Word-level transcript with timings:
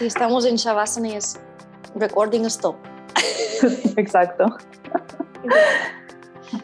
Si 0.00 0.06
estamos 0.06 0.46
en 0.46 0.56
Shavasana 0.56 1.08
es 1.08 1.38
recording 1.94 2.46
stop. 2.46 2.76
Exacto. 3.98 4.46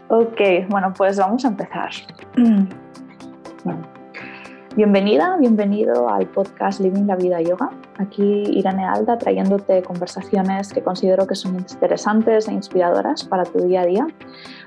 ok, 0.08 0.40
bueno, 0.70 0.94
pues 0.96 1.18
vamos 1.18 1.44
a 1.44 1.48
empezar. 1.48 1.90
Bienvenida, 4.74 5.36
bienvenido 5.38 6.08
al 6.08 6.26
podcast 6.28 6.80
Living 6.80 7.06
la 7.06 7.16
Vida 7.16 7.42
Yoga. 7.42 7.68
Aquí 7.98 8.24
Irene 8.24 8.86
Alda 8.86 9.18
trayéndote 9.18 9.82
conversaciones 9.82 10.72
que 10.72 10.82
considero 10.82 11.26
que 11.26 11.34
son 11.34 11.56
interesantes 11.56 12.48
e 12.48 12.54
inspiradoras 12.54 13.24
para 13.24 13.44
tu 13.44 13.58
día 13.58 13.82
a 13.82 13.84
día. 13.84 14.06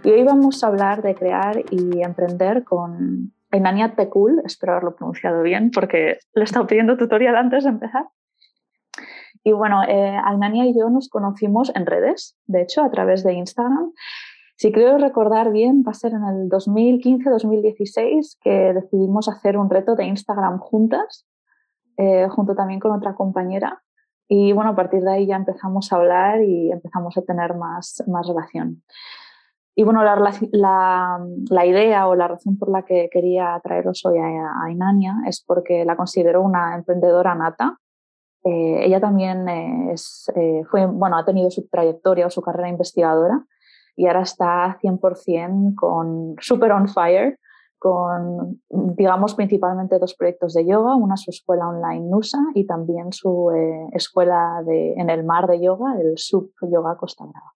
Y 0.04 0.12
hoy 0.12 0.24
vamos 0.24 0.64
a 0.64 0.68
hablar 0.68 1.02
de 1.02 1.16
crear 1.16 1.64
y 1.72 2.04
emprender 2.04 2.64
con 2.66 3.34
Ainania 3.50 3.96
Tekul, 3.96 4.44
espero 4.46 4.74
haberlo 4.74 4.96
pronunciado 4.96 5.42
bien 5.42 5.72
porque 5.72 6.20
le 6.36 6.44
he 6.44 6.66
pidiendo 6.68 6.98
tutorial 6.98 7.36
antes 7.36 7.64
de 7.64 7.72
empezar. 7.72 8.06
Y 9.44 9.52
bueno, 9.52 9.84
eh, 9.84 10.18
Ainania 10.24 10.66
y 10.66 10.78
yo 10.78 10.90
nos 10.90 11.10
conocimos 11.10 11.72
en 11.76 11.86
redes, 11.86 12.38
de 12.46 12.62
hecho, 12.62 12.84
a 12.84 12.92
través 12.92 13.24
de 13.24 13.34
Instagram. 13.34 13.94
Si 14.56 14.72
creo 14.72 14.98
recordar 14.98 15.52
bien, 15.52 15.84
va 15.88 15.92
a 15.92 15.94
ser 15.94 16.12
en 16.12 16.24
el 16.26 16.50
2015-2016 16.50 18.40
que 18.42 18.74
decidimos 18.74 19.30
hacer 19.30 19.58
un 19.58 19.70
reto 19.70 19.96
de 19.96 20.04
Instagram 20.06 20.60
juntas, 20.60 21.26
eh, 21.96 22.28
junto 22.30 22.56
también 22.56 22.82
con 22.82 22.92
otra 22.92 23.16
compañera. 23.16 23.82
Y 24.28 24.52
bueno, 24.52 24.72
a 24.72 24.76
partir 24.76 25.02
de 25.02 25.12
ahí 25.12 25.28
ya 25.28 25.38
empezamos 25.38 25.92
a 25.92 25.96
hablar 25.96 26.44
y 26.44 26.72
empezamos 26.72 27.18
a 27.18 27.22
tener 27.22 27.56
más, 27.56 28.04
más 28.08 28.28
relación. 28.28 28.84
Y 29.76 29.84
bueno, 29.86 30.04
la, 30.04 31.66
idea 31.66 32.08
o 32.10 32.16
la 32.16 32.28
razón 32.28 32.58
por 32.58 32.70
la 32.70 32.84
que 32.84 33.10
quería 33.10 33.58
traeros 33.64 34.06
hoy 34.06 34.18
a, 34.18 34.26
a 34.26 35.30
es 35.30 35.42
porque 35.42 35.86
la 35.86 35.96
considero 35.96 36.42
una 36.42 36.76
emprendedora 36.76 37.34
nata. 37.34 37.78
Eh, 38.44 38.86
ella 38.86 39.00
también 39.00 39.48
es, 39.92 40.32
eh, 40.36 40.64
fue, 40.70 40.86
bueno, 40.86 41.18
ha 41.18 41.26
tenido 41.26 41.52
su 41.52 41.68
trayectoria 41.68 42.28
o 42.28 42.30
su 42.30 42.42
carrera 42.42 42.70
investigadora 42.70 43.46
y 43.96 44.08
ahora 44.08 44.22
está 44.22 44.78
100% 44.82 45.76
con 45.76 46.36
super 46.40 46.72
on 46.72 46.88
fire, 46.88 47.38
con, 47.78 48.62
digamos, 48.70 49.36
principalmente 49.36 50.00
dos 50.00 50.16
proyectos 50.16 50.54
de 50.54 50.66
yoga, 50.66 50.96
una 50.96 51.18
su 51.18 51.32
escuela 51.32 51.68
online 51.68 52.08
NUSA 52.10 52.40
y 52.56 52.66
también 52.66 53.12
su 53.12 53.52
eh, 53.52 53.90
escuela 53.94 54.62
de, 54.66 54.94
en 54.94 55.10
el 55.10 55.26
mar 55.26 55.48
de 55.48 55.62
yoga, 55.62 55.96
el 56.00 56.18
Sub 56.18 56.52
Yoga 56.62 56.96
Costa 56.98 57.26
Brava. 57.26 57.54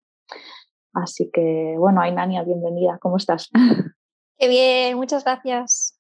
Así 0.94 1.30
que, 1.32 1.76
bueno, 1.78 2.02
Ainania, 2.02 2.44
bienvenida, 2.44 2.98
¿cómo 3.00 3.18
estás? 3.18 3.50
Qué 4.38 4.48
bien, 4.48 4.98
muchas 4.98 5.24
gracias. 5.24 6.00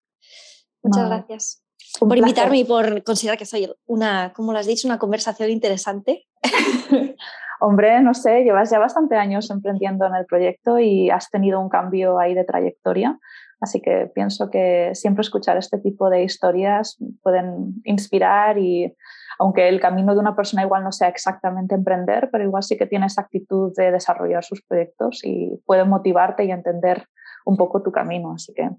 Muchas 0.83 1.07
gracias 1.07 1.60
por 1.99 2.17
invitarme 2.17 2.59
y 2.59 2.65
por 2.65 3.03
considerar 3.03 3.37
que 3.37 3.45
soy 3.45 3.71
una, 3.85 4.33
como 4.33 4.51
lo 4.51 4.59
has 4.59 4.67
dicho, 4.67 4.87
una 4.87 4.99
conversación 4.99 5.49
interesante. 5.49 6.27
Hombre, 7.59 8.01
no 8.01 8.15
sé, 8.15 8.43
llevas 8.43 8.71
ya 8.71 8.79
bastante 8.79 9.15
años 9.15 9.51
emprendiendo 9.51 10.07
en 10.07 10.15
el 10.15 10.25
proyecto 10.25 10.79
y 10.79 11.11
has 11.11 11.29
tenido 11.29 11.59
un 11.59 11.69
cambio 11.69 12.17
ahí 12.17 12.33
de 12.33 12.43
trayectoria. 12.43 13.19
Así 13.59 13.79
que 13.79 14.11
pienso 14.15 14.49
que 14.49 14.89
siempre 14.95 15.21
escuchar 15.21 15.57
este 15.57 15.77
tipo 15.77 16.09
de 16.09 16.23
historias 16.23 16.97
pueden 17.21 17.75
inspirar 17.83 18.57
y 18.57 18.95
aunque 19.37 19.69
el 19.69 19.79
camino 19.79 20.15
de 20.15 20.19
una 20.19 20.35
persona 20.35 20.63
igual 20.63 20.83
no 20.83 20.91
sea 20.91 21.09
exactamente 21.09 21.75
emprender, 21.75 22.29
pero 22.31 22.43
igual 22.43 22.63
sí 22.63 22.75
que 22.75 22.87
tiene 22.87 23.05
esa 23.05 23.21
actitud 23.21 23.71
de 23.77 23.91
desarrollar 23.91 24.43
sus 24.43 24.63
proyectos 24.63 25.21
y 25.23 25.61
puede 25.67 25.85
motivarte 25.85 26.45
y 26.45 26.51
entender 26.51 27.05
un 27.45 27.57
poco 27.57 27.83
tu 27.83 27.91
camino. 27.91 28.33
Así 28.33 28.53
que. 28.53 28.69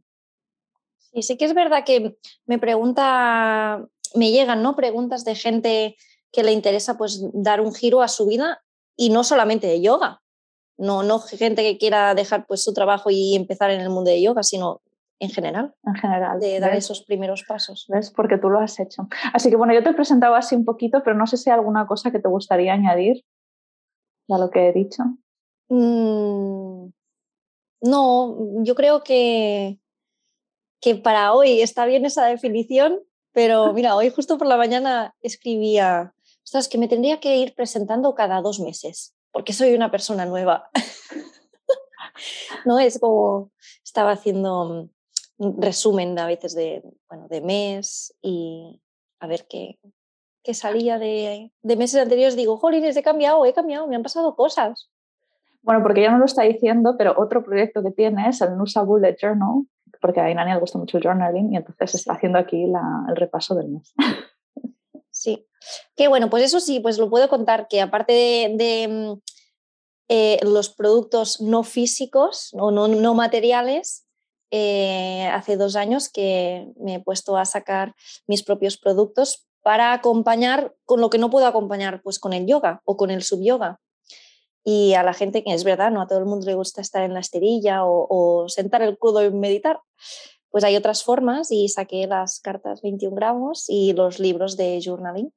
Sí, 1.13 1.23
sí 1.23 1.37
que 1.37 1.45
es 1.45 1.55
verdad 1.55 1.85
que 1.85 2.17
me 2.47 2.59
pregunta, 2.59 3.87
me 4.15 4.31
llegan 4.31 4.63
¿no? 4.63 4.77
preguntas 4.77 5.25
de 5.25 5.35
gente 5.35 5.97
que 6.33 6.43
le 6.43 6.53
interesa 6.53 6.97
pues 6.97 7.23
dar 7.33 7.61
un 7.61 7.75
giro 7.75 8.01
a 8.01 8.09
su 8.09 8.27
vida 8.27 8.63
y 8.97 9.11
no 9.11 9.25
solamente 9.25 9.67
de 9.67 9.81
yoga. 9.81 10.23
No, 10.79 11.03
no 11.03 11.21
gente 11.21 11.63
que 11.63 11.79
quiera 11.79 12.15
dejar 12.15 12.47
pues 12.47 12.65
su 12.65 12.73
trabajo 12.73 13.11
y 13.11 13.37
empezar 13.37 13.71
en 13.71 13.81
el 13.81 13.91
mundo 13.91 14.11
de 14.11 14.23
yoga, 14.23 14.43
sino 14.43 14.81
en 15.21 15.31
general. 15.31 15.75
En 15.85 15.95
general. 15.95 16.41
De 16.41 16.59
dar 16.59 16.75
esos 16.75 17.05
primeros 17.05 17.45
pasos. 17.47 17.87
¿Ves? 17.89 18.11
Porque 18.11 18.39
tú 18.39 18.49
lo 18.49 18.59
has 18.59 18.81
hecho. 18.81 19.07
Así 19.33 19.51
que 19.51 19.57
bueno, 19.57 19.75
yo 19.75 19.83
te 19.83 19.91
he 19.91 19.95
presentado 19.95 20.35
así 20.35 20.57
un 20.57 20.65
poquito, 20.65 21.03
pero 21.05 21.17
no 21.17 21.27
sé 21.27 21.37
si 21.37 21.51
hay 21.51 21.55
alguna 21.55 21.87
cosa 21.87 22.11
que 22.11 22.19
te 22.19 22.29
gustaría 22.29 22.73
añadir 22.73 23.25
a 24.29 24.39
lo 24.39 24.51
que 24.51 24.69
he 24.69 24.73
dicho. 24.73 25.05
Mm, 25.69 26.91
no, 27.83 28.63
yo 28.65 28.75
creo 28.75 29.05
que, 29.05 29.79
que 30.83 30.97
para 30.97 31.33
hoy 31.33 31.63
está 31.63 31.87
bien 31.87 32.05
esa 32.05 32.27
definición, 32.27 33.01
pero 33.33 33.73
mira, 33.73 33.97
hoy 33.97 34.11
justo 34.11 34.37
por 34.37 34.47
la 34.47 34.59
mañana 34.59 35.15
escribía 35.23 36.13
ostras, 36.45 36.69
que 36.69 36.77
me 36.77 36.89
tendría 36.89 37.21
que 37.21 37.37
ir 37.37 37.55
presentando 37.55 38.15
cada 38.15 38.43
dos 38.43 38.61
meses, 38.61 39.15
porque 39.31 39.55
soy 39.55 39.75
una 39.75 39.91
persona 39.91 40.27
nueva. 40.27 40.69
no 42.67 42.79
es 42.79 42.99
como 42.99 43.51
estaba 43.83 44.11
haciendo 44.11 44.91
un 45.39 45.63
resumen 45.63 46.19
a 46.19 46.27
veces 46.27 46.55
de, 46.55 46.83
bueno, 47.09 47.29
de 47.29 47.41
mes 47.41 48.15
y 48.21 48.83
a 49.21 49.27
ver 49.27 49.47
qué, 49.49 49.79
qué 50.43 50.53
salía 50.53 50.99
de, 50.99 51.53
de, 51.63 51.77
meses 51.77 52.03
anteriores. 52.03 52.37
Digo, 52.37 52.57
jolines, 52.59 52.97
he 52.97 53.03
cambiado, 53.03 53.47
he 53.47 53.53
cambiado, 53.53 53.87
me 53.87 53.97
han 53.97 54.03
pasado 54.03 54.35
cosas. 54.35 54.91
Bueno, 55.63 55.83
porque 55.83 56.03
ya 56.03 56.11
no 56.11 56.19
lo 56.19 56.25
está 56.25 56.43
diciendo, 56.43 56.97
pero 56.99 57.15
otro 57.17 57.45
proyecto 57.45 57.83
que 57.83 57.93
tiene 57.93 58.29
es 58.29 58.41
el 58.41 58.57
Nusa 58.57 58.83
Bullet 58.83 59.17
Journal, 59.21 59.65
porque 60.03 60.21
a 60.21 60.31
Inani 60.31 60.53
le 60.53 60.59
gusta 60.59 60.79
mucho 60.79 60.99
el 60.99 61.05
journaling 61.05 61.55
y 61.55 61.57
entonces 61.57 61.95
está 61.95 62.13
haciendo 62.15 62.39
aquí 62.39 62.67
la, 62.67 63.07
el 63.09 63.17
repaso 63.17 63.55
del 63.55 63.69
mes. 63.69 63.95
Sí, 65.15 65.47
que 65.95 66.09
bueno, 66.09 66.31
pues 66.31 66.43
eso 66.43 66.59
sí, 66.59 66.81
pues 66.81 66.97
lo 66.97 67.11
puedo 67.11 67.29
contar 67.29 67.69
que 67.69 67.83
aparte 67.83 68.15
de, 68.15 68.89
mm, 68.89 69.21
eh, 70.09 70.39
los 70.43 70.71
productos 70.71 71.41
no 71.43 71.63
físicos 71.65 72.49
o 72.55 72.71
no, 72.71 73.15
materiales, 73.15 74.07
eh, 74.51 75.29
hace 75.33 75.59
dos 75.59 75.77
años 75.77 76.09
que 76.09 76.67
me 76.77 76.95
he 76.95 77.01
puesto 77.01 77.37
a 77.37 77.45
sacar 77.45 77.95
mis 78.27 78.43
propios 78.43 78.79
productos 78.79 79.47
para 79.63 79.93
acompañar 79.93 80.75
con 80.87 81.01
lo 81.03 81.11
que 81.11 81.19
no 81.19 81.29
puedo 81.29 81.47
acompañar, 81.47 82.01
pues 82.03 82.19
con 82.19 82.33
el 82.33 82.47
yoga 82.47 82.81
o 82.85 82.97
con 82.97 83.11
el 83.11 83.23
subyoga. 83.23 83.81
Y 84.65 84.95
a 84.95 85.03
la 85.03 85.13
gente 85.13 85.43
que 85.43 85.53
es 85.53 85.65
verdad, 85.65 85.91
no 85.91 86.03
a 86.03 86.07
todo 86.07 86.19
el 86.19 86.25
mundo 86.25 86.47
le 86.47 86.55
gusta 86.55 86.81
estar 86.81 87.03
en 87.03 87.15
la 87.15 87.21
esterilla 87.21 87.85
o, 87.85 88.07
o 88.09 88.49
sentar 88.49 88.83
el 88.83 88.97
codo 88.99 89.25
y 89.25 89.31
meditar 89.31 89.81
pues 90.53 90.65
hay 90.65 90.77
otras 90.77 91.03
formas 91.03 91.51
y 91.51 91.69
saqué 91.69 92.07
las 92.07 92.39
cartas 92.39 92.83
21 92.83 93.17
gramos 93.17 93.65
y 93.69 93.95
los 93.95 94.21
libros 94.21 94.57
de 94.57 94.81
journaling. 94.85 95.33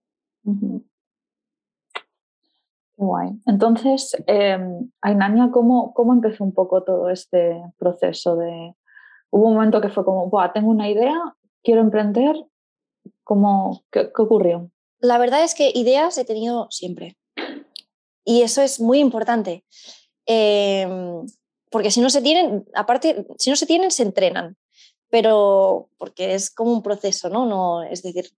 Guay. 2.97 3.39
Entonces, 3.45 4.15
eh, 4.27 4.59
Ainania, 5.01 5.49
¿cómo, 5.51 5.93
¿cómo 5.93 6.13
empezó 6.13 6.43
un 6.43 6.53
poco 6.53 6.83
todo 6.83 7.09
este 7.09 7.61
proceso 7.77 8.35
de... 8.35 8.75
Hubo 9.31 9.47
un 9.47 9.55
momento 9.55 9.81
que 9.81 9.89
fue 9.89 10.05
como, 10.05 10.29
tengo 10.53 10.69
una 10.69 10.89
idea, 10.89 11.15
quiero 11.63 11.81
emprender, 11.81 12.35
¿cómo, 13.23 13.83
qué, 13.91 14.11
ocurrió? 14.17 14.69
La 14.99 15.17
verdad 15.17 15.43
es 15.43 15.55
que 15.55 15.71
ideas 15.73 16.17
he 16.17 16.25
tenido 16.25 16.67
siempre. 16.71 17.17
Y 18.25 18.41
eso 18.41 18.61
es 18.61 18.81
muy 18.81 18.99
importante. 18.99 19.63
Em, 20.25 21.25
porque 21.69 21.91
si 21.91 22.01
no 22.01 22.09
se 22.09 22.21
tienen, 22.21 22.65
aparte, 22.73 23.25
si 23.37 23.49
no 23.49 23.55
se 23.55 23.65
tienen, 23.65 23.91
se 23.91 24.03
entrenan 24.03 24.57
pero 25.15 25.89
porque 25.97 26.33
es 26.33 26.51
como 26.51 26.73
un 26.73 26.83
proceso, 26.83 27.29
¿no? 27.29 27.45
no 27.45 27.83
es 27.83 28.03
decir, 28.03 28.31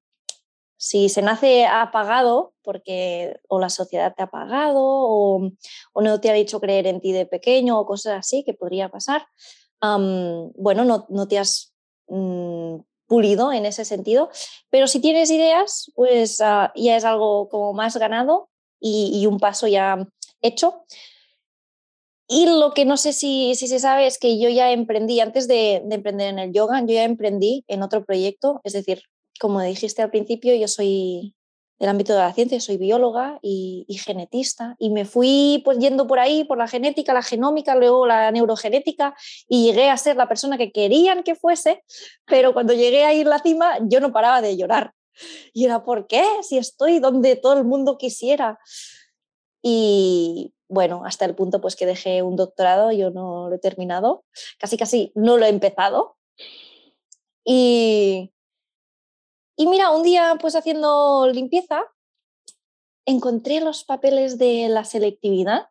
si 0.77 1.09
se 1.09 1.23
nace 1.23 1.65
apagado, 1.65 2.53
porque 2.61 3.39
o 3.47 3.59
la 3.59 3.69
sociedad 3.69 4.13
te 4.15 4.21
ha 4.21 4.25
apagado 4.25 4.79
o, 4.79 5.51
no 5.95 6.21
te 6.21 6.29
ha 6.29 6.33
dicho 6.33 6.59
creer 6.59 6.85
en 6.85 7.01
ti 7.01 7.13
de 7.13 7.25
pequeño 7.25 7.79
o 7.79 7.85
cosas 7.87 8.19
así 8.19 8.43
que 8.43 8.53
podría 8.53 8.89
pasar, 8.89 9.25
bueno, 9.81 10.85
no, 10.85 11.07
no, 11.09 11.27
te 11.27 11.39
has 11.39 11.73
mm, 12.09 12.75
pulido 13.07 13.51
en 13.51 13.65
ese 13.65 13.83
sentido, 13.83 14.29
pero 14.69 14.85
si 14.85 14.99
tienes 14.99 15.31
ideas, 15.31 15.91
pues 15.95 16.41
ah, 16.41 16.71
ya 16.75 16.95
es 16.95 17.05
algo 17.05 17.49
como 17.49 17.73
más 17.73 17.97
ganado 17.97 18.49
y, 18.79 19.25
un 19.25 19.39
paso 19.39 19.67
ya 19.67 20.07
hecho. 20.41 20.83
Y 22.27 22.45
lo 22.45 22.73
que 22.73 22.85
no 22.85 22.97
sé 22.97 23.13
si, 23.13 23.55
si, 23.55 23.67
se 23.67 23.79
sabe 23.79 24.07
es 24.07 24.17
que 24.19 24.39
yo 24.39 24.49
ya 24.49 24.71
emprendí, 24.71 25.19
antes 25.21 25.47
de, 25.47 25.81
de, 25.85 25.95
emprender 25.95 26.27
en 26.27 26.39
el 26.39 26.53
yoga, 26.53 26.81
yo 26.81 26.93
ya 26.93 27.03
emprendí 27.03 27.63
en 27.67 27.83
otro 27.83 28.03
proyecto, 28.05 28.59
es 28.63 28.73
decir, 28.73 29.01
como 29.39 29.61
dijiste 29.61 30.01
al 30.01 30.09
principio, 30.09 30.55
yo 30.55 30.67
soy 30.67 31.35
del 31.79 31.89
ámbito 31.89 32.13
de 32.13 32.19
la 32.19 32.33
ciencia, 32.33 32.59
soy 32.59 32.77
bióloga 32.77 33.39
y, 33.41 33.85
genetista, 34.03 34.75
y 34.79 34.89
me 34.89 35.05
fui 35.05 35.61
pues 35.63 35.77
yendo 35.77 36.07
por 36.07 36.19
ahí, 36.19 36.43
por 36.43 36.57
la 36.57 36.67
genética, 36.67 37.13
la 37.13 37.21
genómica, 37.21 37.75
luego 37.75 38.07
la 38.07 38.31
neurogenética, 38.31 39.15
y 39.47 39.65
llegué 39.65 39.89
a 39.89 39.97
ser 39.97 40.15
la 40.15 40.27
persona 40.27 40.57
que 40.57 40.71
querían 40.71 41.23
que 41.23 41.35
fuese, 41.35 41.83
pero 42.25 42.53
cuando 42.53 42.73
llegué 42.73 43.05
a 43.05 43.13
ir 43.13 43.27
la 43.27 43.39
cima, 43.39 43.77
yo 43.81 43.99
no 43.99 44.11
paraba 44.11 44.41
de 44.41 44.57
llorar. 44.57 44.93
Y 45.53 45.65
era, 45.65 45.83
¿por 45.83 46.07
qué? 46.07 46.23
Si 46.41 46.57
estoy 46.57 46.99
donde 46.99 47.35
todo 47.35 47.53
el 47.53 47.65
mundo 47.65 47.97
quisiera. 47.97 48.59
Y 49.61 50.53
bueno, 50.69 51.03
hasta 51.05 51.25
el 51.25 51.35
punto 51.35 51.61
pues 51.61 51.75
que 51.75 51.85
dejé 51.85 52.21
un 52.21 52.35
doctorado, 52.35 52.91
yo 52.91 53.09
no 53.09 53.49
lo 53.49 53.55
he 53.55 53.59
terminado, 53.59 54.25
casi 54.59 54.77
casi 54.77 55.11
no 55.15 55.37
lo 55.37 55.45
he 55.45 55.49
empezado. 55.49 56.17
Y, 57.45 58.33
y 59.55 59.67
mira, 59.67 59.91
un 59.91 60.03
día 60.03 60.37
pues 60.39 60.55
haciendo 60.55 61.27
limpieza, 61.31 61.83
encontré 63.05 63.61
los 63.61 63.85
papeles 63.85 64.37
de 64.37 64.67
la 64.69 64.83
selectividad 64.83 65.69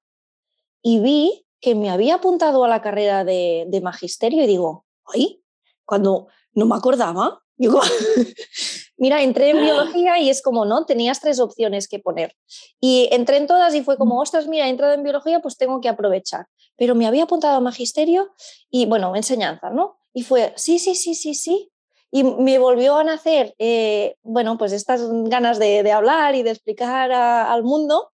y 0.83 1.01
vi 1.01 1.47
que 1.61 1.75
me 1.75 1.91
había 1.91 2.17
apuntado 2.17 2.65
a 2.65 2.69
la 2.69 2.81
carrera 2.81 3.25
de, 3.25 3.67
de 3.69 3.81
magisterio 3.81 4.43
y 4.43 4.47
digo, 4.47 4.87
ay, 5.05 5.43
cuando 5.85 6.29
no 6.53 6.67
me 6.67 6.77
acordaba, 6.77 7.43
digo, 7.57 7.81
mira, 8.97 9.23
entré 9.23 9.51
en 9.51 9.61
biología 9.63 10.19
y 10.19 10.31
es 10.31 10.43
como, 10.43 10.65
¿no? 10.65 10.85
Tenías 10.85 11.21
tres 11.21 11.41
opciones 11.41 11.89
que 11.89 11.99
poner. 11.99 12.35
Y 12.81 13.09
entré 13.13 13.37
en 13.37 13.47
todas 13.47 13.75
y 13.75 13.83
fue 13.83 13.97
como, 13.97 14.21
ostras, 14.21 14.49
mira, 14.49 14.67
he 14.67 14.71
entrado 14.71 14.95
en 14.95 15.03
biología, 15.03 15.41
pues 15.41 15.57
tengo 15.57 15.81
que 15.81 15.89
aprovechar. 15.89 16.47
Pero 16.77 16.95
me 16.95 17.07
había 17.07 17.25
apuntado 17.25 17.57
a 17.57 17.61
magisterio 17.61 18.33
y, 18.71 18.87
bueno, 18.87 19.15
enseñanza, 19.17 19.71
¿no? 19.71 19.99
Y 20.13 20.23
fue, 20.23 20.53
sí, 20.57 20.79
sí, 20.79 20.95
sí, 20.95 21.15
sí, 21.15 21.35
sí. 21.35 21.71
Y 22.11 22.25
me 22.25 22.59
volvió 22.59 22.97
a 22.97 23.05
nacer, 23.05 23.55
eh, 23.59 24.17
bueno, 24.23 24.57
pues 24.57 24.73
estas 24.73 25.03
ganas 25.25 25.59
de, 25.59 25.91
hablar 25.93 26.35
y 26.35 26.43
de 26.43 26.51
explicar 26.51 27.13
al 27.13 27.63
mundo. 27.65 28.13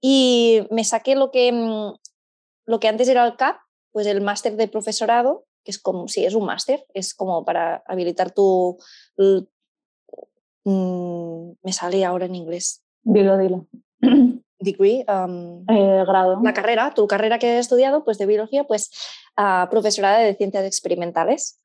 Y 0.00 0.62
me 0.70 0.84
saqué 0.84 1.16
lo 1.16 1.30
que, 1.30 1.52
mm, 1.52 1.94
lo 2.66 2.80
que 2.80 2.88
antes 2.88 3.08
era 3.08 3.26
el 3.26 3.36
CAP, 3.36 3.58
pues 3.92 4.06
el 4.06 4.20
máster 4.20 4.56
de 4.56 4.68
profesorado, 4.68 5.44
que 5.64 5.72
es 5.72 5.78
como, 5.78 6.08
sí, 6.08 6.24
es 6.24 6.34
un 6.34 6.46
máster, 6.46 6.86
es 6.94 7.14
como 7.14 7.44
para 7.44 7.82
habilitar 7.86 8.30
tu, 8.30 8.78
Mm, 10.64 11.52
me 11.62 11.72
sale 11.72 12.04
ahora 12.04 12.26
en 12.26 12.34
inglés. 12.34 12.82
Dilo, 13.02 13.38
dilo. 13.38 13.66
Degree, 14.60 15.00
eh, 15.00 16.04
grado. 16.04 16.40
La 16.42 16.52
carrera, 16.52 16.92
tu 16.92 17.06
carrera 17.06 17.38
que 17.38 17.46
he 17.54 17.58
estudiado, 17.58 18.04
pues 18.04 18.18
de 18.18 18.26
biología, 18.26 18.64
pues 18.64 18.90
profesorada 19.70 20.18
de 20.18 20.34
ciencias 20.34 20.64
experimentales. 20.64 21.60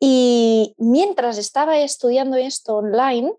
Y 0.00 0.74
mientras 0.78 1.38
estaba 1.38 1.78
estudiando 1.78 2.36
esto 2.36 2.76
online, 2.76 3.32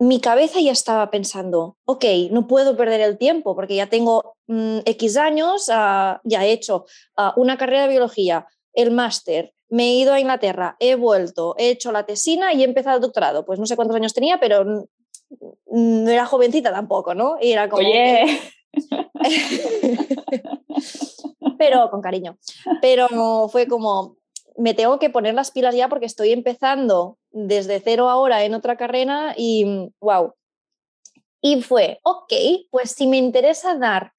mi 0.00 0.18
cabeza 0.18 0.60
ya 0.60 0.72
estaba 0.72 1.10
pensando, 1.10 1.76
ok, 1.84 2.04
no 2.30 2.46
puedo 2.46 2.76
perder 2.76 3.02
el 3.02 3.18
tiempo 3.18 3.54
porque 3.54 3.76
ya 3.76 3.88
tengo 3.88 4.36
mm, 4.46 4.78
X 4.86 5.18
años, 5.18 5.68
ah, 5.70 6.22
ya 6.24 6.44
he 6.44 6.52
hecho 6.52 6.86
ah, 7.16 7.34
una 7.36 7.58
carrera 7.58 7.82
de 7.82 7.90
biología, 7.90 8.46
el 8.72 8.90
máster, 8.92 9.52
me 9.70 9.84
he 9.84 9.94
ido 9.94 10.12
a 10.12 10.20
Inglaterra, 10.20 10.76
he 10.80 10.96
vuelto, 10.96 11.54
he 11.56 11.70
hecho 11.70 11.92
la 11.92 12.04
tesina 12.04 12.52
y 12.52 12.62
he 12.62 12.64
empezado 12.64 12.96
el 12.96 13.02
doctorado. 13.02 13.46
Pues 13.46 13.58
no 13.58 13.66
sé 13.66 13.76
cuántos 13.76 13.96
años 13.96 14.12
tenía, 14.12 14.38
pero 14.38 14.64
no 14.64 16.10
era 16.10 16.26
jovencita 16.26 16.72
tampoco, 16.72 17.14
¿no? 17.14 17.36
Y 17.40 17.52
era 17.52 17.68
como... 17.68 17.88
Oye. 17.88 18.40
pero 21.58 21.90
con 21.90 22.00
cariño. 22.00 22.38
Pero 22.80 23.48
fue 23.48 23.66
como, 23.66 24.16
me 24.56 24.74
tengo 24.74 24.98
que 24.98 25.10
poner 25.10 25.34
las 25.34 25.50
pilas 25.50 25.74
ya 25.74 25.88
porque 25.88 26.06
estoy 26.06 26.32
empezando 26.32 27.18
desde 27.30 27.80
cero 27.80 28.08
ahora 28.08 28.44
en 28.44 28.54
otra 28.54 28.76
carrera 28.76 29.34
y 29.36 29.90
wow. 30.00 30.34
Y 31.42 31.62
fue, 31.62 32.00
ok, 32.02 32.32
pues 32.70 32.90
si 32.90 33.06
me 33.06 33.16
interesa 33.16 33.74
dar, 33.76 34.12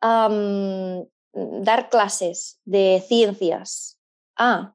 dar 0.00 1.88
clases 1.88 2.60
de 2.64 3.02
ciencias 3.06 3.98
a 4.36 4.73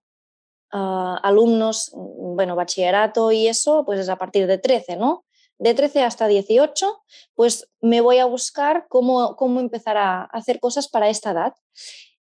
alumnos, 0.71 1.91
mm, 1.93 2.35
bueno, 2.35 2.55
bachillerato 2.55 3.31
y 3.31 3.47
eso, 3.47 3.83
pues 3.85 3.99
es 3.99 4.09
a 4.09 4.17
partir 4.17 4.47
de 4.47 4.57
13, 4.57 4.97
¿no? 4.97 5.25
De 5.57 5.73
13 5.73 6.03
hasta 6.03 6.27
18, 6.27 7.03
pues 7.35 7.69
me 7.81 8.01
voy 8.01 8.19
a 8.19 8.25
buscar 8.25 8.85
cómo, 8.89 9.35
cómo 9.35 9.59
empezar 9.59 9.97
a 9.97 10.23
hacer 10.23 10.59
cosas 10.59 10.87
para 10.87 11.09
esta 11.09 11.31
edad. 11.31 11.53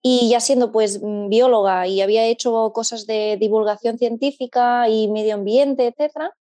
Y 0.01 0.31
ya 0.31 0.41
siendo 0.41 0.73
pues 0.73 1.01
mm, 1.03 1.29
bióloga 1.29 1.87
y 1.87 2.01
había 2.01 2.25
hecho 2.27 2.73
cosas 2.73 3.07
de 3.07 3.37
divulgación 3.39 3.99
científica 3.99 4.89
y 4.89 5.09
medio 5.09 5.35
ambiente, 5.35 5.87
etcétera, 5.87 6.35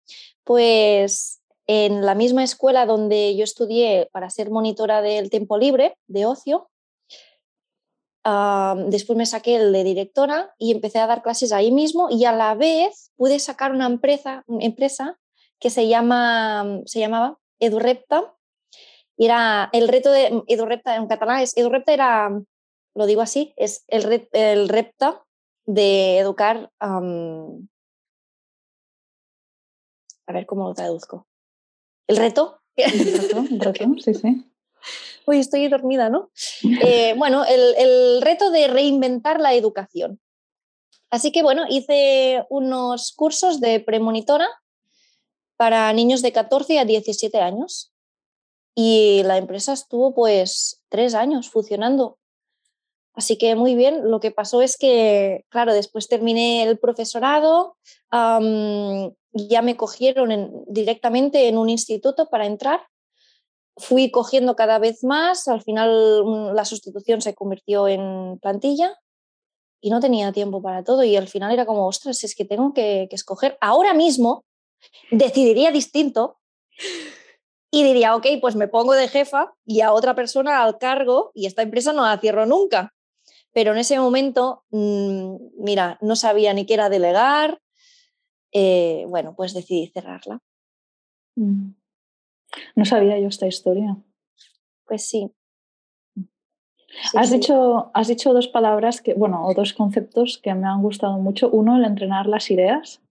pues 0.45 1.41
en 1.67 2.05
la 2.05 2.15
misma 2.15 2.45
escuela 2.45 2.87
donde 2.87 3.37
yo 3.37 3.45
estudié 3.45 4.09
para 4.13 4.31
ser 4.31 4.51
monitora 4.51 5.01
del 5.03 5.31
tiempo 5.31 5.57
libre, 5.57 5.97
de 6.09 6.27
ocio, 6.27 6.69
después 8.87 9.17
me 9.17 9.27
saqué 9.27 9.57
el 9.57 9.73
de 9.73 9.85
directora 9.85 10.55
y 10.59 10.73
empecé 10.73 10.99
a 10.99 11.07
dar 11.07 11.23
clases 11.23 11.53
ahí 11.53 11.71
mismo 11.71 12.09
y 12.11 12.25
a 12.25 12.33
la 12.33 12.55
vez 12.55 13.13
pude 13.17 13.39
sacar 13.39 13.73
una 13.73 13.87
empresa, 13.87 14.45
empresa 14.61 15.19
que 15.61 15.71
se, 15.71 15.89
llama, 15.89 16.81
se 16.87 17.01
llamaba 17.01 17.39
EduRepta. 17.61 18.35
Y 19.17 19.27
era 19.27 19.69
el 19.73 19.89
reto 19.89 20.11
de 20.11 20.43
EduRepta 20.49 20.97
en 20.97 21.07
catalán, 21.07 21.41
es, 21.41 21.57
EduRepta 21.57 21.93
era, 21.93 22.31
lo 22.95 23.07
digo 23.07 23.21
así, 23.23 23.55
es 23.57 23.85
el, 23.89 24.29
el 24.33 24.69
repta 24.69 25.25
de 25.67 26.19
educar. 26.19 26.71
a 26.81 27.01
ver 30.33 30.47
cómo 30.47 30.69
lo 30.69 30.75
traduzco. 30.75 31.27
El 32.09 32.17
reto. 32.17 32.61
El 32.77 33.61
reto, 33.61 33.87
sí, 34.01 34.15
sí. 34.15 34.54
Uy, 35.27 35.39
estoy 35.39 35.69
dormida, 35.69 36.09
¿no? 36.11 36.31
Eh, 36.83 37.15
bueno, 37.17 37.45
el, 37.45 38.21
reto 38.23 38.51
de 38.51 38.69
reinventar 38.69 39.41
la 39.41 39.55
educación. 39.55 40.21
Así 41.11 41.31
que 41.31 41.43
bueno, 41.43 41.65
hice 41.69 42.45
unos 42.51 43.13
cursos 43.13 43.61
de 43.61 43.81
premonitora 43.81 44.49
para 45.57 45.93
niños 45.93 46.23
de 46.23 46.33
14 46.33 46.79
a 46.79 46.85
17 46.85 47.39
años 47.39 47.93
y 48.75 49.23
la 49.25 49.37
empresa 49.37 49.73
estuvo 49.73 50.15
pues 50.15 50.83
tres 50.89 51.15
años 51.15 51.51
funcionando. 51.51 52.19
Así 53.15 53.39
que 53.39 53.55
muy 53.55 53.77
bien, 53.77 54.11
lo 54.11 54.19
que 54.19 54.33
pasó 54.33 54.61
es 54.61 54.77
que, 54.77 55.45
claro, 55.49 55.73
después 55.73 56.09
terminé 56.09 56.65
el 56.65 56.79
profesorado, 56.81 57.77
ya 58.11 59.63
me 59.63 59.77
cogieron 59.77 60.65
directamente 60.67 61.47
en 61.47 61.59
un 61.59 61.71
instituto 61.71 62.29
para 62.29 62.47
entrar 62.47 62.81
fui 63.77 64.11
cogiendo 64.11 64.57
cada 64.57 64.79
vez 64.79 65.03
más, 65.05 65.49
al 65.49 65.63
final 65.63 66.55
la 66.55 66.65
sustitución 66.65 67.21
se 67.21 67.35
convirtió 67.35 67.89
en 67.89 68.39
plantilla 68.41 68.97
y 69.81 69.91
no 69.91 70.01
tenía 70.01 70.33
tiempo 70.33 70.63
para 70.63 70.83
todo 70.83 71.05
y 71.05 71.17
al 71.17 71.29
final 71.29 71.53
era 71.53 71.67
como, 71.67 71.87
ostras, 71.87 72.25
es 72.25 72.35
que 72.35 72.45
tengo 72.45 72.73
que, 72.73 73.07
escoger. 73.11 73.59
Ahora 73.61 73.93
mismo 73.93 74.45
decidiría 75.11 75.73
distinto 75.73 76.39
y 77.71 77.83
diría, 77.83 78.17
ok, 78.17 78.27
pues 78.41 78.57
me 78.57 78.69
pongo 78.69 78.95
de 78.95 79.09
jefa 79.09 79.53
y 79.67 79.81
a 79.81 79.93
otra 79.93 80.15
persona 80.15 80.63
al 80.63 80.79
cargo 80.79 81.33
y 81.35 81.47
esta 81.47 81.63
empresa 81.63 81.93
no 81.93 82.03
la 82.03 82.19
cierro 82.19 82.47
nunca. 82.47 82.95
Pero 83.53 83.73
en 83.73 83.79
ese 83.79 83.99
momento, 83.99 84.65
mm, 84.71 85.37
mira, 85.59 85.99
no 86.01 86.17
sabía 86.17 86.55
ni 86.55 86.67
qué 86.67 86.75
era 86.75 86.89
delegar, 86.89 87.61
eh, 88.53 89.05
bueno, 89.09 89.35
pues 89.37 89.53
decidí 89.53 89.89
cerrarla. 89.89 90.41
Mm. 91.37 91.74
No 92.75 92.85
sabía 92.85 93.19
yo 93.19 93.29
esta 93.29 93.47
historia. 93.47 93.97
Pues 94.87 95.07
sí. 95.09 95.31
has, 97.15 97.31
Dicho, 97.31 97.91
has 97.95 98.09
dicho 98.09 98.33
dos 98.33 98.49
palabras, 98.49 99.01
que, 99.01 99.15
bueno, 99.15 99.47
o 99.47 99.55
dos 99.55 99.73
conceptos 99.73 100.39
que 100.39 100.55
me 100.55 100.67
han 100.67 100.83
gustado 100.83 101.19
mucho. 101.19 101.51
Uno, 101.51 101.77
el 101.77 101.85
entrenar 101.85 102.27
las 102.27 102.51
ideas. 102.51 103.03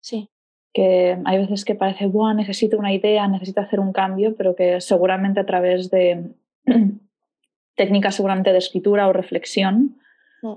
Sí. 0.00 0.28
Que 0.72 1.18
hay 1.24 1.38
veces 1.38 1.64
que 1.64 1.74
parece, 1.74 2.06
Buah, 2.06 2.34
necesito 2.34 2.78
una 2.78 2.92
idea, 2.92 3.28
necesito 3.28 3.60
hacer 3.60 3.78
un 3.78 3.92
cambio, 3.92 4.34
pero 4.36 4.56
que 4.56 4.80
seguramente 4.80 5.40
a 5.40 5.46
través 5.46 5.90
de 5.90 6.34
técnicas 7.76 8.16
seguramente 8.16 8.52
de 8.52 8.58
escritura 8.58 9.06
o 9.06 9.12
reflexión, 9.12 9.98
mm. 10.42 10.54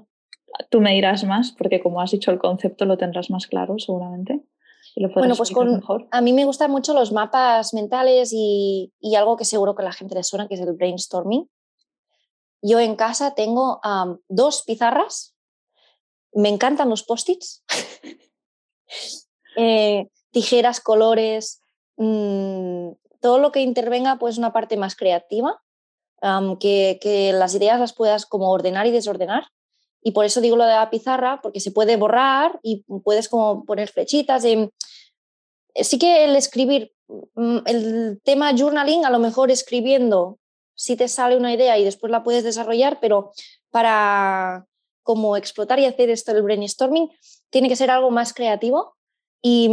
tú 0.70 0.82
me 0.82 0.94
dirás 0.94 1.24
más, 1.26 1.52
porque 1.52 1.82
como 1.82 2.02
has 2.02 2.12
dicho 2.12 2.32
el 2.32 2.40
concepto 2.40 2.86
lo 2.86 2.98
tendrás 2.98 3.30
más 3.30 3.46
claro 3.48 3.78
seguramente 3.78 4.42
bueno, 4.96 5.36
pues 5.36 5.52
con, 5.52 5.84
a 6.10 6.22
mí 6.22 6.32
me 6.32 6.46
gustan 6.46 6.72
mucho 6.72 6.94
los 6.94 7.12
mapas 7.12 7.74
mentales 7.74 8.32
y, 8.34 8.92
algo 9.18 9.36
que 9.36 9.44
seguro 9.44 9.76
que 9.76 9.82
a 9.82 9.86
la 9.86 9.92
gente 9.92 10.16
le 10.16 10.24
suena, 10.24 10.48
que 10.48 10.56
es 10.56 10.62
el 10.62 10.74
brainstorming. 10.74 11.50
Yo 12.62 12.80
en 12.80 12.96
casa 12.96 13.36
tengo 13.36 13.82
dos 14.30 14.64
pizarras, 14.64 15.36
me 16.34 16.50
encantan 16.50 16.90
los 16.90 17.04
post-its, 17.04 17.64
eh, 19.58 20.08
tijeras, 20.32 20.80
colores, 20.80 21.62
mm, 21.98 22.92
todo 23.20 23.40
lo 23.40 23.52
que 23.52 23.62
intervenga 23.62 24.18
pues 24.18 24.38
una 24.38 24.54
parte 24.54 24.78
más 24.78 24.96
creativa, 24.96 25.62
que, 26.60 26.98
que, 27.02 27.34
las 27.34 27.54
ideas 27.54 27.80
las 27.80 27.94
puedas 27.94 28.26
como 28.26 28.50
ordenar 28.50 28.88
y 28.88 28.92
desordenar 28.92 29.46
y 30.08 30.12
por 30.12 30.24
eso 30.24 30.40
digo 30.40 30.56
lo 30.56 30.66
de 30.66 30.74
la 30.74 30.92
pizarra, 30.92 31.40
porque 31.42 31.60
se 31.60 31.72
puede 31.72 31.98
borrar 31.98 32.60
y 32.62 32.86
puedes 33.04 33.28
como 33.28 33.66
poner 33.66 33.90
flechitas. 33.90 34.46
Eh, 34.46 34.70
sí 35.82 35.98
que 35.98 36.26
el 36.26 36.36
escribir, 36.36 36.94
mm, 37.08 37.58
el 37.66 38.22
tema 38.24 38.56
journaling, 38.56 39.04
a 39.04 39.10
lo 39.10 39.18
mejor 39.18 39.50
escribiendo, 39.50 40.38
si 40.76 40.96
te 40.96 41.08
sale 41.08 41.36
una 41.36 41.52
idea 41.52 41.80
y 41.80 41.84
después 41.84 42.12
la 42.12 42.22
puedes 42.22 42.44
desarrollar, 42.44 43.00
pero 43.02 43.32
para 43.72 44.68
como 45.02 45.38
explotar 45.38 45.80
y 45.80 45.86
hacer 45.86 46.12
esto 46.12 46.36
del 46.36 46.44
brainstorming, 46.44 47.10
tiene 47.50 47.68
que 47.68 47.76
ser 47.76 47.90
algo 47.90 48.12
más 48.12 48.32
creativo 48.32 48.96
y, 49.42 49.70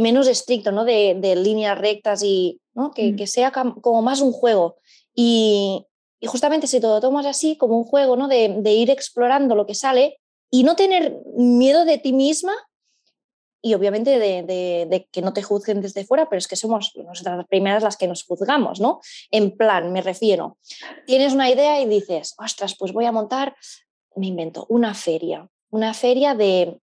menos 0.00 0.26
estricto, 0.26 0.72
¿no? 0.72 0.84
De, 0.84 1.14
líneas 1.36 1.78
rectas 1.78 2.24
y 2.24 2.60
¿no? 2.74 2.90
que, 2.90 3.12
mm. 3.12 3.16
que, 3.16 3.28
sea 3.28 3.52
como 3.52 4.02
más 4.02 4.20
un 4.20 4.32
juego. 4.32 4.78
Y, 5.14 5.86
y 6.20 6.26
justamente 6.26 6.66
si 6.66 6.80
todo 6.80 7.00
tomas 7.00 7.26
así 7.26 7.56
como 7.56 7.76
un 7.76 7.84
juego, 7.84 8.16
¿no? 8.16 8.28
De, 8.28 8.72
ir 8.72 8.90
explorando 8.90 9.54
lo 9.54 9.66
que 9.66 9.74
sale 9.74 10.18
y 10.50 10.62
no 10.62 10.76
tener 10.76 11.18
miedo 11.36 11.84
de 11.84 11.98
ti 11.98 12.12
misma 12.12 12.52
y 13.62 13.74
obviamente 13.74 14.18
de, 14.18 15.08
que 15.10 15.22
no 15.22 15.32
te 15.32 15.42
juzguen 15.42 15.80
desde 15.80 16.04
fuera, 16.04 16.28
pero 16.28 16.38
es 16.38 16.46
que 16.46 16.56
somos 16.56 16.92
nosotras 16.94 17.36
las 17.36 17.46
primeras 17.48 17.82
las 17.82 17.96
que 17.96 18.06
nos 18.06 18.22
juzgamos, 18.22 18.80
¿no? 18.80 19.00
En 19.30 19.56
plan, 19.56 19.92
me 19.92 20.02
refiero, 20.02 20.58
tienes 21.04 21.32
una 21.32 21.50
idea 21.50 21.80
y 21.80 21.86
dices, 21.86 22.34
ostras, 22.38 22.76
pues 22.78 22.92
voy 22.92 23.06
a 23.06 23.12
montar, 23.12 23.56
me 24.14 24.28
invento, 24.28 24.66
una 24.68 24.94
feria, 24.94 25.48
una 25.70 25.94
feria 25.94 26.34
de, 26.34 26.80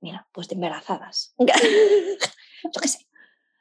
mira, 0.00 0.28
pues 0.32 0.46
de 0.48 0.54
embarazadas. 0.54 1.34
Yo 1.38 2.80
qué 2.80 2.88
sé. 2.88 3.06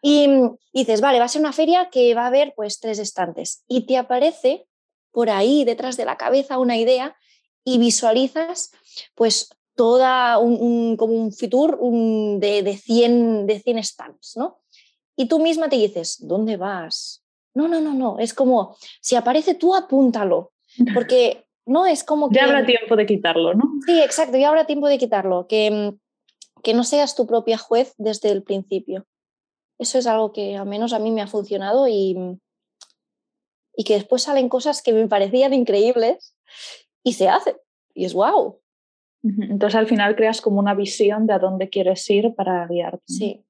Y, 0.02 0.26
y 0.72 0.80
dices, 0.80 1.02
vale, 1.02 1.20
va 1.20 1.26
a 1.26 1.30
ser 1.30 1.42
una 1.42 1.54
feria 1.54 1.90
que 1.90 2.14
va 2.14 2.24
a 2.24 2.28
haber 2.28 2.54
pues 2.56 2.80
tres 2.80 3.00
estantes 3.00 3.64
y 3.68 3.88
te 3.88 3.98
aparece 3.98 4.69
por 5.12 5.30
ahí 5.30 5.66
detrás 5.66 5.98
de 5.98 6.06
la 6.06 6.18
cabeza 6.18 6.60
una 6.60 6.78
idea 6.78 7.16
y 7.64 7.78
visualizas 7.78 8.72
pues 9.16 9.50
toda 9.76 10.38
un, 10.40 10.98
como 10.98 11.14
un 11.14 11.32
futur 11.32 11.80
de, 11.80 12.64
de, 12.64 12.78
100, 12.78 13.48
de 13.48 13.60
100 13.60 13.84
stands, 13.84 14.36
¿no? 14.36 14.60
Y 15.16 15.28
tú 15.28 15.40
misma 15.40 15.70
te 15.70 15.78
dices, 15.78 16.18
¿dónde 16.20 16.58
vas? 16.58 17.24
No, 17.54 17.68
no, 17.68 17.80
no, 17.80 17.94
no, 17.94 18.20
es 18.20 18.34
como, 18.34 18.76
si 19.02 19.16
aparece 19.16 19.56
tú 19.56 19.74
apúntalo, 19.74 20.52
porque 20.94 21.46
no 21.66 21.86
es 21.86 22.04
como 22.04 22.30
que... 22.30 22.36
Ya 22.36 22.46
habrá 22.46 22.66
tiempo 22.66 22.96
de 22.96 23.06
quitarlo, 23.06 23.54
¿no? 23.54 23.72
Sí, 23.86 24.02
exacto, 24.02 24.38
ya 24.38 24.50
habrá 24.50 24.66
tiempo 24.66 24.88
de 24.88 24.98
quitarlo, 24.98 25.48
que, 25.48 25.94
que 26.62 26.74
no 26.74 26.84
seas 26.84 27.16
tu 27.16 27.26
propia 27.26 27.58
juez 27.58 27.94
desde 27.98 28.32
el 28.32 28.44
principio. 28.44 29.06
Eso 29.78 29.98
es 29.98 30.08
algo 30.08 30.34
que 30.34 30.58
al 30.58 30.68
menos 30.68 30.92
a 30.92 31.00
mí 31.00 31.12
me 31.12 31.22
ha 31.22 31.28
funcionado 31.28 31.88
y, 31.88 32.18
y 33.80 33.86
que 33.86 33.94
después 33.94 34.24
salen 34.24 34.50
cosas 34.50 34.82
que 34.82 34.92
me 34.92 35.08
parecían 35.08 35.54
increíbles 35.54 36.36
y 37.02 37.14
se 37.14 37.30
hacen. 37.30 37.56
Y 37.94 38.04
es 38.04 38.14
wow. 38.14 38.60
Entonces 39.24 39.76
al 39.76 39.88
final 39.88 40.18
creas 40.18 40.42
como 40.42 40.60
una 40.60 40.74
visión 40.74 41.28
de 41.28 41.34
a 41.34 41.40
dónde 41.40 41.70
quieres 41.70 42.10
ir 42.10 42.36
para 42.36 42.68
guiarte. 42.68 43.02
Sí. 43.06 43.46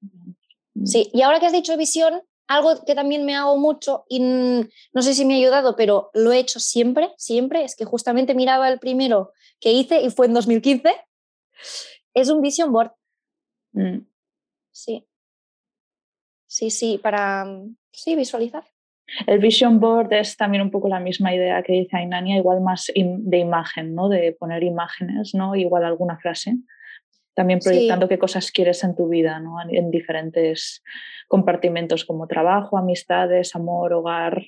Sí, 0.86 1.10
y 1.14 1.24
ahora 1.24 1.40
que 1.40 1.48
has 1.48 1.52
dicho 1.52 1.76
visión, 1.78 2.22
algo 2.46 2.86
que 2.86 2.94
también 2.94 3.26
me 3.26 3.36
hago 3.36 3.58
mucho 3.58 4.06
y 4.08 4.20
no 4.20 5.02
sé 5.02 5.16
si 5.16 5.26
me 5.26 5.34
ha 5.34 5.38
ayudado, 5.38 5.76
pero 5.76 6.12
lo 6.14 6.32
he 6.32 6.38
hecho 6.38 6.60
siempre, 6.60 7.12
siempre, 7.18 7.64
es 7.64 7.76
que 7.76 7.86
justamente 7.86 8.36
miraba 8.36 8.70
el 8.70 8.78
primero 8.78 9.34
que 9.60 9.72
hice 9.72 10.00
y 10.04 10.12
fue 10.12 10.28
en 10.28 10.36
2015, 10.36 10.94
es 12.14 12.30
un 12.30 12.44
vision 12.44 12.72
board. 12.72 12.92
Mm. 13.72 14.02
Sí. 14.72 15.08
Sí, 16.46 16.70
sí, 16.70 17.00
para 17.00 17.48
sí, 17.92 18.16
visualizar. 18.16 18.64
El 19.28 19.40
vision 19.40 19.80
board 19.80 20.14
es 20.14 20.38
también 20.38 20.62
un 20.62 20.72
poco 20.72 20.88
la 20.88 21.00
misma 21.00 21.34
idea 21.34 21.62
que 21.64 21.74
dice 21.74 21.98
Ainania, 21.98 22.38
igual 22.38 22.62
más 22.62 22.92
de 22.96 23.38
imagen, 23.38 23.96
¿no? 23.96 24.10
De 24.10 24.34
poner 24.34 24.64
imágenes, 24.64 25.34
¿no? 25.34 25.56
Igual 25.56 25.84
alguna 25.84 26.18
frase. 26.18 26.58
También 27.34 27.60
proyectando 27.60 28.10
qué 28.10 28.20
cosas 28.20 28.52
quieres 28.52 28.84
en 28.84 28.96
tu 28.96 29.08
vida, 29.08 29.40
¿no? 29.40 29.58
En 29.70 29.92
diferentes 29.92 30.84
compartimentos 31.28 32.04
como 32.04 32.28
trabajo, 32.28 32.78
amistades, 32.78 33.56
amor, 33.56 33.94
hogar. 33.94 34.46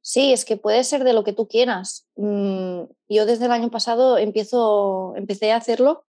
Sí, 0.00 0.32
es 0.32 0.44
que 0.44 0.56
puede 0.56 0.84
ser 0.84 1.02
de 1.02 1.12
lo 1.12 1.24
que 1.24 1.32
tú 1.32 1.48
quieras. 1.48 2.06
Mm, 2.16 2.82
yo 3.08 3.26
desde 3.26 3.46
el 3.46 3.52
año 3.52 3.70
pasado 3.70 4.18
empiezo, 4.18 5.14
empecé 5.16 5.50
a 5.50 5.56
hacerlo 5.56 6.04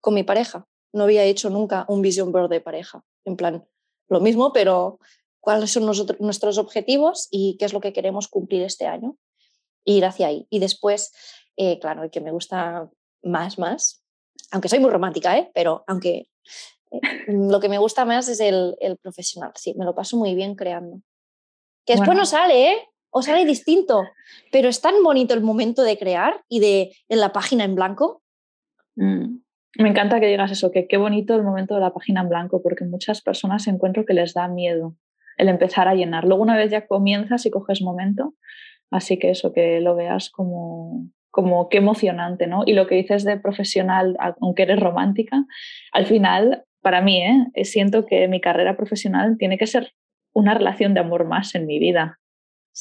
con 0.00 0.14
mi 0.14 0.24
pareja. 0.24 0.66
No 0.92 1.04
había 1.04 1.24
hecho 1.24 1.48
nunca 1.48 1.86
un 1.88 2.02
vision 2.02 2.32
board 2.32 2.50
de 2.50 2.60
pareja. 2.60 3.04
En 3.24 3.36
plan, 3.36 3.64
lo 4.08 4.20
mismo, 4.20 4.52
pero 4.52 4.98
cuáles 5.42 5.72
son 5.72 5.84
nuestros 6.20 6.56
objetivos 6.56 7.28
y 7.30 7.56
qué 7.58 7.64
es 7.64 7.72
lo 7.72 7.80
que 7.80 7.92
queremos 7.92 8.28
cumplir 8.28 8.62
este 8.62 8.86
año 8.86 9.16
ir 9.84 10.04
hacia 10.04 10.28
ahí. 10.28 10.46
Y 10.50 10.60
después, 10.60 11.12
eh, 11.56 11.80
claro, 11.80 12.04
el 12.04 12.10
que 12.10 12.20
me 12.20 12.30
gusta 12.30 12.88
más, 13.24 13.58
más, 13.58 14.04
aunque 14.52 14.68
soy 14.68 14.78
muy 14.78 14.90
romántica, 14.90 15.36
¿eh? 15.36 15.50
pero 15.52 15.82
aunque 15.88 16.28
eh, 16.92 17.00
lo 17.26 17.58
que 17.58 17.68
me 17.68 17.78
gusta 17.78 18.04
más 18.04 18.28
es 18.28 18.38
el, 18.38 18.76
profesional, 19.02 19.50
sí, 19.56 19.74
me 19.76 19.84
lo 19.84 19.96
paso 19.96 20.16
muy 20.16 20.36
bien 20.36 20.54
creando. 20.54 21.00
Que 21.84 21.94
después 21.94 22.16
no 22.16 22.24
sale, 22.24 22.72
¿eh? 22.72 22.76
O 23.10 23.20
sale 23.20 23.44
distinto, 23.44 24.04
pero 24.52 24.68
es 24.68 24.80
tan 24.80 25.02
bonito 25.02 25.34
el 25.34 25.42
momento 25.42 25.82
de 25.82 25.98
crear 25.98 26.44
y 26.48 26.60
de 26.60 26.96
en 27.08 27.18
la 27.18 27.32
página 27.32 27.64
en 27.64 27.74
blanco. 27.74 28.22
Mm. 28.94 29.38
Me 29.78 29.88
encanta 29.88 30.20
que 30.20 30.26
digas 30.26 30.52
eso, 30.52 30.70
que 30.70 30.86
qué 30.86 30.98
bonito 30.98 31.34
el 31.34 31.42
momento 31.42 31.74
de 31.74 31.80
la 31.80 31.92
página 31.92 32.20
en 32.20 32.28
blanco, 32.28 32.62
porque 32.62 32.84
muchas 32.84 33.20
personas 33.22 33.66
encuentro 33.66 34.06
que 34.06 34.14
les 34.14 34.34
da 34.34 34.46
miedo 34.46 34.94
el 35.42 35.48
empezar 35.48 35.88
a 35.88 35.94
llenar. 35.94 36.24
Luego 36.24 36.42
una 36.42 36.56
vez 36.56 36.70
ya 36.70 36.86
comienzas 36.86 37.44
y 37.44 37.50
coges 37.50 37.82
momento, 37.82 38.34
así 38.90 39.18
que 39.18 39.30
eso, 39.30 39.52
que 39.52 39.80
lo 39.80 39.94
veas 39.94 40.30
como, 40.30 41.08
como 41.30 41.68
qué 41.68 41.78
emocionante, 41.78 42.46
¿no? 42.46 42.62
Y 42.64 42.72
lo 42.72 42.86
que 42.86 42.94
dices 42.94 43.24
de 43.24 43.38
profesional, 43.38 44.16
aunque 44.40 44.62
eres 44.62 44.80
romántica, 44.80 45.44
al 45.92 46.06
final, 46.06 46.64
para 46.80 47.02
mí, 47.02 47.22
¿eh? 47.22 47.64
siento 47.64 48.06
que 48.06 48.28
mi 48.28 48.40
carrera 48.40 48.76
profesional 48.76 49.36
tiene 49.38 49.58
que 49.58 49.66
ser 49.66 49.92
una 50.32 50.54
relación 50.54 50.94
de 50.94 51.00
amor 51.00 51.26
más 51.26 51.54
en 51.54 51.66
mi 51.66 51.78
vida, 51.78 52.20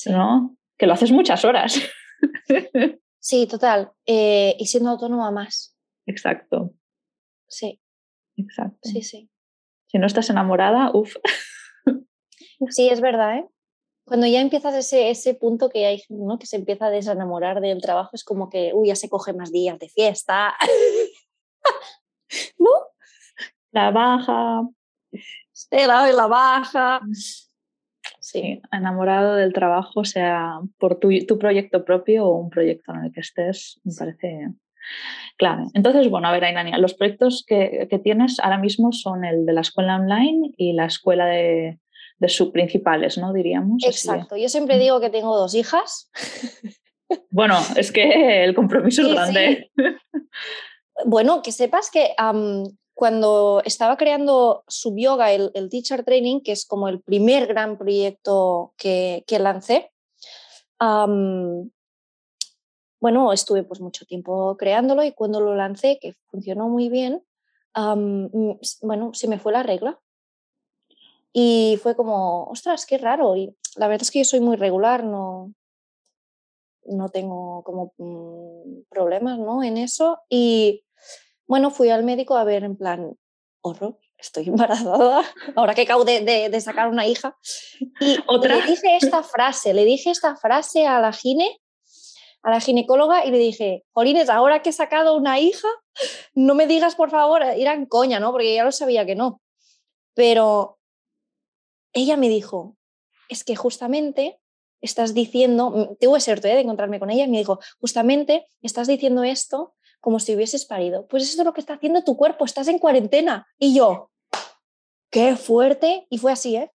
¿no? 0.06 0.56
Que 0.78 0.88
lo 0.88 0.94
haces 0.94 1.12
muchas 1.12 1.44
horas. 1.44 1.82
Sí, 3.24 3.46
total. 3.46 3.92
Eh, 4.08 4.56
y 4.58 4.66
siendo 4.66 4.90
autónoma 4.90 5.30
más. 5.30 5.78
Exacto. 6.08 6.74
Sí. 7.48 7.80
Exacto. 8.36 8.80
Sí, 8.82 9.04
sí. 9.04 9.30
Si 9.86 10.00
no 10.00 10.08
estás 10.08 10.32
enamorada, 10.32 10.90
uff. 10.92 11.16
Sí, 12.70 12.90
es 12.90 13.02
verdad, 13.02 13.38
¿eh? 13.38 13.48
Cuando 14.06 14.28
ya 14.28 14.42
empiezas 14.42 14.76
ese, 14.76 15.10
ese 15.10 15.36
punto 15.36 15.70
que 15.70 15.86
hay, 15.86 16.04
¿no? 16.10 16.38
Que 16.38 16.46
se 16.46 16.58
empieza 16.58 16.88
a 16.88 16.90
desenamorar 16.90 17.62
del 17.62 17.82
trabajo, 17.82 18.12
es 18.14 18.24
como 18.24 18.50
que, 18.50 18.72
uy, 18.74 18.90
ya 18.90 18.96
se 18.96 19.10
coge 19.10 19.34
más 19.34 19.52
días 19.52 19.80
de 19.80 19.90
fiesta. 19.90 20.54
¿No? 22.60 22.70
La 23.72 23.92
baja. 23.92 24.64
Se 25.52 25.88
la, 25.88 26.12
la 26.12 26.28
baja. 26.28 27.00
Mm. 27.02 27.14
Sí, 28.20 28.62
enamorado 28.72 29.36
del 29.36 29.54
trabajo, 29.54 30.06
sea 30.06 30.60
por 30.78 31.00
tu, 31.00 31.10
tu, 31.26 31.38
proyecto 31.38 31.84
propio 31.84 32.26
o 32.26 32.38
un 32.38 32.50
proyecto 32.50 32.94
en 32.94 33.06
el 33.06 33.12
que 33.12 33.20
estés, 33.20 33.80
me 33.84 33.94
parece 33.98 34.48
clave. 35.38 35.66
Entonces, 35.74 36.10
bueno, 36.10 36.28
a 36.28 36.32
ver, 36.32 36.46
Ainania, 36.46 36.78
los 36.78 36.94
proyectos 36.94 37.44
que, 37.46 37.88
que, 37.90 38.00
tienes 38.00 38.40
ahora 38.40 38.58
mismo 38.58 38.92
son 38.92 39.26
el 39.26 39.46
de 39.46 39.54
la 39.54 39.62
escuela 39.62 39.98
online 39.98 40.52
y 40.56 40.74
la 40.74 40.86
escuela 40.86 41.26
de, 41.26 41.80
de 42.22 42.30
sus 42.30 42.52
principales, 42.52 43.18
¿no? 43.18 43.34
Diríamos. 43.34 43.84
Exacto. 43.84 44.38
Yo 44.38 44.48
siempre 44.48 44.78
digo 44.78 45.00
que 45.02 45.10
tengo 45.10 45.36
dos 45.38 45.54
hijas. 45.56 46.10
Bueno, 47.30 47.58
es 47.76 47.92
que 47.92 48.46
el 48.46 48.56
compromiso 48.56 49.02
es 49.02 49.10
grande. 49.10 49.70
Bueno, 51.04 51.42
que 51.42 51.52
sepas 51.52 51.92
que 51.92 52.16
cuando 52.94 53.62
estaba 53.66 53.98
creando 53.98 54.64
Subyoga, 54.70 55.34
el, 55.34 55.52
el 55.54 55.70
Teacher 55.70 56.06
Training, 56.06 56.40
que 56.40 56.54
es 56.54 56.66
como 56.66 56.88
el 56.88 57.02
primer 57.02 57.48
gran 57.48 57.78
proyecto 57.78 58.74
que, 58.78 59.26
que 59.28 59.40
lancé, 59.40 59.92
bueno, 63.02 63.34
estuve 63.34 63.64
pues 63.64 63.82
mucho 63.82 64.06
tiempo 64.06 64.56
creándolo 64.56 65.04
y 65.04 65.12
cuando 65.12 65.42
lo 65.42 65.54
lancé, 65.54 66.00
que 66.00 66.16
funcionó 66.28 66.70
muy 66.70 66.88
bien, 66.88 67.22
bueno, 67.76 69.10
se 69.12 69.28
me 69.28 69.38
fue 69.38 69.52
la 69.52 69.64
regla. 69.64 70.00
Y 71.34 71.80
fue 71.82 71.96
como, 71.96 72.46
ostras, 72.46 72.86
qué 72.86 72.98
raro. 72.98 73.36
Y 73.36 73.56
la 73.76 73.88
verdad 73.88 74.04
es 74.04 74.12
que 74.12 74.20
yo 74.20 74.26
soy 74.26 74.42
muy 74.42 74.58
regular, 74.58 75.04
no, 75.04 75.54
no 76.86 77.10
tengo 77.10 77.64
como 77.64 77.94
mm, 77.98 78.84
problemas 78.90 79.40
¿no? 79.40 79.64
en 79.64 79.78
eso. 79.78 80.20
Y 80.30 80.84
bueno, 81.46 81.72
fui 81.72 81.90
al 81.90 82.04
médico 82.04 82.36
a 82.36 82.44
ver 82.44 82.64
en 82.64 82.78
plan, 82.78 83.18
horror, 83.62 84.00
estoy 84.18 84.48
embarazada, 84.48 85.24
ahora 85.56 85.74
que 85.74 85.84
acabo 85.84 86.06
de, 86.06 86.50
de, 86.50 86.62
sacar 86.62 86.90
una 86.90 87.08
hija. 87.08 87.38
Y 88.00 88.18
¿Otra? 88.28 88.58
le 88.58 88.66
dije 88.68 88.96
esta 88.96 89.24
frase, 89.24 89.74
le 89.74 89.86
dije 89.86 90.12
esta 90.12 90.36
frase 90.36 90.86
a 90.86 91.00
la 91.00 91.14
gine, 91.14 91.60
a 92.44 92.52
la 92.52 92.60
ginecóloga 92.60 93.26
y 93.26 93.32
le 93.32 93.38
dije, 93.38 93.84
Jolines, 93.92 94.30
ahora 94.30 94.62
que 94.62 94.70
he 94.70 94.74
sacado 94.74 95.16
una 95.16 95.40
hija, 95.40 95.68
no 96.34 96.56
me 96.56 96.68
digas 96.68 96.96
por 96.96 97.12
favor, 97.12 97.44
en 97.44 97.86
coña, 97.86 98.20
¿no? 98.20 98.32
Porque 98.32 98.56
ya 98.56 98.64
lo 98.64 98.72
sabía 98.72 99.06
que 99.06 99.16
no. 99.16 99.42
Pero 100.14 100.80
ella 101.94 102.18
me 102.18 102.30
dijo, 102.30 102.78
es 103.30 103.44
que 103.44 103.56
justamente 103.56 104.40
estás 104.82 105.14
diciendo, 105.14 105.70
mm, 105.70 105.98
tuve 106.00 106.20
suerte 106.20 106.52
¿eh? 106.52 106.56
de 106.56 106.62
encontrarme 106.62 107.00
con 107.00 107.10
ella, 107.10 107.26
y 107.26 107.30
me 107.30 107.38
dijo, 107.38 107.60
justamente 107.80 108.48
estás 108.62 108.88
diciendo 108.88 109.24
esto 109.24 109.76
como 110.00 110.20
si 110.20 110.36
hubieses 110.36 110.66
parido. 110.66 111.08
Pues 111.08 111.24
eso 111.24 111.42
es 111.42 111.46
lo 111.46 111.54
que 111.54 111.62
está 111.62 111.76
haciendo 111.76 112.04
tu 112.04 112.18
cuerpo, 112.18 112.44
estás 112.44 112.68
en 112.68 112.80
cuarentena. 112.80 113.48
Y 113.60 113.76
yo, 113.76 114.10
qué 115.12 115.36
fuerte. 115.36 116.08
Y 116.10 116.18
fue 116.18 116.32
así, 116.32 116.56
¿eh? 116.56 116.72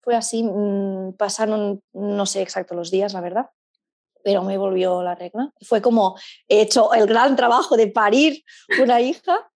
Fue 0.00 0.14
así, 0.14 0.44
mm, 0.44 1.14
pasaron, 1.14 1.82
no 1.92 2.26
sé 2.26 2.42
exacto 2.42 2.74
los 2.74 2.90
días, 2.90 3.12
la 3.12 3.20
verdad, 3.20 3.50
pero 4.22 4.42
me 4.42 4.58
volvió 4.58 5.02
la 5.02 5.14
regla. 5.14 5.52
Fue 5.60 5.82
como 5.82 6.16
he 6.48 6.60
hecho 6.62 6.92
el 6.94 7.06
gran 7.06 7.36
trabajo 7.36 7.76
de 7.76 7.88
parir 7.88 8.44
una 8.80 9.00
hija 9.00 9.50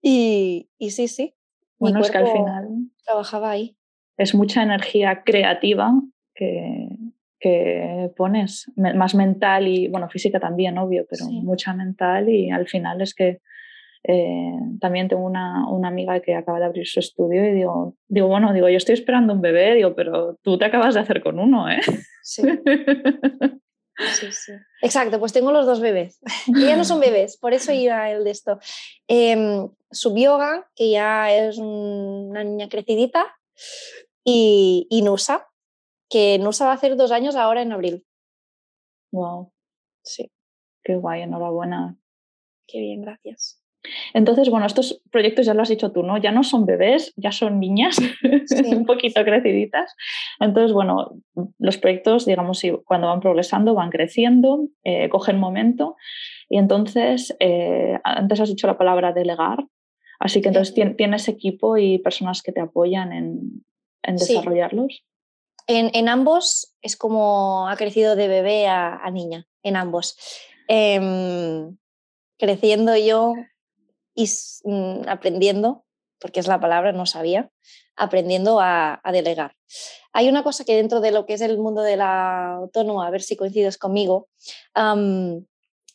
y, 0.00 0.68
y 0.78 0.90
sí, 0.92 1.08
sí. 1.08 1.34
Bueno, 1.78 2.00
es 2.00 2.10
que 2.10 2.18
al 2.18 2.32
final 2.32 2.68
trabajaba 3.04 3.50
ahí. 3.50 3.76
Es 4.16 4.34
mucha 4.34 4.62
energía 4.62 5.22
creativa 5.24 5.92
que, 6.34 6.88
que 7.38 8.10
pones, 8.16 8.70
más 8.76 9.14
mental 9.14 9.68
y, 9.68 9.88
bueno, 9.88 10.08
física 10.08 10.40
también, 10.40 10.78
obvio, 10.78 11.06
pero 11.08 11.26
mucha 11.26 11.74
mental 11.74 12.28
y 12.28 12.50
al 12.50 12.66
final 12.66 13.00
es 13.00 13.14
que 13.14 13.40
Eh, 14.06 14.58
también 14.80 15.08
tengo 15.08 15.24
una, 15.24 15.66
una, 15.66 15.88
amiga 15.88 16.20
que 16.20 16.34
acaba 16.34 16.58
de 16.58 16.66
abrir 16.66 16.86
su 16.86 17.00
estudio 17.00 17.42
y 17.42 17.54
digo, 17.54 17.96
digo, 18.06 18.28
bueno, 18.28 18.52
digo, 18.52 18.68
yo 18.68 18.76
estoy 18.76 18.92
esperando 18.92 19.32
un 19.32 19.40
bebé, 19.40 19.74
digo, 19.74 19.94
pero 19.94 20.36
tú 20.42 20.58
te 20.58 20.66
acabas 20.66 20.92
de 20.94 21.00
hacer 21.00 21.22
con 21.22 21.38
uno, 21.38 21.70
¿eh? 21.70 21.80
Sí. 22.22 22.42
Sí, 23.96 24.26
sí. 24.32 24.52
Exacto, 24.82 25.18
pues 25.20 25.32
tengo 25.32 25.52
los 25.52 25.66
dos 25.66 25.80
bebés. 25.80 26.20
que 26.54 26.66
ya 26.66 26.76
no 26.76 26.84
son 26.84 27.00
bebés, 27.00 27.38
por 27.38 27.54
eso 27.54 27.72
iba 27.72 28.10
el 28.10 28.24
de 28.24 28.30
esto. 28.30 28.58
Eh, 29.08 29.68
Subyoga, 29.94 30.70
que 30.74 30.90
ya 30.90 31.32
es 31.32 31.58
una 31.58 32.44
niña 32.44 32.68
crecidita, 32.68 33.34
y, 34.24 34.86
y 34.90 35.02
Nusa, 35.02 35.48
que 36.08 36.38
Nusa 36.38 36.66
va 36.66 36.72
a 36.72 36.74
hacer 36.74 36.96
dos 36.96 37.12
años 37.12 37.36
ahora 37.36 37.62
en 37.62 37.72
abril. 37.72 38.06
Wow. 39.12 39.52
Sí. 40.02 40.30
Qué 40.82 40.96
guay, 40.96 41.22
enhorabuena. 41.22 41.96
Qué 42.66 42.80
bien, 42.80 43.02
gracias. 43.02 43.64
Entonces, 44.14 44.48
bueno, 44.48 44.66
estos 44.66 45.02
proyectos 45.10 45.46
ya 45.46 45.54
lo 45.54 45.62
has 45.62 45.68
dicho 45.68 45.92
tú, 45.92 46.02
¿no? 46.02 46.16
Ya 46.16 46.32
no 46.32 46.42
son 46.42 46.64
bebés, 46.64 47.12
ya 47.16 47.32
son 47.32 47.60
niñas, 47.60 47.98
un 48.66 48.86
poquito 48.86 49.22
creciditas. 49.24 49.94
Entonces, 50.40 50.72
bueno, 50.72 51.18
los 51.58 51.78
proyectos, 51.78 52.24
digamos, 52.24 52.62
cuando 52.84 53.08
van 53.08 53.20
progresando, 53.20 53.74
van 53.74 53.90
creciendo, 53.90 54.68
eh, 54.84 55.08
cogen 55.08 55.38
momento. 55.38 55.96
Y 56.48 56.58
entonces, 56.58 57.36
eh, 57.40 57.98
antes 58.04 58.40
has 58.40 58.48
dicho 58.48 58.66
la 58.66 58.78
palabra 58.78 59.12
delegar, 59.12 59.66
así 60.18 60.40
que 60.40 60.48
entonces 60.48 60.74
tienes 60.96 61.28
equipo 61.28 61.76
y 61.76 61.98
personas 61.98 62.42
que 62.42 62.52
te 62.52 62.60
apoyan 62.60 63.12
en, 63.12 63.64
desarrollarlos. 64.06 65.04
En, 65.66 66.08
ambos 66.08 66.74
es 66.82 66.96
como 66.96 67.68
ha 67.68 67.76
crecido 67.76 68.16
de 68.16 68.28
bebé 68.28 68.66
a, 68.68 69.10
niña, 69.10 69.46
en 69.62 69.76
ambos. 69.76 70.16
Em, 70.68 71.76
creciendo 72.38 72.96
yo 72.96 73.34
y 74.14 74.28
mm, 74.64 75.08
aprendiendo, 75.08 75.84
porque 76.20 76.40
es 76.40 76.46
la 76.46 76.60
palabra, 76.60 76.92
no 76.92 77.06
sabía, 77.06 77.50
aprendiendo 77.96 78.60
a, 78.60 79.00
delegar. 79.12 79.56
Hay 80.12 80.28
una 80.28 80.42
cosa 80.42 80.64
que 80.64 80.76
dentro 80.76 81.00
de 81.00 81.10
lo 81.10 81.26
que 81.26 81.34
es 81.34 81.40
el 81.40 81.58
mundo 81.58 81.82
de 81.82 81.96
la 81.96 82.54
autónoma, 82.54 83.06
a 83.06 83.10
ver 83.10 83.22
si 83.22 83.36
coincides 83.36 83.78
conmigo, 83.78 84.28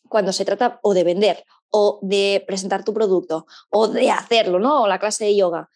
cuando 0.10 0.34
se 0.34 0.46
trata 0.46 0.80
o 0.84 0.94
de 0.94 1.04
vender 1.04 1.46
o 1.70 2.00
de 2.01 2.44
presentar 2.48 2.84
tu 2.84 2.94
producto 2.94 3.46
o 3.70 3.88
de 3.88 4.12
hacerlo, 4.12 4.60
¿no? 4.60 4.84
O 4.84 4.88
la 4.88 5.00
clase 5.00 5.25
de 5.25 5.36
yoga 5.36 5.70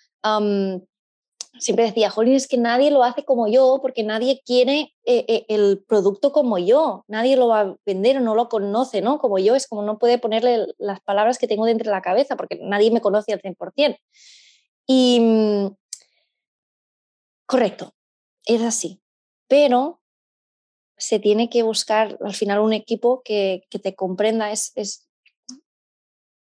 siempre 1.59 1.85
decía, 1.85 2.09
Jolín, 2.09 2.35
es 2.35 2.47
que 2.47 2.57
nadie 2.57 2.91
lo 2.91 3.03
hace 3.03 3.23
como 3.23 3.47
yo 3.47 3.79
porque 3.81 4.03
nadie 4.03 4.41
quiere 4.45 4.93
eh, 5.05 5.25
eh, 5.27 5.45
el 5.49 5.83
producto 5.87 6.31
como 6.31 6.57
yo, 6.57 7.05
nadie 7.07 7.37
lo 7.37 7.47
va 7.47 7.61
a 7.61 7.75
vender 7.85 8.17
o 8.17 8.21
no 8.21 8.35
lo 8.35 8.49
conoce, 8.49 9.01
¿no? 9.01 9.19
Como 9.19 9.37
yo, 9.39 9.55
es 9.55 9.67
como 9.67 9.83
no 9.83 9.99
puede 9.99 10.17
ponerle 10.17 10.67
las 10.77 10.99
palabras 11.01 11.37
que 11.37 11.47
tengo 11.47 11.65
dentro 11.65 11.85
de 11.85 11.95
la 11.95 12.01
cabeza 12.01 12.35
porque 12.35 12.59
nadie 12.61 12.91
me 12.91 13.01
conoce 13.01 13.33
al 13.33 13.41
100%. 13.41 13.97
Y 14.87 15.19
mm, 15.19 15.75
correcto, 17.45 17.93
es 18.45 18.61
así, 18.61 19.01
pero 19.47 20.01
se 21.03 21.19
tiene 21.19 21.49
que 21.49 21.63
buscar 21.63 22.17
al 22.21 22.33
final 22.33 22.59
un 22.59 22.71
equipo 22.71 23.21
que, 23.23 23.67
te 23.69 23.93
comprenda. 23.93 24.51
Es, 24.51 24.71
es, 24.75 25.09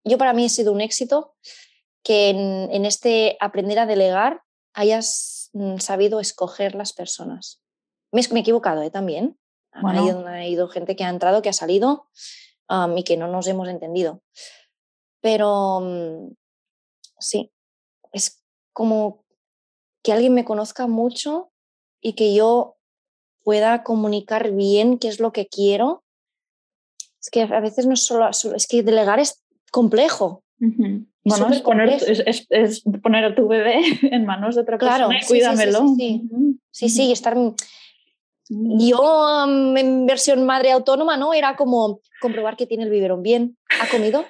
Yo 0.04 0.20
para 0.20 0.34
mí 0.34 0.46
ha 0.46 0.50
sido 0.50 0.72
un 0.72 0.82
éxito 0.82 1.34
que 2.04 2.30
en 2.30 2.86
este 2.86 3.38
aprender 3.40 3.80
a 3.80 3.88
delegar 3.88 4.44
hayas 4.74 5.50
mm, 5.54 5.78
sabido 5.78 6.20
escoger 6.20 6.76
las 6.76 6.94
personas. 6.94 7.62
Me, 8.12 8.22
he 8.22 8.40
equivocado 8.40 8.84
¿eh? 8.84 8.92
también. 8.92 9.40
Ha, 9.72 10.46
ido, 10.46 10.68
gente 10.68 10.96
que 10.96 11.06
ha 11.06 11.10
entrado, 11.10 11.42
que 11.42 11.50
ha 11.50 11.54
salido 11.54 12.08
y 12.96 13.04
que 13.04 13.18
no 13.18 13.28
nos 13.28 13.48
hemos 13.48 13.68
entendido. 13.68 14.22
Pero 15.22 15.80
mm, 15.82 16.36
sí, 17.18 17.52
es 18.12 18.44
como 18.74 19.26
que 20.04 20.12
alguien 20.12 20.34
me 20.36 20.46
conozca 20.46 20.88
mucho 20.88 21.52
y 22.00 22.14
que 22.14 22.34
yo 22.36 22.78
pueda 23.44 23.84
comunicar 23.84 24.52
bien 24.52 24.98
qué 24.98 25.08
es 25.08 25.20
lo 25.20 25.32
que 25.32 25.48
quiero. 25.48 26.04
Es 27.20 27.30
que 27.30 27.42
a 27.42 27.60
veces 27.60 27.86
no 27.86 27.94
es 27.94 28.06
solo, 28.06 28.30
es 28.30 28.68
que 28.68 28.84
delegar 28.84 29.20
es 29.20 29.44
complejo. 29.72 30.44
Bueno, 31.24 31.50
es 31.52 31.62
poner, 31.62 31.90
es, 31.90 32.84
poner, 33.02 33.26
a 33.26 33.36
tu 33.36 33.48
bebé 33.48 33.82
en 34.02 34.26
manos 34.26 34.56
de 34.56 34.62
otra 34.62 34.78
persona 34.78 35.20
y 35.20 35.26
cuídamelo. 35.26 35.96
Sí, 35.98 36.30
sí, 36.72 36.90
sí, 36.90 37.12
estar... 37.12 37.38
Yo 38.54 39.46
en 39.78 40.06
versión 40.06 40.46
madre 40.46 40.72
autónoma, 40.72 41.16
¿no? 41.16 41.34
Era 41.34 41.56
como 41.56 42.02
comprobar 42.20 42.58
que 42.58 42.68
tiene 42.68 42.84
el 42.84 42.90
biberón 42.90 43.24
bien, 43.24 43.58
ha 43.80 43.88
comido, 43.88 44.26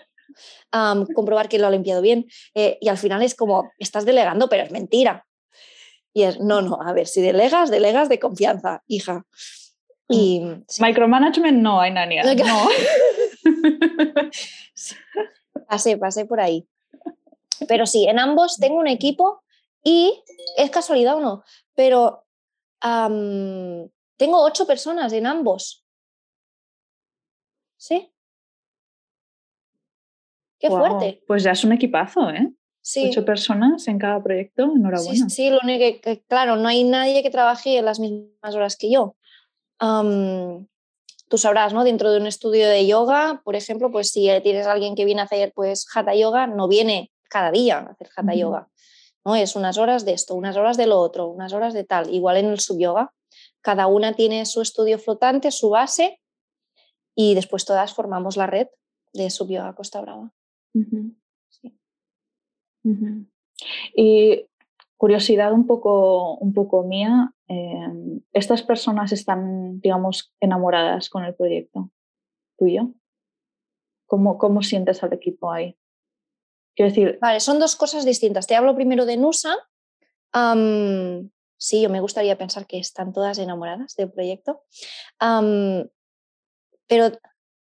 comprobar 1.15 1.49
que 1.49 1.57
lo 1.57 1.65
ha 1.65 1.71
limpiado 1.71 2.03
bien. 2.03 2.27
Eh, 2.53 2.77
y 2.81 2.89
al 2.89 2.99
final 2.99 3.23
es 3.23 3.33
como, 3.33 3.71
estás 3.79 4.05
delegando, 4.05 4.47
pero 4.47 4.63
es 4.63 4.71
mentira. 4.71 5.25
Y 6.13 6.23
es, 6.23 6.39
no, 6.39 6.61
no, 6.61 6.79
a 6.81 6.93
ver, 6.93 7.07
si 7.07 7.21
delegas, 7.21 7.71
delegas 7.71 8.09
de 8.09 8.19
confianza, 8.19 8.83
hija. 8.87 9.25
Y, 10.09 10.41
Micromanagement 10.79 11.59
no, 11.59 11.79
hay 11.79 11.91
nania. 11.91 12.23
No. 12.23 12.67
pasé, 15.69 15.97
pasé 15.97 16.25
por 16.25 16.41
ahí. 16.41 16.67
Pero 17.67 17.85
sí, 17.85 18.07
en 18.07 18.19
ambos 18.19 18.57
tengo 18.57 18.77
un 18.77 18.87
equipo 18.87 19.43
y 19.83 20.21
es 20.57 20.69
casualidad 20.69 21.15
o 21.15 21.21
no, 21.21 21.43
pero 21.75 22.25
tengo 22.81 24.43
ocho 24.43 24.65
personas 24.67 25.13
en 25.13 25.27
ambos. 25.27 25.85
¿Sí? 27.77 28.11
Qué 30.59 30.69
fuerte. 30.69 31.23
Pues 31.25 31.43
ya 31.43 31.51
es 31.51 31.63
un 31.63 31.71
equipazo, 31.71 32.29
¿eh? 32.29 32.53
Sí. 32.81 33.09
Ocho 33.09 33.23
personas 33.23 33.87
en 33.87 33.99
cada 33.99 34.21
proyecto, 34.23 34.63
enhorabuena. 34.75 35.29
Sí, 35.29 35.35
sí, 35.35 35.49
lo 35.49 35.59
único 35.63 36.01
que, 36.01 36.23
claro, 36.27 36.55
no 36.55 36.67
hay 36.67 36.83
nadie 36.83 37.21
que 37.21 37.29
trabaje 37.29 37.77
en 37.77 37.85
las 37.85 37.99
mismas 37.99 38.55
horas 38.55 38.75
que 38.75 38.91
yo. 38.91 39.15
tú 39.79 41.37
sabrás, 41.37 41.73
¿no? 41.73 41.83
Dentro 41.83 42.11
de 42.11 42.19
un 42.19 42.27
estudio 42.27 42.67
de 42.67 42.87
yoga, 42.87 43.41
por 43.43 43.55
ejemplo, 43.55 43.91
pues 43.91 44.11
si 44.11 44.27
tienes 44.41 44.65
a 44.65 44.71
alguien 44.71 44.95
que 44.95 45.05
viene 45.05 45.21
a 45.21 45.25
hacer 45.25 45.53
pues 45.55 45.85
hatha 45.93 46.15
yoga, 46.15 46.47
no 46.47 46.67
viene 46.67 47.11
cada 47.29 47.51
día 47.51 47.79
hacer 47.79 48.09
hatha 48.15 48.33
yoga. 48.33 48.67
¿no? 49.23 49.35
Es 49.35 49.55
unas 49.55 49.77
horas 49.77 50.03
de 50.03 50.13
esto, 50.13 50.35
unas 50.35 50.57
horas 50.57 50.77
de 50.77 50.87
lo 50.87 50.99
otro, 50.99 51.27
unas 51.27 51.53
horas 51.53 51.73
de 51.73 51.83
tal. 51.83 52.13
Igual 52.13 52.37
en 52.37 52.47
el 52.47 52.59
subyoga, 52.59 53.13
cada 53.61 53.87
una 53.87 54.13
tiene 54.13 54.45
su 54.45 54.61
estudio 54.61 54.97
flotante, 54.97 55.51
su 55.51 55.69
base, 55.69 56.19
y 57.15 57.35
después 57.35 57.65
todas 57.65 57.93
formamos 57.93 58.37
la 58.37 58.47
red 58.47 58.67
de 59.13 59.29
subyoga 59.29 59.75
Costa 59.75 60.01
Brava. 60.01 60.31
Y 63.95 64.47
curiosidad 64.97 65.53
un 65.53 65.67
poco, 65.67 66.35
un 66.37 66.53
poco 66.53 66.83
mía, 66.83 67.33
em, 67.47 68.21
¿estas 68.33 68.63
personas 68.63 69.11
están, 69.11 69.79
digamos, 69.81 70.33
enamoradas 70.39 71.09
con 71.09 71.23
el 71.23 71.35
proyecto 71.35 71.89
tuyo? 72.57 72.93
¿Cómo, 74.05 74.37
cómo 74.37 74.61
sientes 74.61 75.03
al 75.03 75.13
equipo 75.13 75.51
ahí? 75.51 75.77
decir. 76.83 77.17
Vale, 77.21 77.39
son 77.39 77.59
dos 77.59 77.75
cosas 77.75 78.05
distintas. 78.05 78.47
Te 78.47 78.55
hablo 78.55 78.75
primero 78.75 79.05
de 79.05 79.17
Nusa. 79.17 79.55
sí, 81.57 81.81
yo 81.81 81.89
me 81.89 82.01
gustaría 82.01 82.37
pensar 82.37 82.65
que 82.65 82.79
están 82.79 83.13
todas 83.13 83.37
enamoradas 83.37 83.95
del 83.95 84.11
proyecto. 84.11 84.63
pero 86.87 87.11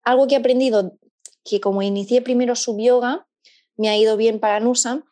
algo 0.05 0.27
que 0.27 0.35
he 0.35 0.39
aprendido, 0.39 0.99
que 1.45 1.61
como 1.61 1.83
inicié 1.83 2.23
primero 2.23 2.55
sub 2.55 2.79
yoga, 2.79 3.26
me 3.77 3.89
ha 3.89 3.97
ido 3.97 4.17
bien 4.17 4.41
para 4.41 4.61
Nusa, 4.61 5.03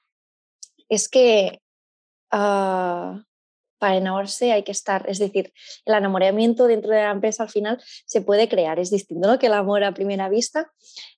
es 0.88 1.09
que 1.09 1.61
ah, 2.31 3.22
para 3.79 3.96
enamorarse 3.96 4.53
hay 4.53 4.62
que 4.62 4.72
estar, 4.72 5.09
es 5.09 5.18
decir, 5.18 5.53
el 5.85 5.94
enamoramiento 5.94 6.66
dentro 6.66 6.90
de 6.90 7.03
la 7.03 7.11
empresa 7.11 7.42
al 7.42 7.50
final 7.50 7.83
se 8.07 8.22
puede 8.22 8.48
crear, 8.48 8.79
es 8.79 8.90
distinto 8.90 9.29
¿no? 9.29 9.38
que 9.38 9.46
el 9.46 9.55
amor 9.55 9.85
a 9.85 9.94
primera 9.94 10.29
vista. 10.29 10.72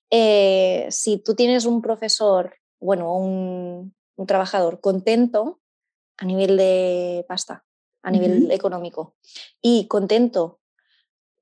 Eh, 0.09 0.87
si 0.89 1.17
tú 1.17 1.35
tienes 1.35 1.65
un 1.65 1.81
profesor 1.81 2.55
bueno, 2.79 3.15
un, 3.15 3.93
trabajador 4.25 4.79
contento 4.81 5.59
a 6.17 6.25
nivel 6.25 6.57
de 6.57 7.23
pasta, 7.27 7.63
a 8.01 8.09
nivel 8.09 8.51
económico, 8.51 9.15
y 9.61 9.87
contento, 9.87 10.59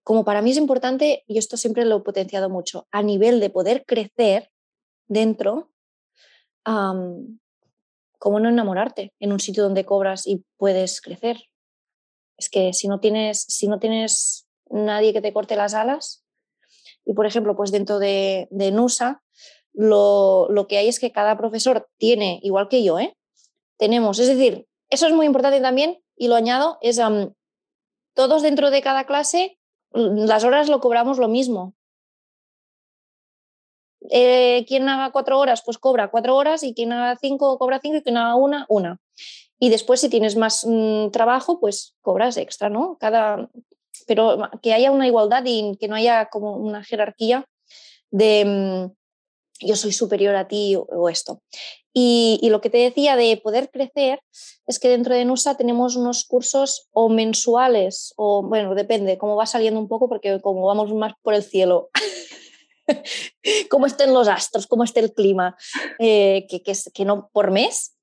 como 0.03 0.25
para 0.25 0.41
mí 0.41 0.51
es 0.51 0.57
importante, 0.57 1.23
y 1.25 1.37
esto 1.37 1.55
siempre 1.55 1.85
lo 1.85 1.97
he 1.97 2.01
potenciado 2.01 2.49
mucho, 2.49 2.87
a 2.91 3.01
nivel 3.01 3.39
de 3.39 3.49
poder 3.49 3.85
crecer 3.85 4.51
dentro, 5.07 5.71
¿cómo 6.65 8.39
no 8.39 8.49
enamorarte 8.49 9.13
en 9.19 9.31
un 9.31 9.39
sitio 9.39 9.63
donde 9.63 9.85
cobras 9.85 10.27
y 10.27 10.43
puedes 10.57 10.99
crecer? 11.01 11.37
Es 12.37 12.49
que 12.49 12.73
si 12.73 12.87
no 12.87 12.99
tienes, 12.99 13.41
si 13.47 13.67
no 13.67 13.79
tienes 13.79 14.47
nadie 14.69 15.13
que 15.13 15.21
te 15.21 15.31
corte 15.31 15.55
las 15.55 15.73
alas, 15.73 16.23
y 17.05 17.13
por 17.13 17.25
ejemplo, 17.25 17.55
pues 17.55 17.71
dentro 17.71 17.99
de, 17.99 18.47
de 18.49 18.71
NUSA, 18.71 19.21
lo, 19.75 20.65
que 20.67 20.77
hay 20.77 20.87
es 20.87 20.99
que 20.99 21.11
cada 21.11 21.37
profesor 21.37 21.87
tiene, 21.97 22.39
igual 22.43 22.67
que 22.67 22.83
yo, 22.83 22.99
¿eh? 22.99 23.15
tenemos, 23.77 24.19
es 24.19 24.27
decir, 24.27 24.67
eso 24.89 25.07
es 25.07 25.13
muy 25.13 25.25
importante 25.25 25.59
también 25.61 26.01
y 26.15 26.27
lo 26.27 26.35
añado, 26.35 26.77
es 26.81 26.99
todos 28.13 28.41
dentro 28.41 28.71
de 28.71 28.81
cada 28.81 29.05
clase, 29.05 29.59
las 29.91 30.43
horas 30.43 30.69
lo 30.69 30.79
cobramos 30.79 31.17
lo 31.17 31.27
mismo. 31.27 31.73
Eh, 34.09 34.65
quien 34.67 34.87
haga 34.89 35.11
cuatro 35.11 35.39
horas, 35.39 35.61
pues 35.65 35.77
cobra 35.77 36.09
cuatro 36.09 36.35
horas 36.35 36.63
y 36.63 36.73
quien 36.73 36.91
haga 36.91 37.17
cinco, 37.19 37.57
cobra 37.57 37.79
cinco 37.81 37.97
y 37.97 38.01
quien 38.03 38.17
haga 38.17 38.35
una, 38.35 38.65
una. 38.69 38.99
Y 39.59 39.69
después, 39.69 40.01
si 40.01 40.09
tienes 40.09 40.35
más 40.35 40.65
mm, 40.67 41.09
trabajo, 41.11 41.59
pues 41.59 41.95
cobras 42.01 42.37
extra, 42.37 42.69
¿no? 42.69 42.97
Cada, 42.99 43.49
pero 44.07 44.49
que 44.61 44.73
haya 44.73 44.91
una 44.91 45.07
igualdad 45.07 45.43
y 45.45 45.77
que 45.79 45.87
no 45.87 45.95
haya 45.95 46.27
como 46.27 46.57
una 46.57 46.83
jerarquía 46.83 47.45
de 48.11 48.45
mm, 48.45 49.65
yo 49.65 49.75
soy 49.75 49.93
superior 49.93 50.35
a 50.35 50.47
ti 50.47 50.75
o, 50.75 51.09
esto. 51.09 51.41
Y, 51.93 52.39
y, 52.41 52.49
lo 52.49 52.59
que 52.59 52.69
te 52.69 52.77
decía 52.77 53.15
de 53.15 53.37
poder 53.37 53.71
crecer 53.71 54.19
es 54.67 54.79
que 54.79 54.89
dentro 54.89 55.15
de 55.15 55.23
NUSA 55.23 55.55
tenemos 55.55 55.95
unos 55.95 56.25
cursos 56.25 56.89
o 56.91 57.07
mensuales, 57.07 58.13
o 58.17 58.43
bueno, 58.43 58.75
depende, 58.75 59.17
cómo 59.17 59.37
va 59.37 59.45
saliendo 59.45 59.79
un 59.79 59.87
poco, 59.87 60.09
porque 60.09 60.41
como 60.41 60.65
vamos 60.65 60.93
más 60.93 61.13
por 61.21 61.33
el 61.33 61.43
cielo, 61.43 61.89
cómo 63.69 63.85
estén 63.85 64.13
los 64.13 64.27
astros, 64.27 64.67
cómo 64.67 64.83
esté 64.83 64.99
el 64.99 65.13
clima, 65.13 65.55
eh, 65.99 66.47
que, 66.47 67.05
no 67.05 67.29
por 67.31 67.51
mes, 67.51 67.95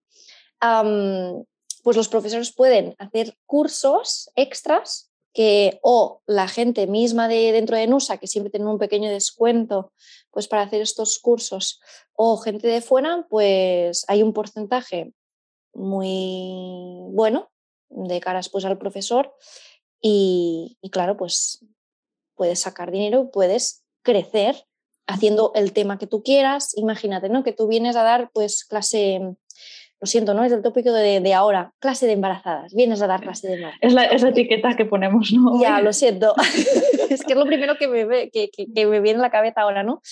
pues 1.83 1.97
los 1.97 2.09
profesores 2.09 2.53
pueden 2.55 2.95
hacer 2.99 3.37
cursos 3.47 4.31
extras 4.37 5.11
que 5.35 5.81
o 5.83 6.21
la 6.27 6.47
gente 6.47 6.87
misma 6.87 7.27
de 7.27 7.53
dentro 7.53 7.77
de 7.77 7.87
NUSA, 7.87 8.18
que 8.18 8.27
siempre 8.27 8.51
tiene 8.51 8.66
un 8.66 8.79
pequeño 8.79 9.11
descuento 9.11 9.92
pues 10.31 10.47
para 10.47 10.62
hacer 10.62 10.83
estos 10.83 11.18
cursos, 11.18 11.81
o 12.12 12.37
gente 12.37 12.68
de 12.68 12.83
fuera, 12.83 13.27
pues 13.31 14.05
hay 14.09 14.23
un 14.23 14.33
porcentaje 14.33 15.14
muy 15.75 17.07
bueno 17.12 17.51
de 17.88 18.21
caras 18.21 18.51
pues 18.51 18.64
al 18.64 18.79
profesor 18.79 19.35
y, 20.01 20.77
y 20.83 20.90
claro, 20.90 21.16
pues 21.16 21.64
puedes 22.35 22.61
sacar 22.61 22.90
dinero, 22.90 23.31
puedes 23.31 23.83
crecer 24.03 24.66
haciendo 25.06 25.52
el 25.54 25.72
tema 25.72 25.98
que 25.98 26.06
tú 26.06 26.22
quieras. 26.22 26.76
Imagínate, 26.76 27.28
¿no? 27.28 27.42
Que 27.44 27.52
tú 27.52 27.68
vienes 27.68 27.96
a 27.96 28.02
dar 28.02 28.30
pues 28.32 28.64
clase 28.64 29.20
lo 30.00 30.06
siento, 30.06 30.34
¿no? 30.34 30.42
Es 30.44 30.50
el 30.50 30.62
tópico 30.62 30.92
de, 30.92 31.32
ahora, 31.32 31.74
clase 31.78 32.06
de 32.06 32.14
embarazadas, 32.14 32.74
vienes 32.74 33.00
a 33.02 33.06
dar 33.06 33.20
clase 33.20 33.46
de 33.46 33.54
embarazadas. 33.54 34.12
Es 34.12 34.22
la, 34.22 34.30
etiqueta 34.30 34.74
que 34.74 34.84
ponemos, 34.84 35.32
¿no? 35.32 35.62
Ya, 35.62 35.80
lo 35.80 35.92
siento. 35.92 36.34
es 37.08 37.22
que 37.22 37.34
es 37.34 37.38
lo 37.38 37.46
primero 37.46 37.76
que 37.78 37.86
me, 37.86 38.28
que, 38.30 38.50
que, 38.50 38.86
me 38.86 38.98
viene 38.98 39.20
a 39.20 39.22
la 39.22 39.30
cabeza 39.30 39.60
ahora, 39.60 39.84
¿no? 39.84 40.02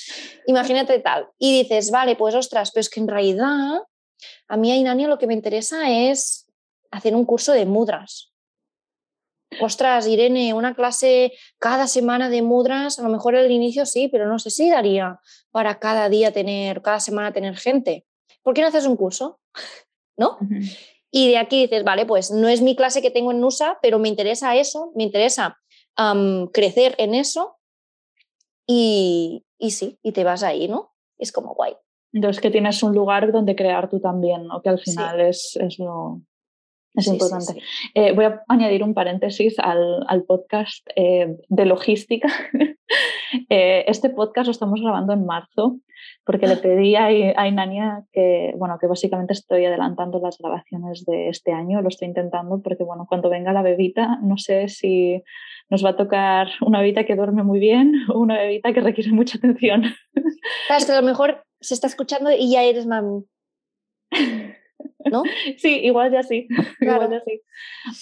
Imagínate 0.46 0.96
tal. 1.00 1.26
Y 1.40 1.64
dices, 1.64 1.90
vale, 1.90 2.14
pues 2.14 2.36
ostras, 2.36 2.70
pero 2.70 2.82
es 2.82 2.88
que 2.88 3.00
en 3.00 3.08
realidad 3.08 3.80
a 4.48 4.56
mí, 4.56 4.72
a 4.72 4.76
Inania, 4.76 5.08
lo 5.08 5.18
que 5.18 5.26
me 5.26 5.34
interesa 5.34 5.90
es 5.90 6.50
hacer 6.90 7.14
un 7.14 7.24
curso 7.24 7.52
de 7.52 7.66
mudras. 7.66 8.29
Ostras, 9.60 10.06
Irene, 10.06 10.54
una 10.54 10.74
clase 10.74 11.32
cada 11.58 11.88
semana 11.88 12.28
de 12.28 12.42
mudras, 12.42 12.98
a 12.98 13.02
lo 13.02 13.08
mejor 13.08 13.34
al 13.34 13.50
inicio 13.50 13.84
sí, 13.84 14.08
pero 14.08 14.28
no 14.28 14.38
sé 14.38 14.50
si 14.50 14.70
daría 14.70 15.18
para 15.50 15.80
cada 15.80 16.08
día 16.08 16.32
tener, 16.32 16.82
cada 16.82 17.00
semana 17.00 17.32
tener 17.32 17.56
gente. 17.56 18.06
¿por 18.42 18.54
qué 18.54 18.62
no 18.62 18.68
haces 18.68 18.86
un 18.86 18.96
curso? 18.96 19.40
¿No? 20.16 20.38
Y 21.10 21.28
de 21.28 21.38
aquí 21.38 21.62
dices, 21.62 21.82
vale, 21.82 22.04
pues 22.04 22.30
no 22.30 22.48
es 22.48 22.60
mi 22.60 22.76
clase 22.76 23.00
que 23.00 23.10
tengo 23.10 23.30
en 23.30 23.40
NUSA, 23.40 23.78
pero 23.80 23.98
me 23.98 24.08
interesa 24.08 24.54
eso, 24.54 24.92
me 24.94 25.04
interesa 25.04 25.58
crecer 26.52 26.94
en 26.98 27.14
eso 27.14 27.56
y, 28.66 29.44
y, 29.58 29.70
sí, 29.72 29.98
y 30.02 30.12
te 30.12 30.24
vas 30.24 30.42
ahí, 30.42 30.68
¿no? 30.68 30.94
Es 31.18 31.32
como 31.32 31.54
guay. 31.54 31.74
Entonces 32.12 32.40
que 32.40 32.50
tienes 32.50 32.82
un 32.82 32.94
lugar 32.94 33.32
donde 33.32 33.56
crear 33.56 33.88
tú 33.88 34.00
también, 34.00 34.46
¿no? 34.46 34.62
Que 34.62 34.68
al 34.68 34.78
final 34.78 35.20
es, 35.20 35.56
es, 35.60 35.78
lo, 35.78 36.20
es 36.94 37.06
importante. 37.06 37.62
Eh, 37.94 38.12
voy 38.12 38.24
a 38.24 38.42
añadir 38.48 38.82
un 38.82 38.94
paréntesis 38.94 39.58
al, 39.58 40.04
al 40.08 40.24
podcast 40.24 40.86
eh, 40.96 41.36
de 41.48 41.66
logística. 41.66 42.28
Eh, 43.48 43.84
este 43.86 44.10
podcast 44.10 44.46
lo 44.46 44.50
estamos 44.50 44.80
grabando 44.80 45.12
en 45.12 45.24
marzo 45.24 45.78
porque 46.24 46.48
le 46.48 46.56
pedí 46.56 46.96
a, 46.96 47.04
a 47.06 47.46
Inania 47.46 48.02
que, 48.12 48.52
bueno, 48.56 48.76
que 48.80 48.88
básicamente 48.88 49.32
estoy 49.32 49.64
adelantando 49.64 50.18
las 50.18 50.38
grabaciones 50.38 51.04
de 51.04 51.28
este 51.28 51.52
año, 51.52 51.80
lo 51.80 51.88
estoy 51.88 52.08
intentando 52.08 52.60
porque, 52.60 52.82
bueno, 52.82 53.06
cuando 53.08 53.30
venga 53.30 53.52
la 53.52 53.62
bebita, 53.62 54.18
no 54.22 54.36
sé 54.38 54.68
si 54.68 55.22
nos 55.68 55.84
va 55.84 55.90
a 55.90 55.96
tocar 55.96 56.48
una 56.60 56.80
bebita 56.80 57.04
que 57.04 57.14
duerme 57.14 57.44
muy 57.44 57.60
bien 57.60 57.94
o 58.12 58.18
una 58.18 58.36
bebita 58.36 58.72
que 58.72 58.80
requiere 58.80 59.12
mucha 59.12 59.38
atención. 59.38 59.84
Sabes 60.66 60.86
que 60.86 60.92
a 60.92 61.00
lo 61.00 61.06
mejor 61.06 61.44
se 61.60 61.74
está 61.74 61.86
escuchando 61.86 62.32
y 62.32 62.50
ya 62.50 62.64
eres 62.64 62.86
mami. 62.86 63.24
¿no? 65.10 65.22
Sí, 65.58 65.80
igual 65.82 66.12
ya 66.12 66.22
sí, 66.22 66.48
igual 66.80 67.10
ya 67.10 67.22
sí. 67.24 67.42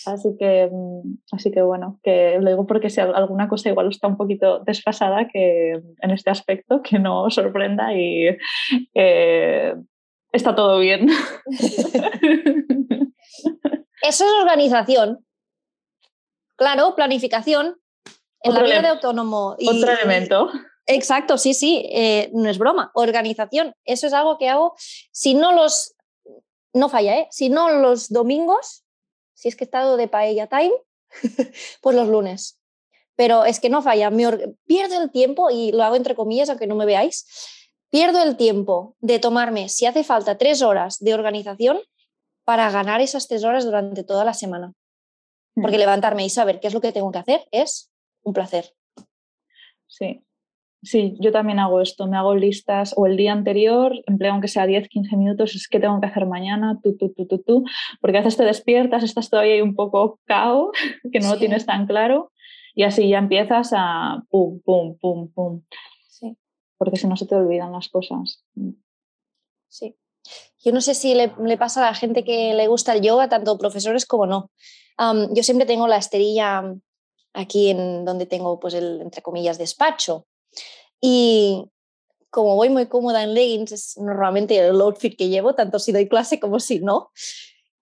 Así 0.07 0.37
que, 0.39 0.69
mm, 0.71 1.19
así 1.33 1.51
que 1.51 1.63
bueno, 1.63 2.01
que 2.03 2.39
lo 2.41 2.51
digo 2.51 2.67
porque 2.67 2.91
si 2.91 3.01
alguna 3.01 3.49
cosa 3.49 3.69
igual 3.69 3.89
está 3.89 4.07
un 4.09 4.17
poquito 4.17 4.61
desfasada 4.61 5.29
que 5.29 5.81
en 6.01 6.11
este 6.11 6.31
aspecto, 6.31 6.83
que 6.83 6.99
no 6.99 7.31
sorprenda 7.31 7.93
y 7.95 8.37
eh, 8.95 9.75
está 10.33 10.55
todo 10.55 10.79
bien. 10.79 11.09
Eso 14.03 14.25
es 14.25 14.33
organización. 14.41 15.25
Claro, 16.57 16.95
planificación. 16.95 17.77
En 18.43 18.55
la 18.55 18.63
vida 18.63 18.81
de 18.83 18.89
autónomo. 18.89 19.57
otro 19.59 19.91
elemento. 19.91 20.49
Exacto, 20.87 21.37
sí, 21.37 21.53
sí, 21.53 21.87
eh, 21.93 22.31
no 22.33 22.49
es 22.49 22.57
broma. 22.57 22.91
Organización, 22.95 23.75
eso 23.85 24.07
es 24.07 24.15
algo 24.15 24.39
que 24.39 24.49
hago. 24.49 24.75
Si 25.13 25.35
no 25.35 25.53
los 25.53 25.95
no 26.73 26.89
falla, 26.89 27.19
¿eh? 27.19 27.29
Si 27.31 27.49
no 27.49 27.71
los 27.71 28.09
domingos, 28.09 28.85
si 29.35 29.49
es 29.49 29.57
que 29.57 29.65
he 29.65 29.67
estado 29.67 29.97
de 29.97 30.09
paella 30.09 30.47
time, 30.47 30.75
pues 31.83 31.97
los 31.97 32.09
lunes. 32.09 32.61
Pero 33.17 33.45
es 33.45 33.61
que 33.61 33.71
no 33.71 33.83
falla, 33.83 34.11
me 34.11 34.55
pierdo 34.65 35.03
el 35.03 35.11
tiempo, 35.11 35.51
y 35.51 35.73
lo 35.73 35.83
hago 35.83 35.97
entre 35.97 36.15
comillas, 36.15 36.49
aunque 36.49 36.67
no 36.67 36.77
me 36.77 36.87
veáis, 36.87 37.27
pierdo 37.91 38.23
el 38.23 38.37
tiempo 38.37 38.97
de 39.01 39.19
tomarme, 39.19 39.69
si 39.69 39.87
hace 39.87 40.05
falta, 40.05 40.39
tres 40.39 40.63
horas 40.63 40.99
de 41.01 41.15
organización 41.15 41.81
para 42.45 42.71
ganar 42.71 43.01
esas 43.01 43.29
tres 43.29 43.45
horas 43.45 43.65
durante 43.65 44.05
toda 44.05 44.25
la 44.25 44.35
semana. 44.35 44.73
Porque 45.55 45.77
mm. 45.77 45.81
levantarme 45.81 46.25
y 46.25 46.31
saber 46.31 46.61
qué 46.61 46.69
es 46.69 46.75
lo 46.75 46.81
que 46.81 46.93
tengo 46.93 47.11
que 47.11 47.19
hacer 47.19 47.49
es 47.51 47.91
un 48.23 48.33
placer. 48.33 48.75
Sí, 49.87 50.25
Sí, 50.83 51.17
yo 51.19 51.33
también 51.33 51.59
hago 51.59 51.81
esto, 51.81 52.07
me 52.07 52.17
hago 52.17 52.37
listas 52.37 52.95
o 52.97 53.07
el 53.07 53.17
día 53.17 53.33
anterior, 53.33 53.93
empleo 54.07 54.33
aunque 54.33 54.47
sea 54.47 54.65
10, 54.65 54.89
15 54.89 55.17
minutos, 55.17 55.57
es 55.57 55.67
que 55.67 55.81
tengo 55.81 56.01
que 56.01 56.07
hacer 56.07 56.25
mañana, 56.27 56.79
tú, 56.81 56.97
tú, 56.97 57.13
tú, 57.13 57.27
tú, 57.27 57.39
tú, 57.39 57.65
porque 58.01 58.19
a 58.19 58.21
veces 58.21 58.37
te 58.37 58.45
despiertas, 58.45 59.03
estás 59.03 59.29
todavía 59.29 59.55
ahí 59.55 59.61
un 59.61 59.75
poco 59.75 60.21
cao, 60.27 60.71
que 61.13 61.19
no 61.19 61.31
lo 61.31 61.39
tienes 61.39 61.67
tan 61.67 61.89
claro, 61.89 62.31
y 62.77 62.85
así 62.85 63.09
ya 63.09 63.19
empiezas 63.19 63.73
a 63.75 64.23
pum, 64.31 64.61
pum, 64.61 64.97
pum, 64.99 65.33
pum. 65.33 65.63
Sí. 66.09 66.37
Porque 66.77 66.97
si 66.97 67.09
no 67.09 67.17
se 67.17 67.27
te 67.27 67.35
olvidan 67.35 67.73
las 67.73 67.89
cosas. 67.89 68.45
Mm. 68.55 68.75
Sí. 69.67 69.97
Yo 70.61 70.73
no 70.73 70.81
sé 70.81 70.95
si 70.95 71.13
le, 71.15 71.29
pasa 71.59 71.83
a 71.83 71.91
la 71.91 71.95
gente 71.95 72.23
que 72.23 72.55
le 72.55 72.69
gusta 72.69 72.93
el 72.93 73.03
yoga, 73.03 73.29
tanto 73.29 73.59
profesores 73.59 74.07
como 74.07 74.27
no. 74.27 74.53
yo 75.35 75.43
siempre 75.43 75.67
tengo 75.67 75.89
la 75.89 75.97
esterilla 75.97 76.73
aquí 77.33 77.71
en 77.71 78.05
donde 78.05 78.27
tengo, 78.27 78.61
pues, 78.61 78.75
el, 78.75 79.01
entre 79.01 79.23
comillas, 79.23 79.59
despacho 79.59 80.28
y 81.01 81.65
como 82.31 82.57
voy 82.57 82.69
muy 82.69 82.87
cómoda 82.87 83.23
en 83.23 83.35
leggings, 83.35 83.73
es 83.73 83.97
normalmente 83.99 84.59
el 84.59 84.81
outfit 84.81 85.17
que 85.17 85.29
llevo, 85.29 85.55
tanto 85.55 85.79
si 85.79 85.93
doy 85.93 86.09
clase 86.09 86.39
como 86.41 86.61
si 86.61 86.81
no. 86.81 87.11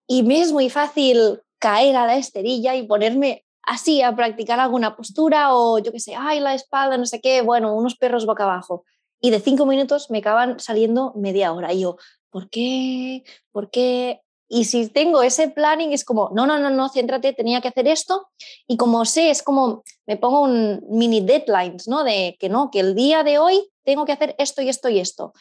Y 0.06 0.22
me 0.22 0.40
es 0.40 0.52
muy 0.52 0.70
fácil 0.70 1.40
caer 1.58 1.96
a 1.96 2.06
la 2.06 2.16
esterilla 2.16 2.76
y 2.76 2.86
ponerme 2.86 3.44
así 3.62 4.02
a 4.02 4.14
practicar 4.14 4.60
alguna 4.60 4.96
postura 4.96 5.54
o 5.54 5.78
yo 5.78 5.90
qué 5.90 6.00
sé, 6.00 6.14
ay, 6.16 6.40
la 6.40 6.54
espalda, 6.54 6.96
no 6.96 7.06
sé 7.06 7.20
qué, 7.20 7.42
bueno, 7.42 7.74
unos 7.74 7.96
perros 7.96 8.24
boca 8.24 8.44
abajo. 8.44 8.84
Y 9.20 9.30
de 9.30 9.40
cinco 9.40 9.66
minutos 9.66 10.10
me 10.10 10.18
acaban 10.18 10.60
saliendo 10.60 11.12
media 11.16 11.52
hora. 11.52 11.72
Y 11.72 11.80
yo, 11.80 11.96
¿por 12.30 12.48
qué? 12.48 13.24
¿Por 13.50 13.70
qué? 13.70 14.20
Y 14.48 14.64
si 14.64 14.88
tengo 14.88 15.22
ese 15.22 15.48
planning, 15.48 15.92
es 15.92 16.04
como, 16.04 16.30
no, 16.34 16.46
no, 16.46 16.58
no, 16.58 16.70
no, 16.70 16.88
céntrate, 16.88 17.32
tenía 17.32 17.60
que 17.60 17.68
hacer 17.68 17.88
esto. 17.88 18.28
Y 18.68 18.76
como 18.76 19.04
sé, 19.04 19.30
es 19.30 19.42
como, 19.42 19.82
me 20.06 20.16
pongo 20.16 20.42
un 20.42 20.82
mini 20.88 21.20
deadlines, 21.20 21.88
¿no? 21.88 22.04
De 22.04 22.36
que 22.38 22.48
no, 22.48 22.70
que 22.70 22.80
el 22.80 22.94
día 22.94 23.24
de 23.24 23.38
hoy 23.38 23.68
tengo 23.84 24.04
que 24.04 24.12
hacer 24.12 24.34
esto 24.38 24.62
y 24.62 24.68
esto 24.68 24.88
y 24.88 25.00
esto. 25.00 25.32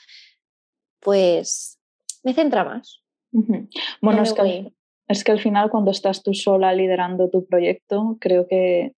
Pues 1.00 1.80
me 2.24 2.34
centra 2.34 2.64
más. 2.64 3.04
Bueno, 4.02 4.24
es 4.24 4.34
que, 4.34 4.72
es 5.08 5.24
que 5.24 5.32
al 5.32 5.40
final 5.40 5.70
cuando 5.70 5.92
estás 5.92 6.24
tú 6.24 6.34
sola 6.34 6.74
liderando 6.74 7.30
tu 7.30 7.46
proyecto, 7.46 8.18
creo 8.20 8.48
que 8.48 8.94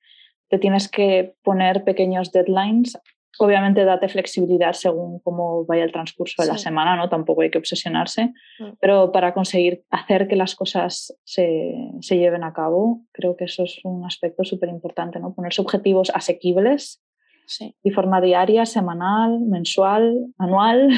te 0.49 0.59
tienes 0.59 0.87
que 0.87 1.35
poner 1.43 1.83
pequeños 1.83 2.31
deadlines 2.31 2.97
Obviamente 3.39 3.85
date 3.85 4.09
flexibilidad 4.09 4.73
según 4.73 5.19
cómo 5.19 5.65
vaya 5.65 5.83
el 5.83 5.91
transcurso 5.91 6.41
de 6.41 6.47
la 6.49 6.57
semana, 6.57 6.95
¿no? 6.95 7.09
Tampoco 7.09 7.41
hay 7.41 7.51
que 7.51 7.57
obsesionarse, 7.57 8.33
mm. 8.59 8.77
pero 8.79 9.11
para 9.11 9.33
conseguir 9.33 9.83
hacer 9.89 10.27
que 10.27 10.35
las 10.35 10.55
cosas 10.55 11.15
se, 11.23 11.73
se, 12.01 12.17
lleven 12.17 12.43
a 12.43 12.53
cabo, 12.53 13.01
creo 13.11 13.35
que 13.35 13.45
eso 13.45 13.63
es 13.63 13.79
un 13.83 14.05
aspecto 14.05 14.43
súper 14.43 14.69
importante, 14.69 15.19
¿no? 15.19 15.33
Ponerse 15.33 15.61
objetivos 15.61 16.11
asequibles 16.13 17.01
sí. 17.47 17.75
de 17.83 17.91
forma 17.91 18.21
diaria, 18.21 18.65
semanal, 18.65 19.39
mensual, 19.39 20.33
anual, 20.37 20.89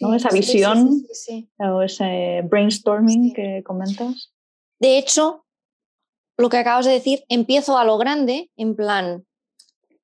¿no? 0.00 0.14
Esa 0.14 0.30
visión 0.30 1.02
o 1.58 1.82
ese 1.82 2.42
brainstorming 2.44 3.32
que 3.32 3.62
comentas. 3.64 4.32
De 4.78 4.98
hecho, 4.98 5.44
lo 6.36 6.48
que 6.48 6.56
acabas 6.56 6.86
de 6.86 6.92
decir, 6.92 7.24
empiezo 7.28 7.78
a 7.78 7.84
lo 7.84 7.98
grande, 7.98 8.50
en 8.56 8.74
plan, 8.74 9.24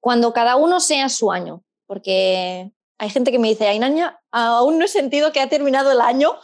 cuando 0.01 0.33
cada 0.33 0.57
uno 0.57 0.81
sea 0.81 1.09
su 1.09 1.33
año, 1.33 1.63
porque 1.87 2.71
hay 2.99 3.11
gente 3.11 3.31
que 3.31 3.39
me 3.39 3.49
dice, 3.49 3.67
Ainaña, 3.67 4.21
aún 4.31 4.79
no 4.79 4.85
he 4.85 4.89
sentido 4.89 5.33
que 5.33 5.41
ha 5.41 5.49
terminado 5.49 5.93
el 5.93 6.01
año, 6.01 6.37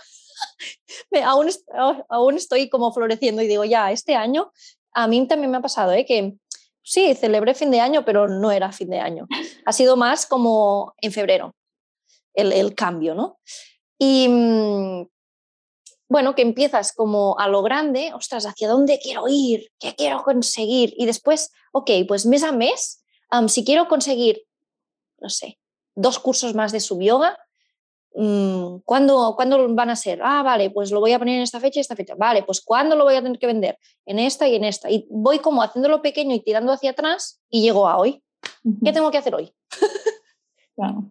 aún, 1.25 1.51
aún 2.09 2.37
estoy 2.37 2.69
como 2.69 2.93
floreciendo 2.93 3.43
y 3.43 3.49
digo, 3.49 3.65
ya, 3.65 3.93
este 3.93 4.15
año 4.15 4.53
a 4.93 5.09
mí 5.09 5.27
también 5.27 5.51
me 5.51 5.59
ha 5.59 5.63
pasado, 5.63 5.93
¿eh? 5.93 6.07
que 6.07 6.35
sí, 6.83 7.15
celebré 7.15 7.55
fin 7.55 7.71
de 7.71 7.81
año, 7.81 8.05
pero 8.05 8.29
no 8.29 8.53
era 8.53 8.73
fin 8.73 8.91
de 8.91 9.01
año. 9.01 9.27
Ha 9.65 9.73
sido 9.73 9.97
más 9.97 10.27
como 10.27 10.95
en 11.01 11.13
febrero 11.13 11.55
el, 12.33 12.53
el 12.53 12.75
cambio, 12.75 13.15
¿no? 13.15 13.39
Y 13.99 14.29
mm, 14.29 15.07
bueno, 16.09 16.35
que 16.35 16.43
empiezas 16.43 16.93
como 16.93 17.37
a 17.39 17.49
lo 17.49 17.63
grande, 17.63 18.13
ostras, 18.15 18.47
¿hacia 18.47 18.69
dónde 18.69 19.01
quiero 19.03 19.25
ir? 19.29 19.71
¿Qué 19.81 19.95
quiero 19.95 20.23
conseguir? 20.23 20.95
Y 20.97 21.07
después, 21.07 21.51
ok, 21.73 21.91
pues 22.07 22.27
mes 22.27 22.45
a 22.45 22.53
mes, 22.53 23.04
si 23.49 23.65
quiero 23.65 23.89
conseguir, 23.89 24.43
no 25.21 25.29
sé, 25.29 25.59
dos 25.95 26.19
cursos 26.19 26.55
más 26.55 26.73
de 26.73 26.81
subyoga, 26.81 27.39
um, 28.13 28.81
¿cuándo, 28.85 29.35
¿cuándo, 29.37 29.75
van 29.75 29.91
a 29.91 29.97
ser? 29.97 30.21
Ah, 30.23 30.43
vale, 30.43 30.71
pues 30.71 30.91
lo 30.91 31.01
voy 31.01 31.13
a 31.13 31.19
poner 31.19 31.37
en 31.37 31.43
esta 31.43 31.61
fecha 31.61 31.81
y 31.81 31.83
esta 31.83 31.97
fecha. 31.97 32.15
Vale, 32.17 32.43
pues 32.43 32.61
¿cuándo 32.61 32.97
lo 32.97 33.05
voy 33.05 33.15
a 33.15 33.23
tener 33.23 33.39
que 33.39 33.47
vender? 33.47 33.79
En 34.07 34.19
esta 34.19 34.49
y 34.49 34.57
en 34.57 34.65
esta. 34.65 34.91
Y 34.91 35.07
voy 35.11 35.39
como 35.39 35.63
haciéndolo 35.63 36.03
pequeño 36.03 36.35
y 36.35 36.41
tirando 36.41 36.73
hacia 36.73 36.91
atrás 36.91 37.41
y 37.49 37.63
llego 37.63 37.89
a 37.89 37.99
hoy. 37.99 38.23
¿Qué 38.85 38.93
tengo 38.93 39.11
que 39.11 39.19
hacer 39.19 39.35
hoy? 39.35 39.55
claro. 40.75 41.11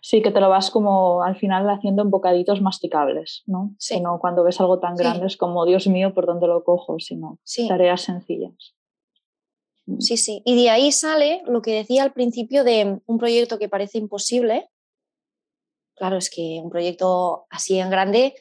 Sí, 0.00 0.22
que 0.22 0.30
te 0.30 0.40
lo 0.40 0.48
vas 0.48 0.70
como 0.70 1.22
al 1.22 1.36
final 1.36 1.68
haciendo 1.68 2.02
en 2.02 2.10
bocaditos 2.10 2.62
masticables, 2.62 3.42
¿no? 3.46 3.74
Sí. 3.78 4.00
no 4.00 4.18
cuando 4.20 4.44
ves 4.44 4.60
algo 4.60 4.78
tan 4.78 4.94
grande 4.94 5.26
es 5.26 5.36
como, 5.36 5.66
Dios 5.66 5.86
mío, 5.86 6.14
¿por 6.14 6.26
dónde 6.26 6.46
lo 6.46 6.64
cojo? 6.64 6.98
Sino 6.98 7.38
tareas 7.66 8.02
sencillas. 8.02 8.74
Mm. 9.88 10.00
Sí, 10.00 10.16
sí. 10.18 10.42
Y 10.44 10.62
de 10.62 10.70
ahí 10.70 10.92
sale 10.92 11.42
lo 11.46 11.62
que 11.62 11.72
decía 11.72 12.02
al 12.02 12.12
principio 12.12 12.62
de 12.62 13.00
un 13.06 13.18
proyecto 13.18 13.58
que 13.58 13.68
parece 13.68 13.98
imposible. 13.98 14.68
Claro, 15.96 16.16
es 16.16 16.30
que 16.30 16.60
un 16.62 16.70
proyecto 16.70 17.46
así 17.50 17.78
en 17.78 17.90
grande 17.90 18.34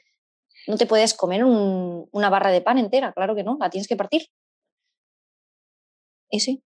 no 0.68 0.78
te 0.78 0.86
puedes 0.86 1.14
comer 1.14 1.46
una 1.46 2.30
barra 2.30 2.52
de 2.52 2.62
pan 2.62 2.78
entera, 2.78 3.14
claro 3.14 3.36
que 3.36 3.44
no, 3.44 3.58
la 3.60 3.70
tienes 3.70 3.88
que 3.88 3.96
partir. 3.96 4.24
Y 6.30 6.42
sí. 6.42 6.62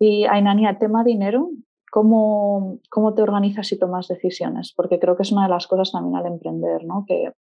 Y 0.00 0.24
Ainania, 0.24 0.76
tema 0.78 1.04
dinero, 1.04 1.50
¿cómo, 1.92 2.80
¿cómo 2.90 3.14
te 3.14 3.22
organizas 3.22 3.70
y 3.70 3.78
tomas 3.78 4.08
decisiones? 4.08 4.72
Porque 4.74 4.98
creo 4.98 5.16
que 5.16 5.22
es 5.22 5.30
una 5.30 5.44
de 5.44 5.50
las 5.50 5.68
cosas 5.68 5.92
también 5.92 6.16
al 6.16 6.26
emprender, 6.26 6.84
¿no? 6.84 7.04
Que 7.06 7.32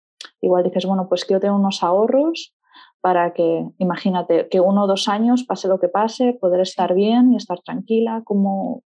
igual 0.42 0.64
dices, 0.64 0.84
bueno, 0.84 1.08
pues 1.08 1.24
quiero 1.24 1.40
tener 1.40 1.54
unos 1.54 1.82
ahorros 1.82 2.54
para 3.02 3.34
que, 3.34 3.66
imagínate, 3.78 4.48
que 4.48 4.60
uno 4.60 4.84
o 4.84 4.86
dos 4.86 5.08
años, 5.08 5.42
pase 5.42 5.66
lo 5.66 5.80
que 5.80 5.88
pase, 5.88 6.38
poder 6.40 6.60
estar 6.60 6.94
bien 6.94 7.32
y 7.32 7.36
estar 7.36 7.60
tranquila. 7.60 8.22
¿Cómo, 8.24 8.84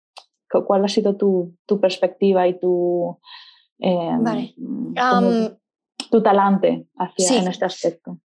¿Cuál 0.50 0.84
ha 0.84 0.88
sido 0.88 1.16
tu, 1.16 1.56
tu 1.68 1.80
perspectiva 1.80 2.48
y 2.48 2.60
tu, 2.60 3.20
eh, 3.78 4.56
tu 6.10 6.24
talante 6.24 6.88
hacia, 6.98 7.38
en 7.38 7.48
este 7.48 7.66
aspecto? 7.66 8.18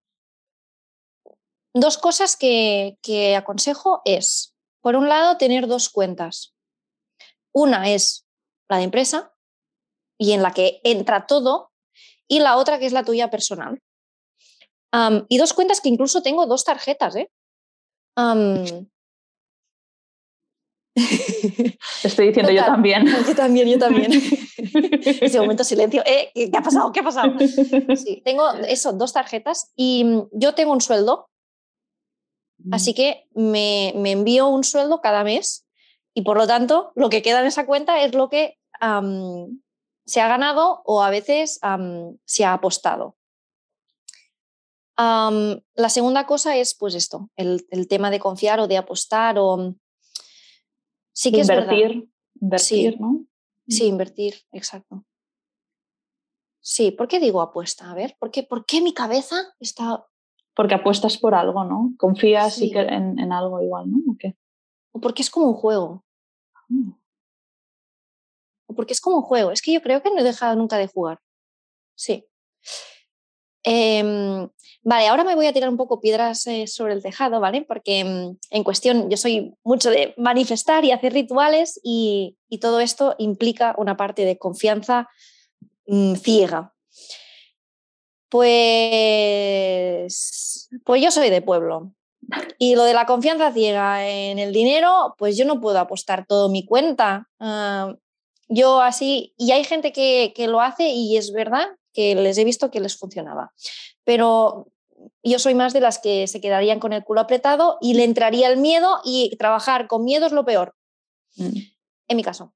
Dos 1.75 1.99
cosas 1.99 2.37
que, 2.39 2.97
que 3.03 3.37
aconsejo 3.37 4.01
es, 4.07 4.57
por 4.81 4.97
un 4.97 5.11
lado, 5.11 5.37
tener 5.37 5.67
dos 5.67 5.91
cuentas. 5.91 6.55
Una 7.53 7.91
es 7.91 8.27
la 8.71 8.79
de 8.79 8.85
empresa 8.85 9.35
y 10.17 10.33
en 10.33 10.41
la 10.41 10.53
que 10.53 10.81
entra 10.83 11.27
todo, 11.27 11.73
y 12.27 12.39
la 12.39 12.57
otra 12.57 12.79
que 12.79 12.87
es 12.87 12.93
la 12.95 13.05
tuya 13.05 13.29
personal 13.29 13.83
y 15.29 15.39
dos 15.39 15.53
cuentas 15.53 15.81
que 15.81 15.89
incluso 15.89 16.23
tengo 16.23 16.47
dos 16.47 16.65
tarjetas, 16.65 17.17
¿eh? 17.17 17.31
Estoy 22.05 22.29
diciendo 22.29 22.53
yo 22.53 22.65
también. 22.65 23.07
Yo 23.07 23.35
también, 23.35 23.69
yo 23.69 23.79
también. 23.79 24.13
Ese 24.13 25.41
momento 25.41 25.65
silencio. 25.65 26.03
¿Eh? 26.07 26.31
¿Qué 26.35 26.57
ha 26.57 26.63
pasado? 26.63 26.93
¿Qué 26.93 27.01
ha 27.01 27.05
pasado? 27.05 27.33
Sí, 27.97 28.23
tengo 28.25 28.49
eso, 28.69 28.93
dos 28.93 29.13
tarjetas 29.13 29.73
y 29.77 30.05
mm, 30.05 30.29
yo 30.33 30.55
tengo 30.55 30.73
un 30.73 30.81
sueldo. 30.81 31.29
Así 32.71 32.93
mm. 32.93 32.95
que 32.95 33.29
me, 33.35 34.11
envío 34.11 34.49
un 34.49 34.65
sueldo 34.65 35.01
cada 35.01 35.25
mes 35.25 35.67
y 36.15 36.23
por 36.23 36.37
lo 36.37 36.47
tanto 36.47 36.93
lo 36.95 37.11
que 37.11 37.23
queda 37.23 37.41
en 37.41 37.47
esa 37.47 37.67
cuenta 37.67 38.03
es 38.03 38.15
lo 38.15 38.29
que 38.29 38.59
se 40.07 40.21
ha 40.21 40.29
ganado 40.29 40.83
o 40.85 41.03
a 41.03 41.11
veces 41.11 41.59
se 42.25 42.45
ha 42.45 42.53
apostado 42.53 43.17
la 44.97 45.89
segunda 45.89 46.27
cosa 46.27 46.57
es, 46.57 46.75
pues 46.75 46.95
esto, 46.95 47.31
el, 47.37 47.89
tema 47.89 48.11
de 48.11 48.21
confiar 48.21 48.61
o 48.61 48.69
de 48.69 48.77
apostar 48.77 49.39
o... 49.39 49.57
Mm, 49.57 49.79
sí 51.13 51.33
que 51.33 51.41
invertir, 51.41 52.09
Invertir, 52.41 53.01
¿no? 53.01 53.25
Sí, 53.69 53.87
invertir, 53.87 54.35
exacto. 54.53 55.05
Sí, 56.61 56.91
¿por 56.91 57.09
qué 57.09 57.21
digo 57.21 57.41
apuesta? 57.41 57.91
A 57.91 57.95
ver, 57.95 58.17
¿por 58.19 58.31
qué, 58.31 58.43
¿por 58.43 58.65
qué 58.65 58.81
mi 58.81 58.93
cabeza 58.95 59.37
está...? 59.61 60.07
Porque 60.55 60.75
apuestas 60.75 61.19
por 61.19 61.35
algo, 61.35 61.65
¿no? 61.65 61.95
Confías 61.99 62.61
en, 62.61 63.33
algo 63.33 63.61
igual, 63.61 63.91
¿no? 63.91 63.99
¿O, 64.13 64.17
qué? 64.19 64.37
o 64.93 65.01
porque 65.01 65.23
es 65.23 65.31
como 65.31 65.49
un 65.49 65.55
juego. 65.55 66.05
Mm. 66.69 66.93
O 68.67 68.75
porque 68.75 68.93
es 68.93 69.01
como 69.01 69.17
un 69.17 69.23
juego. 69.23 69.51
Es 69.51 69.61
que 69.61 69.73
yo 69.73 69.83
creo 69.83 70.01
que 70.03 70.11
no 70.11 70.21
he 70.21 70.23
dejado 70.23 70.55
nunca 70.55 70.79
de 70.79 70.87
jugar. 70.87 71.21
Sí. 71.97 72.27
Em, 73.67 74.49
vale, 74.83 75.09
ahora 75.09 75.25
me 75.25 75.35
voy 75.35 75.47
a 75.47 75.53
tirar 75.55 75.71
un 75.71 75.79
poco 75.79 75.99
piedras 76.01 76.47
eh, 76.47 76.67
sobre 76.67 76.93
el 76.93 77.03
tejado, 77.03 77.41
¿vale? 77.41 77.63
Porque 77.63 78.05
mm, 78.05 78.37
en 78.51 78.63
cuestión 78.65 79.09
yo 79.11 79.17
soy 79.17 79.55
mucho 79.65 79.91
de 79.91 80.15
manifestar 80.19 80.85
y 80.85 80.93
hacer 80.93 81.15
rituales 81.15 81.81
y, 81.83 82.37
todo 82.61 82.79
esto 82.79 83.17
implica 83.19 83.75
una 83.79 83.97
parte 83.97 84.25
de 84.25 84.39
confianza 84.39 85.09
mm, 85.87 86.15
ciega. 86.15 86.73
Pues, 88.29 89.49
pues 90.85 91.03
yo 91.03 91.11
soy 91.11 91.31
de 91.31 91.43
pueblo. 91.43 91.93
Y 92.59 92.77
lo 92.77 92.85
de 92.85 92.95
la 92.95 93.07
confianza 93.07 93.53
ciega 93.53 94.07
en 94.09 94.39
el 94.39 94.53
dinero, 94.53 95.17
pues 95.19 95.37
yo 95.37 95.45
no 95.45 95.61
puedo 95.61 95.81
apostar 95.81 96.27
todo 96.27 96.49
mi 96.49 96.65
cuenta. 96.65 97.29
Ah, 97.41 97.95
yo 98.49 98.81
así, 98.81 99.35
y 99.37 99.51
hay 99.51 99.65
gente 99.65 99.93
que, 99.93 100.33
que, 100.35 100.47
lo 100.47 100.61
hace 100.61 100.91
y 100.91 101.17
es 101.17 101.33
verdad 101.33 101.67
que 101.95 102.15
les 102.15 102.37
he 102.37 102.45
visto 102.45 102.71
que 102.71 102.81
les 102.81 102.97
funcionaba. 102.97 103.53
Pero 104.05 104.69
yo 105.23 105.39
soy 105.39 105.55
más 105.55 105.73
de 105.73 105.81
las 105.81 105.99
que 105.99 106.27
se 106.27 106.41
quedarían 106.41 106.81
con 106.81 106.93
el 106.93 107.05
culo 107.05 107.21
apretado 107.21 107.79
y 107.81 107.95
le 107.95 108.05
entraría 108.05 108.49
el 108.49 108.59
miedo 108.59 109.01
y 109.05 109.35
trabajar 109.37 109.87
con 109.89 110.05
miedo 110.05 110.27
es 110.27 110.33
lo 110.33 110.45
peor, 110.45 110.75
mm. 111.37 111.59
en 112.09 112.17
mi 112.17 112.23
caso. 112.23 112.53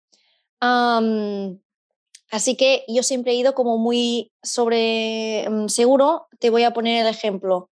así 2.31 2.57
que 2.57 2.85
yo 2.89 3.03
siempre 3.03 3.33
he 3.33 3.37
ido 3.37 3.55
como 3.55 3.79
muy 3.79 4.33
sobre 4.43 5.49
mm, 5.49 5.69
seguro. 5.69 6.29
Te 6.39 6.51
voy 6.51 6.65
a 6.65 6.73
poner 6.73 7.07
el 7.07 7.11
ejemplo. 7.11 7.71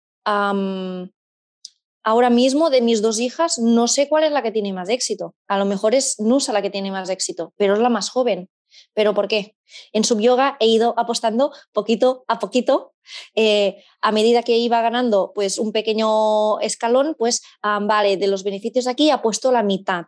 ahora 2.03 2.29
mismo 2.29 2.69
de 2.69 2.81
mis 2.81 3.01
dos 3.01 3.19
hijas 3.19 3.59
no 3.59 3.87
sé 3.87 4.07
cuál 4.07 4.23
es 4.23 4.31
la 4.31 4.41
que 4.41 4.51
tiene 4.51 4.73
más 4.73 4.89
éxito. 4.89 5.35
A 5.47 5.57
lo 5.57 5.65
mejor 5.65 5.93
es 5.95 6.19
Nusa 6.19 6.53
la 6.53 6.61
que 6.61 6.69
tiene 6.69 6.91
más 6.91 7.09
éxito, 7.09 7.53
pero 7.57 7.73
es 7.73 7.79
la 7.79 7.89
más 7.89 8.09
joven. 8.09 8.49
¿Pero 8.97 9.13
por 9.13 9.27
qué? 9.27 9.55
En 9.93 10.03
subyoga 10.03 10.57
he 10.59 10.65
ido 10.65 10.95
apostando 10.97 11.53
poquito 11.71 12.25
a 12.27 12.39
poquito. 12.39 12.95
Eh, 13.35 13.83
a 14.01 14.11
medida 14.11 14.41
que 14.41 14.57
iba 14.57 14.81
ganando 14.81 15.33
pues, 15.35 15.59
un 15.59 15.71
pequeño 15.71 16.59
escalón, 16.61 17.15
pues 17.15 17.43
vale, 17.61 18.17
de 18.17 18.25
los 18.25 18.43
beneficios 18.43 18.87
aquí 18.87 19.11
apuesto 19.11 19.51
la 19.51 19.61
mitad 19.61 20.05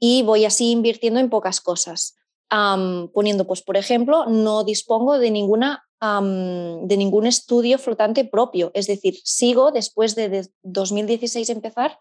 y 0.00 0.22
voy 0.22 0.46
así 0.46 0.70
invirtiendo 0.70 1.20
en 1.20 1.28
pocas 1.28 1.60
cosas. 1.60 2.16
poniendo, 2.48 3.46
pues, 3.46 3.60
por 3.60 3.76
ejemplo, 3.76 4.24
no 4.24 4.64
dispongo 4.64 5.18
de, 5.18 5.30
ninguna, 5.30 5.84
de 6.00 6.96
ningún 6.96 7.26
estudio 7.26 7.78
flotante 7.78 8.24
propio. 8.24 8.70
Es 8.72 8.86
decir, 8.86 9.16
sigo, 9.22 9.70
después 9.70 10.14
de, 10.14 10.48
2016 10.62 11.50
empezar, 11.50 12.00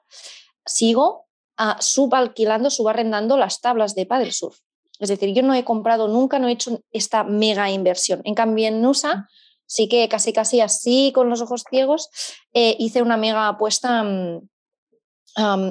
sigo 0.66 1.26
uh, 1.60 1.82
subalquilando, 1.82 2.70
subarrendando 2.70 3.36
las 3.36 3.60
tablas 3.60 3.94
de 3.94 4.06
Padre 4.06 4.32
Surf. 4.32 4.60
Es 5.00 5.10
decir, 5.10 5.34
yo 5.34 5.42
no 5.42 5.54
he 5.54 5.64
comprado 5.64 6.08
nunca, 6.08 6.40
no 6.40 6.48
he 6.48 6.54
hecho 6.54 6.82
esta 6.92 7.24
mega 7.24 7.70
inversión. 7.70 8.22
En 8.24 8.36
cambio, 8.36 8.68
en 8.68 8.82
NUSA 8.82 9.28
sí 9.66 9.88
que 9.88 10.08
casi 10.08 10.34
casi 10.34 10.62
así, 10.62 11.12
con 11.14 11.30
los 11.30 11.42
ojos 11.42 11.64
ciegos, 11.70 12.10
eh, 12.54 12.76
hice 12.80 13.02
una 13.02 13.18
mega 13.18 13.48
apuesta 13.48 14.04
mm, 14.04 14.42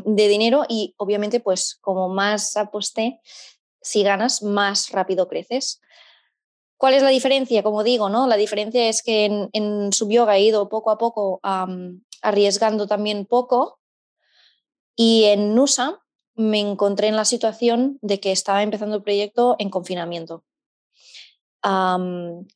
de 0.04 0.28
dinero 0.28 0.64
y 0.68 0.94
obviamente 0.96 1.38
pues 1.40 1.78
como 1.80 2.08
más 2.08 2.56
aposté, 2.56 3.20
si 3.80 4.02
ganas, 4.02 4.42
más 4.42 4.90
rápido 4.90 5.28
creces. 5.28 5.80
¿Cuál 6.76 6.94
es 6.94 7.02
la 7.02 7.10
diferencia? 7.10 7.62
Como 7.62 7.84
digo, 7.84 8.08
¿no? 8.08 8.26
La 8.26 8.36
diferencia 8.36 8.88
es 8.88 9.04
que 9.04 9.26
en, 9.26 9.50
en 9.52 9.92
Subyoga 9.92 10.36
he 10.36 10.42
ido 10.42 10.68
poco 10.68 10.90
a 10.90 10.98
poco 10.98 11.40
arriesgando 12.22 12.88
también 12.88 13.24
poco 13.24 13.78
y 14.96 15.24
en 15.24 15.54
NUSA 15.54 16.00
me 16.34 16.60
encontré 16.60 17.08
en 17.08 17.16
la 17.16 17.24
situación 17.24 17.98
de 18.02 18.20
que 18.20 18.32
estaba 18.32 18.62
empezando 18.62 18.96
el 18.96 19.02
proyecto 19.02 19.56
en 19.58 19.70
confinamiento. 19.70 20.44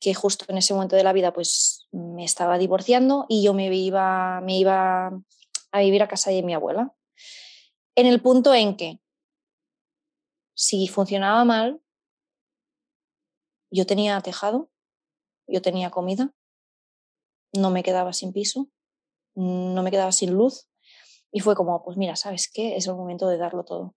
que 0.01 0.13
justo 0.13 0.45
en 0.49 0.57
ese 0.57 0.73
momento 0.73 0.95
de 0.95 1.03
la 1.03 1.13
vida 1.13 1.31
pues 1.31 1.87
me 1.91 2.25
estaba 2.25 2.57
divorciando 2.57 3.25
y 3.29 3.41
yo 3.41 3.53
me 3.53 3.73
iba, 3.73 4.41
me 4.41 4.57
iba 4.57 5.07
a 5.71 5.79
vivir 5.79 6.03
a 6.03 6.07
casa 6.07 6.31
de 6.31 6.43
mi 6.43 6.53
abuela. 6.53 6.93
En 7.95 8.05
el 8.05 8.21
punto 8.21 8.53
en 8.53 8.75
que 8.75 8.99
si 10.53 10.87
funcionaba 10.87 11.45
mal, 11.45 11.81
yo 13.71 13.85
tenía 13.85 14.19
tejado, 14.21 14.69
yo 15.47 15.61
tenía 15.61 15.91
comida, 15.91 16.33
no 17.53 17.69
me 17.69 17.83
quedaba 17.83 18.11
sin 18.13 18.33
piso, 18.33 18.69
no 19.35 19.83
me 19.83 19.91
quedaba 19.91 20.11
sin 20.11 20.33
luz. 20.33 20.67
Y 21.31 21.39
fue 21.41 21.55
como, 21.55 21.83
pues 21.83 21.97
mira, 21.97 22.15
¿sabes 22.15 22.49
qué? 22.51 22.75
Es 22.75 22.87
el 22.87 22.95
momento 22.95 23.27
de 23.27 23.37
darlo 23.37 23.63
todo. 23.63 23.95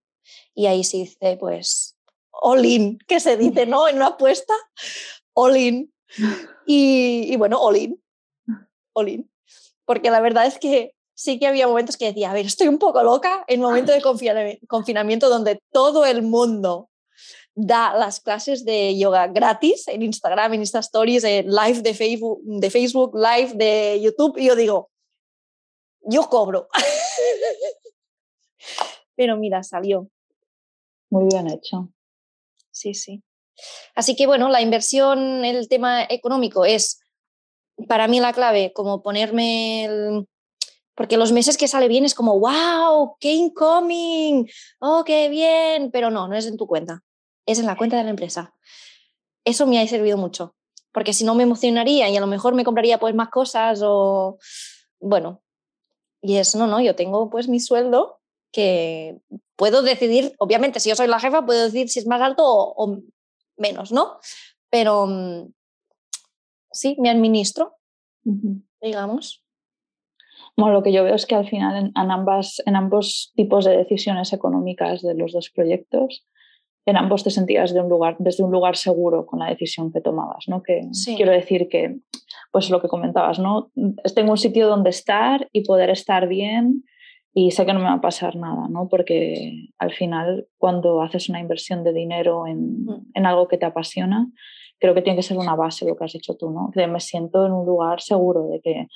Y 0.53 0.67
ahí 0.67 0.83
se 0.83 0.97
dice, 0.97 1.37
pues, 1.37 1.97
all 2.31 2.65
in, 2.65 2.99
que 3.07 3.19
se 3.19 3.37
dice, 3.37 3.65
¿no? 3.65 3.87
En 3.87 3.97
una 3.97 4.07
apuesta, 4.07 4.53
all 5.33 5.57
in. 5.57 5.93
Y, 6.65 7.31
y 7.31 7.35
bueno, 7.37 7.59
all 7.59 7.77
in, 7.77 8.03
all 8.93 9.09
in. 9.09 9.31
Porque 9.85 10.11
la 10.11 10.19
verdad 10.19 10.45
es 10.45 10.59
que 10.59 10.93
sí 11.13 11.39
que 11.39 11.47
había 11.47 11.67
momentos 11.67 11.97
que 11.97 12.05
decía, 12.05 12.31
a 12.31 12.33
ver, 12.33 12.45
estoy 12.45 12.67
un 12.67 12.79
poco 12.79 13.03
loca 13.03 13.43
en 13.47 13.61
momento 13.61 13.91
de 13.91 14.01
confinamiento 14.67 15.29
donde 15.29 15.59
todo 15.71 16.05
el 16.05 16.23
mundo 16.23 16.89
da 17.53 17.93
las 17.93 18.19
clases 18.19 18.63
de 18.65 18.97
yoga 18.97 19.27
gratis 19.27 19.87
en 19.87 20.01
Instagram, 20.03 20.53
en 20.53 20.61
Insta 20.61 20.79
Stories, 20.79 21.23
en 21.23 21.47
live 21.47 21.81
de 21.81 21.93
Facebook, 21.93 22.41
de 22.43 22.69
Facebook, 22.69 23.15
live 23.15 23.53
de 23.55 23.99
YouTube, 24.01 24.37
y 24.37 24.45
yo 24.45 24.55
digo, 24.55 24.89
yo 26.01 26.29
cobro. 26.29 26.67
Pero 29.15 29.37
mira, 29.37 29.63
salió. 29.63 30.09
Muy 31.09 31.25
bien 31.25 31.47
hecho. 31.47 31.89
Sí, 32.71 32.93
sí. 32.93 33.23
Así 33.95 34.15
que 34.15 34.27
bueno, 34.27 34.49
la 34.49 34.61
inversión, 34.61 35.45
el 35.45 35.67
tema 35.67 36.03
económico 36.03 36.65
es 36.65 37.01
para 37.87 38.07
mí 38.07 38.19
la 38.19 38.33
clave, 38.33 38.73
como 38.73 39.01
ponerme 39.01 39.85
el, 39.85 40.27
porque 40.95 41.17
los 41.17 41.31
meses 41.31 41.57
que 41.57 41.67
sale 41.67 41.87
bien 41.87 42.05
es 42.05 42.13
como, 42.13 42.39
wow, 42.39 43.15
qué 43.19 43.33
incoming, 43.33 44.49
oh, 44.79 45.03
qué 45.05 45.29
bien, 45.29 45.91
pero 45.91 46.11
no, 46.11 46.27
no 46.27 46.35
es 46.35 46.45
en 46.45 46.57
tu 46.57 46.67
cuenta, 46.67 47.03
es 47.45 47.59
en 47.59 47.65
la 47.65 47.75
cuenta 47.75 47.97
de 47.97 48.03
la 48.03 48.09
empresa. 48.09 48.53
Eso 49.43 49.65
me 49.65 49.79
ha 49.79 49.87
servido 49.87 50.17
mucho, 50.17 50.55
porque 50.91 51.13
si 51.13 51.23
no 51.23 51.35
me 51.35 51.43
emocionaría 51.43 52.09
y 52.09 52.17
a 52.17 52.21
lo 52.21 52.27
mejor 52.27 52.53
me 52.53 52.63
compraría 52.63 52.99
pues 52.99 53.15
más 53.15 53.29
cosas 53.29 53.81
o, 53.83 54.37
bueno, 54.99 55.41
y 56.21 56.37
es, 56.37 56.55
no, 56.55 56.67
no, 56.67 56.79
yo 56.81 56.95
tengo 56.95 57.29
pues 57.29 57.47
mi 57.47 57.59
sueldo 57.59 58.19
que 58.51 59.19
puedo 59.55 59.81
decidir, 59.81 60.35
obviamente 60.39 60.79
si 60.79 60.89
yo 60.89 60.95
soy 60.95 61.07
la 61.07 61.19
jefa, 61.19 61.45
puedo 61.45 61.63
decir 61.63 61.89
si 61.89 61.99
es 61.99 62.07
más 62.07 62.21
alto 62.21 62.43
o, 62.45 62.99
menos, 63.57 63.91
¿no? 63.91 64.17
Pero 64.69 65.05
mm, 65.07 65.53
sí, 66.71 66.95
me 66.99 67.09
administro, 67.09 67.77
digamos. 68.81 69.43
Bueno, 70.57 70.73
lo 70.73 70.83
que 70.83 70.91
yo 70.91 71.03
veo 71.03 71.15
es 71.15 71.25
que 71.25 71.35
al 71.35 71.47
final 71.47 71.91
en, 71.95 72.11
ambas, 72.11 72.61
en 72.65 72.75
ambos 72.75 73.31
tipos 73.35 73.65
de 73.65 73.77
decisiones 73.77 74.33
económicas 74.33 75.01
de 75.01 75.13
los 75.13 75.31
dos 75.31 75.49
proyectos, 75.49 76.25
en 76.85 76.97
ambos 76.97 77.23
te 77.23 77.29
sentías 77.29 77.73
de 77.73 77.81
un 77.81 77.89
lugar, 77.89 78.15
desde 78.19 78.43
un 78.43 78.51
lugar 78.51 78.75
seguro 78.75 79.25
con 79.25 79.39
la 79.39 79.49
decisión 79.49 79.91
que 79.91 80.01
tomabas, 80.01 80.45
¿no? 80.47 80.63
Que 80.63 80.81
quiero 81.15 81.31
decir 81.31 81.67
que, 81.69 81.99
pues 82.51 82.69
lo 82.69 82.81
que 82.81 82.87
comentabas, 82.87 83.39
¿no? 83.39 83.71
Tengo 84.15 84.31
un 84.31 84.37
sitio 84.37 84.67
donde 84.67 84.89
estar 84.89 85.47
y 85.51 85.63
poder 85.63 85.89
estar 85.89 86.27
bien 86.27 86.83
y 87.33 87.51
sé 87.51 87.65
que 87.65 87.73
no 87.73 87.79
me 87.79 87.85
va 87.85 87.93
a 87.93 88.01
pasar 88.01 88.35
nada, 88.35 88.67
¿no? 88.67 88.89
Porque 88.89 89.69
al 89.77 89.93
final 89.93 90.47
cuando 90.57 91.01
haces 91.01 91.29
una 91.29 91.39
inversión 91.39 91.83
de 91.83 91.93
dinero 91.93 92.47
en, 92.47 92.83
mm. 92.85 93.11
en 93.13 93.25
algo 93.25 93.47
que 93.47 93.57
te 93.57 93.65
apasiona, 93.65 94.27
creo 94.79 94.95
que 94.95 95.01
tiene 95.01 95.17
que 95.17 95.23
ser 95.23 95.37
una 95.37 95.55
base 95.55 95.85
lo 95.85 95.95
que 95.95 96.03
has 96.03 96.13
dicho 96.13 96.35
tú, 96.35 96.49
¿no? 96.49 96.71
Que 96.73 96.87
me 96.87 96.99
siento 96.99 97.45
en 97.45 97.53
un 97.53 97.65
lugar 97.65 98.01
seguro 98.01 98.47
de 98.47 98.59
que 98.61 98.87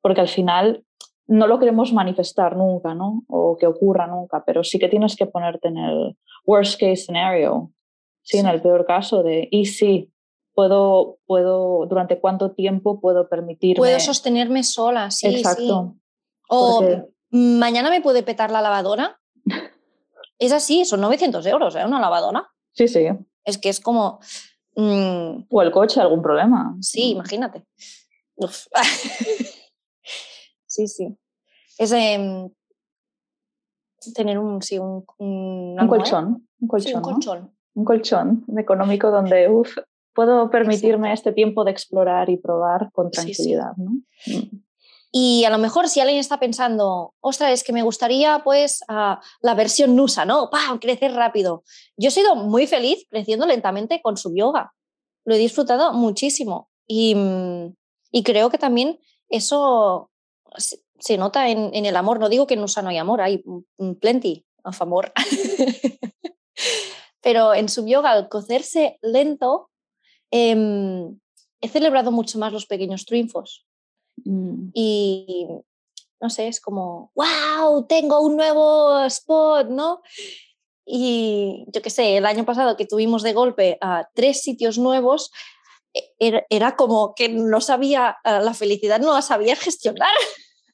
porque 0.00 0.20
al 0.20 0.28
final 0.28 0.84
no 1.28 1.46
lo 1.46 1.58
queremos 1.58 1.92
manifestar 1.92 2.56
nunca, 2.56 2.94
¿no? 2.94 3.22
O 3.28 3.56
que 3.58 3.66
ocurra 3.66 4.06
nunca, 4.06 4.44
pero 4.44 4.64
sí 4.64 4.78
que 4.78 4.88
tienes 4.88 5.14
que 5.14 5.26
ponerte 5.26 5.68
en 5.68 5.76
el 5.76 6.16
worst 6.44 6.80
case 6.80 6.96
scenario, 6.96 7.70
sí, 8.22 8.38
en 8.38 8.46
el 8.46 8.62
peor 8.62 8.86
caso 8.86 9.22
de, 9.22 9.46
y 9.50 9.66
sí, 9.66 10.10
puedo, 10.54 11.18
puedo, 11.26 11.86
durante 11.86 12.18
cuánto 12.18 12.52
tiempo 12.52 13.00
puedo 13.00 13.28
permitirme. 13.28 13.76
Puedo 13.76 14.00
sostenerme 14.00 14.64
sola, 14.64 15.10
sí. 15.10 15.26
Exacto. 15.28 15.96
O 16.48 16.82
mañana 17.30 17.90
me 17.90 18.00
puede 18.00 18.22
petar 18.22 18.50
la 18.50 18.62
lavadora. 18.62 19.20
es 20.38 20.52
así, 20.52 20.86
son 20.86 21.02
900 21.02 21.44
euros, 21.46 21.76
¿eh? 21.76 21.84
Una 21.84 22.00
lavadora. 22.00 22.48
Sí, 22.72 22.88
sí. 22.88 23.06
Es 23.44 23.58
que 23.58 23.68
es 23.68 23.80
como... 23.80 24.18
Mm, 24.76 25.44
o 25.50 25.62
el 25.62 25.70
coche, 25.70 26.00
algún 26.00 26.22
problema. 26.22 26.74
Sí, 26.80 27.10
imagínate. 27.10 27.64
sí, 30.68 30.86
sí. 30.86 31.16
Es 31.78 31.92
em, 31.92 32.50
tener 34.14 34.38
un, 34.38 34.62
sí, 34.62 34.78
un, 34.78 35.04
un, 35.18 35.88
colchón. 35.88 36.48
Un 36.60 36.68
colchón, 36.68 36.96
un 36.96 37.02
colchón. 37.02 37.54
Un 37.74 37.84
colchón 37.84 38.44
económico 38.56 39.10
donde 39.10 39.48
puedo 40.14 40.50
permitirme 40.50 41.12
este 41.12 41.32
tiempo 41.32 41.64
de 41.64 41.70
explorar 41.70 42.28
y 42.30 42.36
probar 42.36 42.90
con 42.92 43.10
tranquilidad. 43.10 43.72
Mm. 43.76 44.58
Y 45.10 45.44
a 45.44 45.50
lo 45.50 45.58
mejor 45.58 45.88
si 45.88 46.00
alguien 46.00 46.18
está 46.18 46.38
pensando, 46.38 47.14
ostras, 47.20 47.52
es 47.52 47.64
que 47.64 47.72
me 47.72 47.82
gustaría 47.82 48.42
pues 48.44 48.84
ah, 48.88 49.20
la 49.40 49.54
versión 49.54 49.96
Nusa, 49.96 50.24
¿no? 50.24 50.50
¡Pam! 50.50 50.78
Crecer 50.78 51.12
rápido. 51.14 51.64
Yo 51.96 52.08
he 52.08 52.10
sido 52.10 52.34
muy 52.34 52.66
feliz 52.66 53.06
creciendo 53.08 53.46
lentamente 53.46 54.02
con 54.02 54.16
su 54.16 54.34
yoga. 54.34 54.74
Lo 55.24 55.34
he 55.34 55.38
disfrutado 55.38 55.92
muchísimo. 55.94 56.68
Y, 56.86 57.14
mm, 57.14 57.74
y 58.10 58.22
creo 58.22 58.50
que 58.50 58.58
también 58.58 58.98
eso 59.28 60.10
se, 60.56 61.18
nota 61.18 61.48
en, 61.48 61.74
el 61.74 61.96
amor. 61.96 62.20
No 62.20 62.28
digo 62.28 62.46
que 62.46 62.54
en 62.54 62.62
USA 62.62 62.82
no 62.82 62.90
hay 62.90 62.98
amor, 62.98 63.20
hay 63.20 63.42
plenty 64.00 64.44
of 64.64 64.80
amor. 64.82 65.12
Pero 67.20 67.54
en 67.54 67.68
su 67.68 67.86
yoga, 67.86 68.12
al 68.12 68.28
cocerse 68.28 68.98
lento, 69.02 69.70
em, 70.30 71.18
he 71.60 71.68
celebrado 71.68 72.10
mucho 72.10 72.38
más 72.38 72.52
los 72.52 72.66
pequeños 72.66 73.04
triunfos. 73.04 73.66
Mm. 74.24 74.70
Y 74.74 75.46
no 76.20 76.30
sé, 76.30 76.48
es 76.48 76.60
como, 76.60 77.12
wow, 77.14 77.86
tengo 77.86 78.20
un 78.20 78.36
nuevo 78.36 79.00
spot, 79.04 79.68
¿no? 79.68 80.00
Y 80.84 81.66
yo 81.68 81.82
qué 81.82 81.90
sé, 81.90 82.16
el 82.16 82.26
año 82.26 82.44
pasado 82.44 82.76
que 82.76 82.86
tuvimos 82.86 83.22
de 83.22 83.34
golpe 83.34 83.78
a 83.80 84.08
tres 84.14 84.42
sitios 84.42 84.78
nuevos, 84.78 85.30
e, 85.94 86.44
era, 86.50 86.76
como 86.76 87.14
que 87.14 87.28
no 87.28 87.60
sabía, 87.60 88.18
la 88.24 88.54
felicidad 88.54 89.00
no 89.00 89.14
la 89.14 89.22
sabía 89.22 89.56
gestionar. 89.56 90.14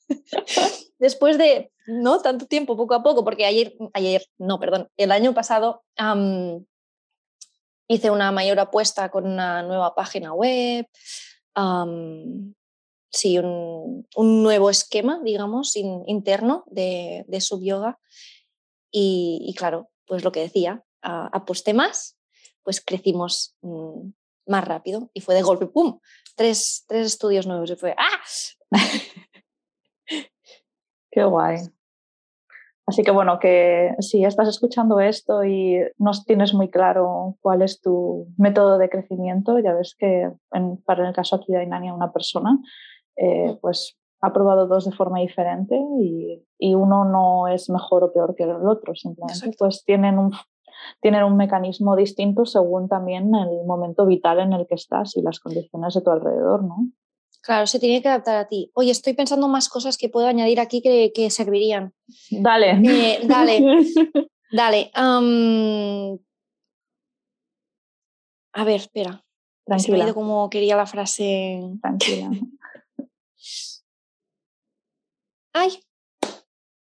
Después 0.98 1.38
de 1.38 1.72
no 1.86 2.20
tanto 2.20 2.46
tiempo, 2.46 2.76
poco 2.76 2.94
a 2.94 3.02
poco, 3.02 3.24
porque 3.24 3.44
ayer, 3.44 3.74
ayer, 3.92 4.24
no, 4.38 4.58
perdón, 4.58 4.88
el 4.96 5.12
año 5.12 5.34
pasado 5.34 5.82
hice 7.88 8.10
una 8.10 8.32
mayor 8.32 8.58
apuesta 8.60 9.10
con 9.10 9.26
una 9.26 9.62
nueva 9.62 9.94
página 9.94 10.32
web, 10.32 10.86
sí, 13.10 13.38
un, 13.38 14.06
nuevo 14.16 14.70
esquema, 14.70 15.20
digamos, 15.22 15.76
interno 15.76 16.64
de, 16.66 17.24
de 17.28 17.40
subyoga. 17.40 17.98
Y, 18.90 19.54
claro, 19.58 19.90
pues 20.06 20.22
lo 20.24 20.32
que 20.32 20.40
decía, 20.40 20.84
aposté 21.02 21.74
más, 21.74 22.16
pues 22.62 22.80
crecimos 22.80 23.56
mm, 23.60 24.10
más 24.46 24.64
rápido 24.64 25.10
y 25.12 25.20
fue 25.20 25.34
de 25.34 25.42
golpe, 25.42 25.66
¡pum! 25.66 25.98
Tres, 26.36 26.84
tres 26.88 27.06
estudios 27.06 27.46
nuevos 27.46 27.70
y 27.70 27.76
fue 27.76 27.94
¡ah! 27.98 28.70
Qué 31.10 31.24
guay. 31.24 31.58
Así 32.86 33.02
que 33.02 33.10
bueno, 33.10 33.38
que 33.38 33.94
si 34.00 34.24
estás 34.24 34.48
escuchando 34.48 35.00
esto 35.00 35.42
y 35.44 35.80
no 35.96 36.10
tienes 36.26 36.52
muy 36.52 36.68
claro 36.68 37.36
cuál 37.40 37.62
es 37.62 37.80
tu 37.80 38.26
método 38.36 38.76
de 38.76 38.90
crecimiento, 38.90 39.58
ya 39.58 39.72
ves 39.72 39.96
que 39.98 40.30
en, 40.52 40.76
para 40.84 41.08
el 41.08 41.14
caso 41.14 41.36
aquí 41.36 41.52
de 41.52 41.60
Ainania, 41.60 41.94
una 41.94 42.12
persona, 42.12 42.58
eh, 43.16 43.52
mm. 43.52 43.58
pues 43.60 43.96
ha 44.20 44.32
probado 44.32 44.66
dos 44.66 44.84
de 44.84 44.92
forma 44.92 45.20
diferente 45.20 45.78
y, 46.00 46.42
y, 46.58 46.74
uno 46.74 47.04
no 47.04 47.48
es 47.48 47.68
mejor 47.68 48.04
o 48.04 48.12
peor 48.12 48.34
que 48.34 48.44
el 48.44 48.66
otro, 48.66 48.94
simplemente 48.94 49.50
pues 49.58 49.84
tienen 49.84 50.18
un, 50.18 50.32
tienen 51.00 51.24
un 51.24 51.36
mecanismo 51.36 51.96
distinto 51.96 52.46
según 52.46 52.88
también 52.88 53.34
el 53.34 53.64
momento 53.66 54.06
vital 54.06 54.40
en 54.40 54.52
el 54.52 54.66
que 54.66 54.74
estás 54.74 55.16
y 55.16 55.22
las 55.22 55.40
condiciones 55.40 55.94
de 55.94 56.00
tu 56.00 56.10
alrededor, 56.10 56.64
¿no? 56.64 56.88
Claro, 57.42 57.66
se 57.66 57.78
tiene 57.78 58.00
que 58.00 58.08
adaptar 58.08 58.36
a 58.36 58.48
ti. 58.48 58.70
Oye, 58.74 58.90
estoy 58.90 59.12
pensando 59.12 59.48
más 59.48 59.68
cosas 59.68 59.98
que 59.98 60.08
puedo 60.08 60.26
añadir 60.26 60.60
aquí 60.60 60.80
que, 60.80 61.12
que 61.14 61.28
servirían. 61.28 61.92
Dale. 62.30 62.80
Eh, 62.82 63.20
dale. 63.26 63.60
dale. 64.52 64.90
A 68.54 68.64
ver, 68.64 68.76
espera. 68.76 69.22
Tranquila. 69.66 70.06
Se 70.06 70.14
como 70.14 70.48
quería 70.48 70.76
la 70.76 70.86
frase. 70.86 71.60
Tranquila. 71.82 72.30
Ay, 75.52 75.80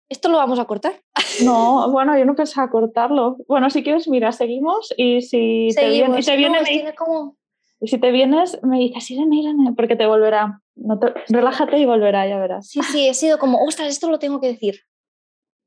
¿esto 0.09 0.29
lo 0.29 0.37
vamos 0.37 0.59
a 0.59 0.65
cortar? 0.65 1.01
No, 1.43 1.91
bueno, 1.91 2.17
yo 2.17 2.25
no 2.25 2.35
pensaba 2.35 2.69
cortarlo. 2.69 3.37
Bueno, 3.47 3.69
si 3.69 3.83
quieres, 3.83 4.07
mira, 4.07 4.31
seguimos 4.31 4.91
y 4.97 5.21
si 5.21 5.69
te 5.75 5.89
viene, 5.89 6.21
te 6.21 6.35
viene 6.35 6.95
como... 6.95 7.37
Y 7.79 7.89
si 7.89 7.99
te 7.99 8.11
vienes, 8.11 8.57
me 8.63 8.79
dices, 8.79 9.11
Irene, 9.11 9.35
Irene, 9.35 9.73
porque 9.73 9.95
te 9.95 10.07
volverá. 10.07 10.61
No 10.75 10.99
relájate 11.27 11.77
y 11.77 11.85
volverá, 11.85 12.27
ya 12.27 12.39
verás. 12.39 12.69
Sí, 12.69 12.81
sí, 12.81 13.07
he 13.07 13.13
sido 13.13 13.37
como, 13.37 13.63
ostras, 13.63 13.89
esto 13.89 14.09
lo 14.09 14.17
tengo 14.17 14.41
que 14.41 14.47
decir. 14.47 14.81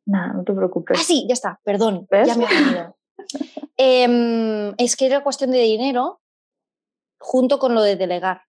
Nada, 0.06 0.32
no 0.32 0.42
te 0.42 0.52
preocupes. 0.52 0.98
Ah, 0.98 1.04
sí, 1.04 1.24
ya 1.28 1.34
está, 1.34 1.60
perdón. 1.62 2.08
Ya 2.10 2.34
me 2.34 2.44
he 2.44 2.48
venido. 2.48 2.96
Em, 3.82 4.74
es 4.76 4.94
que 4.94 5.06
era 5.06 5.22
cuestión 5.22 5.52
de 5.52 5.60
dinero 5.60 6.20
junto 7.18 7.58
con 7.58 7.74
lo 7.74 7.82
de 7.82 7.96
delegar. 7.96 8.42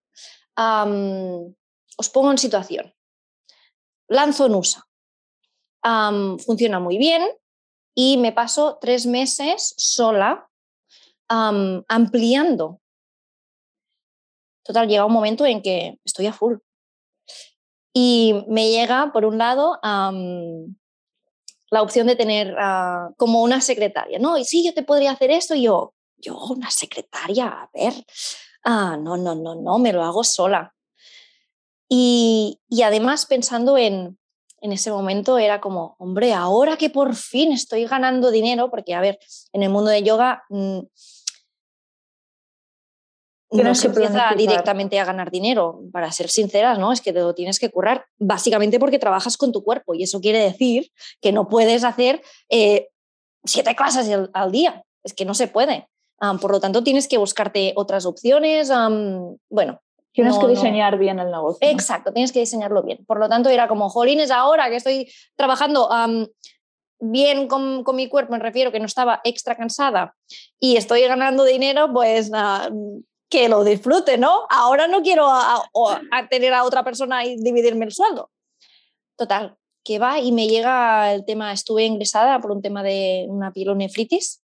os 0.56 2.08
pongo 2.12 2.30
en 2.32 2.38
situación. 2.38 2.92
Lanzo 4.08 4.48
Funciona 5.82 6.78
muy 6.78 6.98
bien 6.98 7.22
y 7.94 8.16
me 8.18 8.32
paso 8.32 8.78
tres 8.80 9.06
meses 9.06 9.74
sola 9.76 10.48
ampliando. 11.28 12.80
Total, 14.64 14.86
llega 14.86 15.06
un 15.06 15.12
momento 15.12 15.44
en 15.44 15.62
que 15.62 15.98
estoy 16.04 16.26
a 16.26 16.32
full. 16.32 16.56
Y 17.94 18.44
me 18.48 18.70
llega, 18.70 19.12
por 19.12 19.24
un 19.24 19.38
lado, 19.38 19.78
la 21.72 21.82
opción 21.82 22.06
de 22.06 22.16
tener 22.16 22.54
ah, 22.58 23.10
como 23.16 23.42
una 23.42 23.60
secretaria, 23.60 24.18
¿no? 24.18 24.36
Y 24.36 24.44
sí, 24.44 24.64
yo 24.64 24.74
te 24.74 24.82
podría 24.82 25.12
hacer 25.12 25.30
esto. 25.30 25.54
Y 25.54 25.62
yo, 25.62 25.94
yo, 26.16 26.38
una 26.50 26.70
secretaria, 26.70 27.46
a 27.46 27.70
ver, 27.72 27.94
ah, 28.64 28.96
no, 28.98 29.16
no, 29.16 29.34
no, 29.34 29.54
no, 29.54 29.78
me 29.78 29.92
lo 29.92 30.02
hago 30.02 30.22
sola. 30.22 30.74
Y, 31.88 32.60
y 32.68 32.82
además 32.82 33.26
pensando 33.26 33.76
en, 33.76 34.18
en 34.62 34.72
ese 34.72 34.90
momento 34.92 35.38
era 35.38 35.60
como, 35.60 35.96
hombre, 35.98 36.32
ahora 36.32 36.76
que 36.76 36.88
por 36.88 37.16
fin 37.16 37.52
estoy 37.52 37.84
ganando 37.84 38.30
dinero, 38.30 38.70
porque 38.70 38.94
a 38.94 39.00
ver, 39.00 39.18
en 39.52 39.64
el 39.64 39.70
mundo 39.70 39.90
de 39.90 40.04
yoga 40.04 40.44
mm, 40.48 40.78
no 43.50 43.74
se 43.74 43.88
empieza 43.88 44.32
directamente 44.36 45.00
a 45.00 45.04
ganar 45.04 45.32
dinero, 45.32 45.82
para 45.92 46.10
ser 46.12 46.30
sinceras, 46.30 46.78
¿no? 46.78 46.92
Es 46.92 47.00
que 47.00 47.12
te 47.12 47.20
lo 47.20 47.34
tienes 47.34 47.58
que 47.58 47.70
currar, 47.70 48.06
básicamente 48.18 48.78
porque 48.78 49.00
trabajas 49.00 49.36
con 49.36 49.50
tu 49.50 49.64
cuerpo 49.64 49.94
y 49.94 50.04
eso 50.04 50.20
quiere 50.20 50.38
decir 50.38 50.90
que 51.20 51.32
no 51.32 51.48
puedes 51.48 51.82
hacer 51.82 52.22
eh, 52.48 52.88
siete 53.44 53.74
clases 53.74 54.08
al, 54.32 54.52
día, 54.52 54.84
es 55.02 55.12
que 55.12 55.24
no 55.24 55.34
se 55.34 55.48
puede. 55.48 55.88
por 56.40 56.52
lo 56.52 56.60
tanto, 56.60 56.84
tienes 56.84 57.08
que 57.08 57.18
buscarte 57.18 57.72
otras 57.74 58.06
opciones. 58.06 58.70
bueno. 59.50 59.80
Tienes 60.12 60.38
que 60.38 60.46
diseñar 60.46 60.98
bien 60.98 61.18
el 61.18 61.30
negocio. 61.30 61.66
Exacto, 61.66 62.12
tienes 62.12 62.32
que 62.32 62.40
diseñarlo 62.40 62.82
bien. 62.82 63.04
Por 63.06 63.18
lo 63.18 63.28
tanto, 63.28 63.48
era 63.48 63.66
como, 63.66 63.88
jolines, 63.88 64.30
ahora 64.30 64.68
que 64.68 64.76
estoy 64.76 65.10
trabajando 65.36 65.88
bien 67.00 67.48
con, 67.48 67.82
con, 67.82 67.96
mi 67.96 68.08
cuerpo, 68.08 68.32
me 68.32 68.38
refiero 68.38 68.70
que 68.70 68.78
no 68.78 68.86
estaba 68.86 69.20
extra 69.24 69.56
cansada 69.56 70.14
y 70.60 70.76
estoy 70.76 71.02
ganando 71.02 71.44
dinero, 71.44 71.92
pues 71.92 72.30
que 73.32 73.48
lo 73.48 73.64
disfrute, 73.64 74.18
¿no? 74.18 74.46
Ahora 74.50 74.86
no 74.86 75.00
quiero 75.00 75.26
a, 75.26 75.64
tener 76.28 76.52
a 76.52 76.64
otra 76.64 76.84
persona 76.84 77.24
y 77.24 77.36
dividirme 77.38 77.86
el 77.86 77.92
sueldo. 77.92 78.30
Total, 79.16 79.56
que 79.82 79.98
va 79.98 80.20
y 80.20 80.32
me 80.32 80.48
llega 80.48 81.14
el 81.14 81.24
tema, 81.24 81.50
estuve 81.50 81.86
ingresada 81.86 82.38
por 82.40 82.52
un 82.52 82.60
tema 82.60 82.82
de 82.82 83.24
una 83.30 83.50
pielonefritis, 83.50 84.42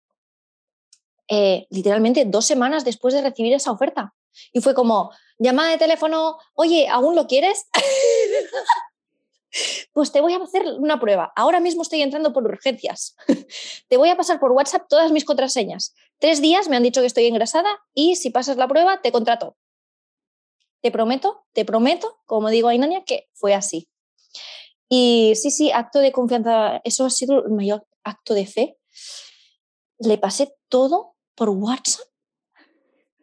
eh, 1.27 1.67
literalmente 1.69 2.25
dos 2.25 2.45
semanas 2.45 2.83
después 2.83 3.13
de 3.13 3.21
recibir 3.21 3.53
esa 3.53 3.71
oferta. 3.71 4.15
Y 4.53 4.61
fue 4.61 4.73
como, 4.73 5.11
llamada 5.37 5.69
de 5.69 5.77
teléfono, 5.77 6.37
oye, 6.53 6.87
¿aún 6.89 7.15
lo 7.15 7.27
quieres? 7.27 7.65
Pues 9.93 10.13
te 10.13 10.21
voy 10.21 10.33
a 10.33 10.37
hacer 10.37 10.63
una 10.79 10.99
prueba. 10.99 11.33
Ahora 11.35 11.59
mismo 11.59 11.81
estoy 11.81 12.01
entrando 12.01 12.31
por 12.31 12.45
urgencias. 12.45 13.15
te 13.89 13.97
voy 13.97 14.09
a 14.09 14.15
pasar 14.15 14.39
por 14.39 14.53
WhatsApp 14.53 14.87
todas 14.87 15.11
mis 15.11 15.25
contraseñas. 15.25 15.93
Tres 16.19 16.41
días 16.41 16.69
me 16.69 16.77
han 16.77 16.83
dicho 16.83 17.01
que 17.01 17.07
estoy 17.07 17.25
engrasada 17.25 17.69
y 17.93 18.15
si 18.15 18.29
pasas 18.29 18.55
la 18.55 18.69
prueba 18.69 19.01
te 19.01 19.11
contrato. 19.11 19.57
Te 20.81 20.89
prometo, 20.89 21.45
te 21.53 21.65
prometo, 21.65 22.19
como 22.25 22.49
digo 22.49 22.69
a 22.69 22.75
Inania, 22.75 23.03
que 23.05 23.27
fue 23.33 23.53
así. 23.53 23.89
Y 24.87 25.33
sí, 25.35 25.51
sí, 25.51 25.71
acto 25.71 25.99
de 25.99 26.11
confianza, 26.11 26.81
eso 26.83 27.05
ha 27.05 27.09
sido 27.09 27.45
el 27.45 27.51
mayor 27.51 27.85
acto 28.03 28.33
de 28.33 28.45
fe. 28.45 28.77
Le 29.99 30.17
pasé 30.17 30.55
todo 30.69 31.15
por 31.35 31.49
WhatsApp 31.49 32.10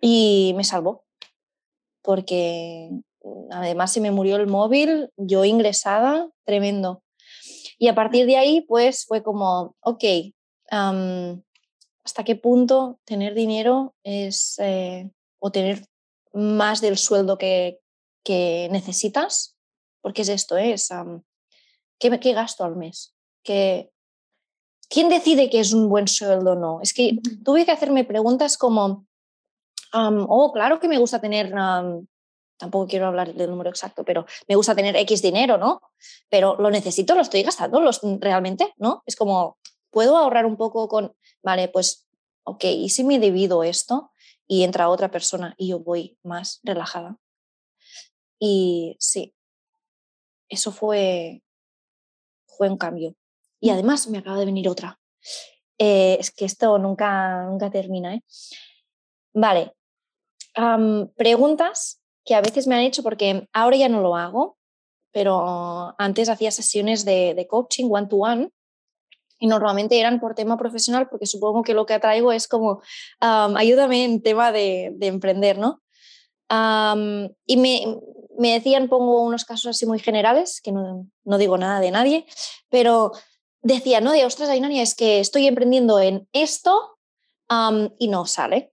y 0.01 0.53
me 0.57 0.65
salvó. 0.65 1.05
Porque 2.03 2.91
además 3.51 3.93
se 3.93 4.01
me 4.01 4.11
murió 4.11 4.37
el 4.37 4.47
móvil, 4.47 5.11
yo 5.17 5.45
ingresada, 5.45 6.31
tremendo. 6.45 7.03
Y 7.79 7.89
a 7.89 7.95
partir 7.95 8.27
de 8.27 8.37
ahí, 8.37 8.63
pues 8.63 9.05
fue 9.07 9.23
como, 9.23 9.77
ok, 9.81 10.05
¿hasta 10.71 12.25
qué 12.25 12.35
punto 12.35 12.99
tener 13.05 13.35
dinero 13.35 13.95
es, 14.03 14.59
eh, 14.59 15.11
o 15.39 15.51
tener 15.53 15.87
más 16.33 16.81
del 16.81 16.99
sueldo 16.99 17.39
que, 17.39 17.81
que 18.25 18.69
necesitas? 18.73 19.57
Porque 20.01 20.23
es 20.23 20.29
esto, 20.29 20.57
¿eh? 20.57 20.73
es, 20.73 20.89
¿qué, 21.99 22.19
¿qué, 22.19 22.33
gasto 22.33 22.65
al 22.65 22.77
mes? 22.77 23.15
¿Qué, 23.45 23.91
¿Quién 24.89 25.09
decide 25.09 25.51
que 25.51 25.61
es 25.61 25.73
un 25.73 25.89
buen 25.89 26.09
sueldo 26.09 26.53
o 26.53 26.55
no? 26.57 26.81
Es 26.81 26.95
que 26.95 27.19
tuve 27.45 27.65
que 27.65 27.73
hacerme 27.73 28.05
preguntas 28.05 28.57
como, 28.57 29.07
oh, 29.93 30.53
claro 30.53 30.81
que 30.81 30.89
me 30.89 30.99
gusta 30.99 31.21
tener 31.21 31.53
tampoco 32.59 32.89
quiero 32.89 33.07
hablar 33.07 33.33
del 33.35 33.51
número 33.51 33.71
exacto, 33.71 34.05
pero 34.05 34.27
me 34.49 34.57
gusta 34.57 34.75
tener 34.75 34.97
X 34.97 35.23
dinero, 35.23 35.57
¿no? 35.57 35.81
Pero 36.29 36.57
lo 36.59 36.71
necesito, 36.71 37.15
lo 37.15 37.23
estoy 37.23 37.43
gastando 37.43 37.81
los, 37.81 38.01
realmente, 38.21 38.75
¿no? 38.77 39.03
Es 39.07 39.17
como, 39.17 39.59
¿puedo 39.91 40.17
ahorrar 40.17 40.45
un 40.45 40.57
poco 40.57 40.89
con, 40.89 41.15
vale, 41.43 41.69
pues, 41.69 42.07
ok, 42.43 42.65
¿y 42.65 42.89
si 42.91 43.05
me 43.05 43.19
divido 43.19 43.63
esto 43.63 44.11
y 44.47 44.65
entra 44.65 44.89
otra 44.89 45.11
persona 45.11 45.55
y 45.57 45.69
yo 45.69 45.79
voy 45.79 46.19
más 46.23 46.61
relajada? 46.65 47.17
Y 48.41 48.97
sí, 48.99 49.35
eso 50.49 50.73
fue, 50.73 51.43
fue 52.47 52.69
un 52.69 52.77
cambio. 52.77 53.15
Y 53.61 53.71
mm. 53.71 53.73
además 53.73 54.09
me 54.09 54.19
acaba 54.19 54.39
de 54.39 54.47
venir 54.47 54.69
otra. 54.69 54.99
Eh, 55.79 56.17
es 56.19 56.33
que 56.33 56.45
esto 56.45 56.77
nunca, 56.79 57.45
nunca 57.45 57.71
termina, 57.71 58.15
¿eh? 58.15 58.23
Vale. 59.33 59.78
Preguntas 61.17 62.01
que 62.25 62.35
a 62.35 62.41
veces 62.41 62.67
me 62.67 62.75
han 62.75 62.83
hecho 62.83 63.03
porque 63.03 63.49
ahora 63.53 63.77
ya 63.77 63.89
no 63.89 64.01
lo 64.01 64.17
hago, 64.17 64.59
pero 65.13 65.95
antes 65.99 66.29
hacía 66.29 66.51
sesiones 66.51 67.05
de, 67.05 67.47
coaching 67.49 67.87
one-to-one 67.91 68.51
y 69.39 69.47
normalmente 69.47 69.99
eran 69.99 70.21
por 70.21 70.35
tema 70.35 70.59
profesional 70.59 71.09
porque 71.09 71.27
supongo 71.27 71.63
que 71.63 71.75
lo 71.75 71.87
que 71.87 71.95
atraigo 71.95 72.33
es 72.33 72.49
como 72.49 72.83
ayúdame 73.21 74.05
en 74.05 74.23
tema 74.23 74.53
de, 74.53 74.95
emprender, 75.01 75.59
¿no? 75.59 75.81
y 76.51 77.57
me, 77.57 77.99
me, 78.39 78.53
decían, 78.53 78.89
pongo 78.89 79.23
unos 79.23 79.45
casos 79.45 79.67
así 79.67 79.87
muy 79.87 79.99
generales, 79.99 80.61
que 80.63 80.73
no, 80.73 81.07
no 81.25 81.39
digo 81.39 81.59
nada 81.59 81.81
de 81.81 81.91
nadie, 81.91 82.27
pero 82.69 83.13
decía, 83.63 84.01
no, 84.01 84.13
de 84.13 84.25
ostras, 84.25 84.49
Ainania, 84.49 84.83
es 84.83 84.95
que 84.95 85.21
estoy 85.21 85.47
emprendiendo 85.47 85.99
en 86.01 86.29
esto 86.33 86.99
y 87.99 88.09
no 88.09 88.27
sale 88.27 88.73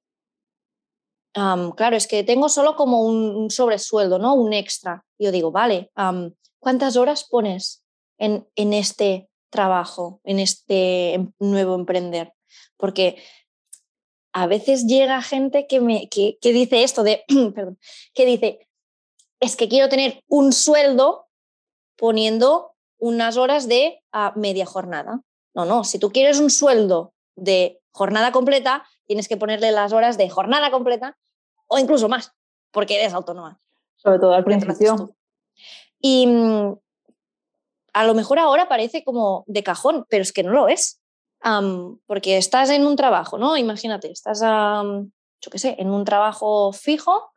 claro, 1.75 1.97
es 1.97 2.07
que 2.07 2.23
tengo 2.23 2.49
solo 2.49 2.75
como 2.75 3.01
un, 3.01 3.51
sobresueldo, 3.51 4.19
¿no? 4.19 4.35
Un 4.35 4.53
extra. 4.53 5.03
Yo 5.19 5.31
digo, 5.31 5.51
vale, 5.51 5.91
¿cuántas 6.59 6.95
horas 6.95 7.25
pones 7.25 7.83
en, 8.17 8.47
en, 8.55 8.73
este 8.73 9.29
trabajo, 9.49 10.21
en 10.23 10.39
este 10.39 11.13
em, 11.13 11.31
nuevo 11.39 11.75
emprender? 11.75 12.33
Porque 12.77 13.21
a 14.33 14.47
veces 14.47 14.85
llega 14.85 15.21
gente 15.21 15.67
que, 15.67 15.81
me, 15.81 16.07
que, 16.09 16.37
que 16.39 16.53
dice 16.53 16.83
esto 16.83 17.03
de, 17.03 17.23
perdón, 17.53 17.77
que 18.13 18.25
dice, 18.25 18.67
es 19.41 19.55
que 19.55 19.67
quiero 19.67 19.89
tener 19.89 20.23
un 20.27 20.53
sueldo 20.53 21.27
poniendo 21.97 22.71
unas 22.97 23.35
horas 23.37 23.67
de 23.67 24.01
media 24.35 24.65
jornada. 24.65 25.21
No, 25.53 25.65
no, 25.65 25.83
si 25.83 25.99
tú 25.99 26.11
quieres 26.11 26.39
un 26.39 26.49
sueldo 26.49 27.13
de 27.35 27.81
jornada 27.91 28.31
completa, 28.31 28.85
tienes 29.05 29.27
que 29.27 29.37
ponerle 29.37 29.71
las 29.71 29.93
horas 29.93 30.17
de 30.17 30.29
jornada 30.29 30.71
completa 30.71 31.17
o 31.67 31.79
incluso 31.79 32.09
más, 32.09 32.33
porque 32.71 32.95
eres 32.95 33.13
autónoma. 33.13 33.59
Sobre 33.95 34.19
todo 34.19 34.33
al 34.33 34.43
principio. 34.43 35.15
Y 35.99 36.27
mm, 36.27 36.75
a 37.93 38.03
lo 38.03 38.13
mejor 38.13 38.39
ahora 38.39 38.67
parece 38.67 39.03
como 39.03 39.43
de 39.47 39.63
cajón, 39.63 40.05
pero 40.09 40.21
es 40.21 40.33
que 40.33 40.43
no 40.43 40.51
lo 40.51 40.67
es. 40.67 41.01
porque 42.07 42.37
estás 42.37 42.69
en 42.71 42.85
un 42.85 42.95
trabajo, 42.95 43.37
¿no? 43.37 43.55
Imagínate, 43.55 44.11
estás, 44.11 44.41
yo 44.41 45.51
qué 45.51 45.59
sé, 45.59 45.75
en 45.77 45.89
un 45.89 46.03
trabajo 46.03 46.73
fijo, 46.73 47.31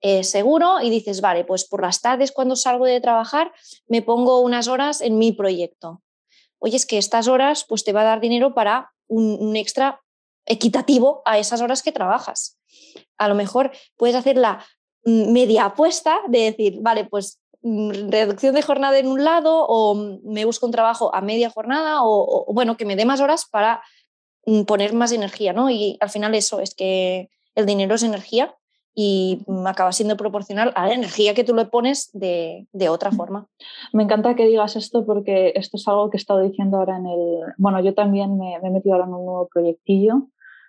eh, 0.00 0.22
seguro, 0.22 0.82
y 0.82 0.90
dices, 0.90 1.20
vale, 1.20 1.44
pues 1.44 1.66
por 1.66 1.80
las 1.82 2.00
tardes 2.00 2.30
cuando 2.30 2.56
salgo 2.56 2.84
de 2.84 3.00
trabajar 3.00 3.52
me 3.88 4.02
pongo 4.02 4.40
unas 4.40 4.68
horas 4.68 5.00
en 5.00 5.18
mi 5.18 5.32
proyecto. 5.32 6.02
Oye, 6.58 6.76
es 6.76 6.86
que 6.86 6.98
estas 6.98 7.26
horas 7.26 7.64
pues 7.66 7.84
te 7.84 7.92
va 7.92 8.02
a 8.02 8.04
dar 8.04 8.20
dinero 8.20 8.54
para 8.54 8.92
un 9.08 9.56
extra 9.56 10.03
equitativo 10.46 11.22
a 11.24 11.38
esas 11.38 11.60
horas 11.60 11.82
que 11.82 11.92
trabajas 11.92 12.58
a 13.18 13.28
lo 13.28 13.34
mejor 13.34 13.72
puedes 13.96 14.16
hacer 14.16 14.36
la 14.36 14.64
mm, 15.04 15.32
media 15.32 15.66
apuesta 15.66 16.20
de 16.28 16.40
decir, 16.40 16.78
vale, 16.80 17.04
pues 17.04 17.40
mm, 17.62 18.10
reducción 18.10 18.54
de 18.54 18.62
jornada 18.62 18.98
en 18.98 19.06
un 19.06 19.24
lado 19.24 19.66
o 19.66 19.94
mm, 19.94 20.20
me 20.24 20.44
busco 20.44 20.66
un 20.66 20.72
trabajo 20.72 21.14
a 21.14 21.20
media 21.20 21.50
jornada 21.50 22.00
o, 22.02 22.46
bueno, 22.52 22.76
que 22.76 22.84
me 22.86 22.96
dé 22.96 23.04
más 23.04 23.20
horas 23.20 23.46
para 23.50 23.82
poner 24.66 24.92
más 24.92 25.10
energía, 25.12 25.54
¿no? 25.54 25.70
Y 25.70 25.96
al 26.00 26.10
final 26.10 26.34
eso 26.34 26.60
es 26.60 26.74
que 26.74 27.30
el 27.54 27.64
dinero 27.64 27.94
es 27.94 28.02
energía 28.02 28.54
y 28.94 29.40
acaba 29.64 29.90
siendo 29.90 30.18
proporcional 30.18 30.70
a 30.76 30.86
la 30.86 30.92
energía 30.92 31.32
que 31.32 31.44
tú 31.44 31.54
le 31.54 31.64
pones 31.64 32.10
de, 32.12 32.66
otra 32.90 33.10
forma. 33.10 33.48
Me 33.94 34.02
encanta 34.02 34.36
que 34.36 34.46
digas 34.46 34.76
esto 34.76 35.06
porque 35.06 35.54
esto 35.56 35.78
es 35.78 35.88
algo 35.88 36.10
que 36.10 36.18
he 36.18 36.20
estado 36.20 36.42
diciendo 36.42 36.76
ahora 36.76 36.98
en 36.98 37.06
el... 37.06 37.40
Bueno, 37.56 37.82
yo 37.82 37.94
también 37.94 38.36
me, 38.36 38.54
he 38.56 38.70
metido 38.70 38.94
ahora 38.94 39.06
en 39.06 39.14
un 39.14 39.24
nuevo 39.24 39.48
proyectillo 39.50 40.28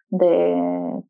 de 0.10 0.53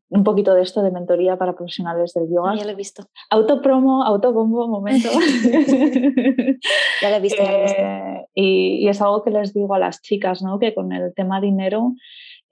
un 0.08 0.24
poquito 0.24 0.54
de 0.54 0.62
esto 0.62 0.82
de 0.82 0.90
mentoría 0.90 1.36
para 1.36 1.54
profesionales 1.54 2.12
del 2.14 2.28
yoga. 2.28 2.54
ya 2.56 2.64
lo 2.64 2.70
he 2.70 2.74
visto. 2.74 3.04
Autopromo, 3.30 4.02
autobombo, 4.04 4.68
momento. 4.68 5.08
ya 7.02 7.10
lo 7.10 7.16
he 7.16 7.20
visto. 7.20 7.42
Eh, 7.42 8.26
y, 8.34 8.88
es 8.88 9.00
algo 9.00 9.22
que 9.22 9.30
les 9.30 9.52
digo 9.52 9.74
a 9.74 9.78
las 9.78 10.00
chicas, 10.00 10.42
¿no? 10.42 10.58
Que 10.58 10.74
con 10.74 10.92
el 10.92 11.14
tema 11.14 11.40
dinero, 11.40 11.92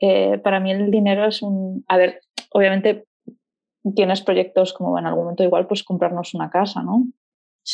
eh, 0.01 0.39
para 0.39 0.61
mí 0.61 0.71
el 0.71 0.91
dinero 0.91 1.27
es 1.27 1.43
un... 1.43 1.85
A 1.89 1.97
ver, 1.97 2.21
obviamente 2.53 3.07
tienes 3.95 4.23
proyectos 4.23 4.73
como 4.73 4.99
en 4.99 5.07
algún 5.07 5.25
momento 5.25 5.45
igual 5.45 5.67
pues 5.67 5.83
comprarnos 5.83 6.35
una 6.35 6.51
casa, 6.51 6.83
¿no? 6.83 7.05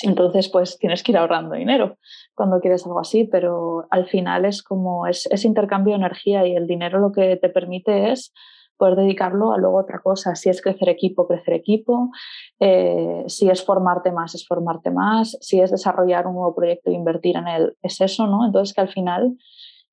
Entonces 0.02 0.48
pues 0.48 0.78
tienes 0.78 1.02
que 1.02 1.12
ir 1.12 1.18
ahorrando 1.18 1.54
dinero 1.54 1.98
cuando 2.34 2.60
quieres 2.60 2.86
algo 2.86 3.00
así, 3.00 3.24
pero 3.24 3.86
al 3.90 4.06
final 4.06 4.44
es 4.44 4.62
como 4.62 5.06
es, 5.06 5.28
intercambio 5.44 5.94
de 5.94 6.00
energía 6.00 6.46
y 6.46 6.54
el 6.54 6.66
dinero 6.66 7.00
lo 7.00 7.12
que 7.12 7.36
te 7.36 7.48
permite 7.48 8.12
es 8.12 8.32
poder 8.80 8.96
dedicarlo 8.96 9.52
a 9.52 9.58
luego 9.58 9.78
otra 9.78 10.00
cosa. 10.00 10.34
Si 10.34 10.48
es 10.48 10.62
crecer 10.62 10.88
equipo, 10.88 11.28
crecer 11.28 11.54
equipo. 11.54 12.10
Eh, 12.58 13.24
si 13.26 13.50
es 13.50 13.62
formarte 13.62 14.10
más, 14.10 14.34
es 14.34 14.46
formarte 14.46 14.90
más. 14.90 15.36
Si 15.40 15.60
es 15.60 15.70
desarrollar 15.70 16.26
un 16.26 16.34
nuevo 16.34 16.54
proyecto 16.54 16.90
e 16.90 16.94
invertir 16.94 17.36
en 17.36 17.46
él, 17.46 17.76
es 17.82 18.00
eso, 18.00 18.26
¿no? 18.26 18.46
Entonces 18.46 18.74
que 18.74 18.80
al 18.80 18.88
final 18.88 19.36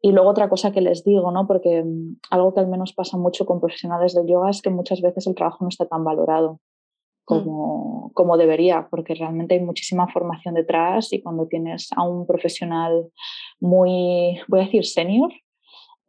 y 0.02 0.12
luego 0.12 0.30
otra 0.30 0.48
cosa 0.48 0.72
que 0.72 0.80
les 0.82 1.04
digo, 1.04 1.32
¿no? 1.32 1.48
porque 1.48 1.84
mm, 1.84 2.20
algo 2.30 2.54
que 2.54 2.60
al 2.60 2.68
menos 2.68 2.94
pasa 2.94 3.18
mucho 3.18 3.46
con 3.46 3.60
profesionales 3.60 4.14
del 4.14 4.28
yoga 4.28 4.50
es 4.52 4.62
que 4.62 4.70
muchas 4.70 5.02
veces 5.02 5.26
el 5.28 5.36
trabajo 5.36 5.58
no 5.62 5.70
está 5.70 5.88
tan 5.88 6.04
valorado 6.04 6.54
mm. 6.54 6.60
como, 7.26 8.12
como 8.14 8.38
debería, 8.38 8.88
porque 8.90 9.16
realmente 9.16 9.56
hay 9.56 9.62
muchísima 9.62 10.08
formación 10.08 10.54
detrás 10.54 11.12
y 11.14 11.22
cuando 11.22 11.48
tienes 11.48 11.90
a 11.96 12.04
un 12.04 12.28
profesional 12.28 13.10
muy, 13.60 14.40
voy 14.48 14.60
a 14.60 14.64
decir, 14.66 14.86
senior, 14.86 15.32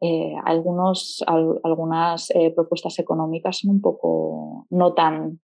eh, 0.01 0.33
algunos, 0.45 1.23
algunas 1.27 2.29
eh, 2.31 2.51
propuestas 2.55 2.99
económicas 2.99 3.59
son 3.59 3.71
un 3.71 3.81
poco 3.81 4.65
no 4.69 4.93
tan, 4.93 5.41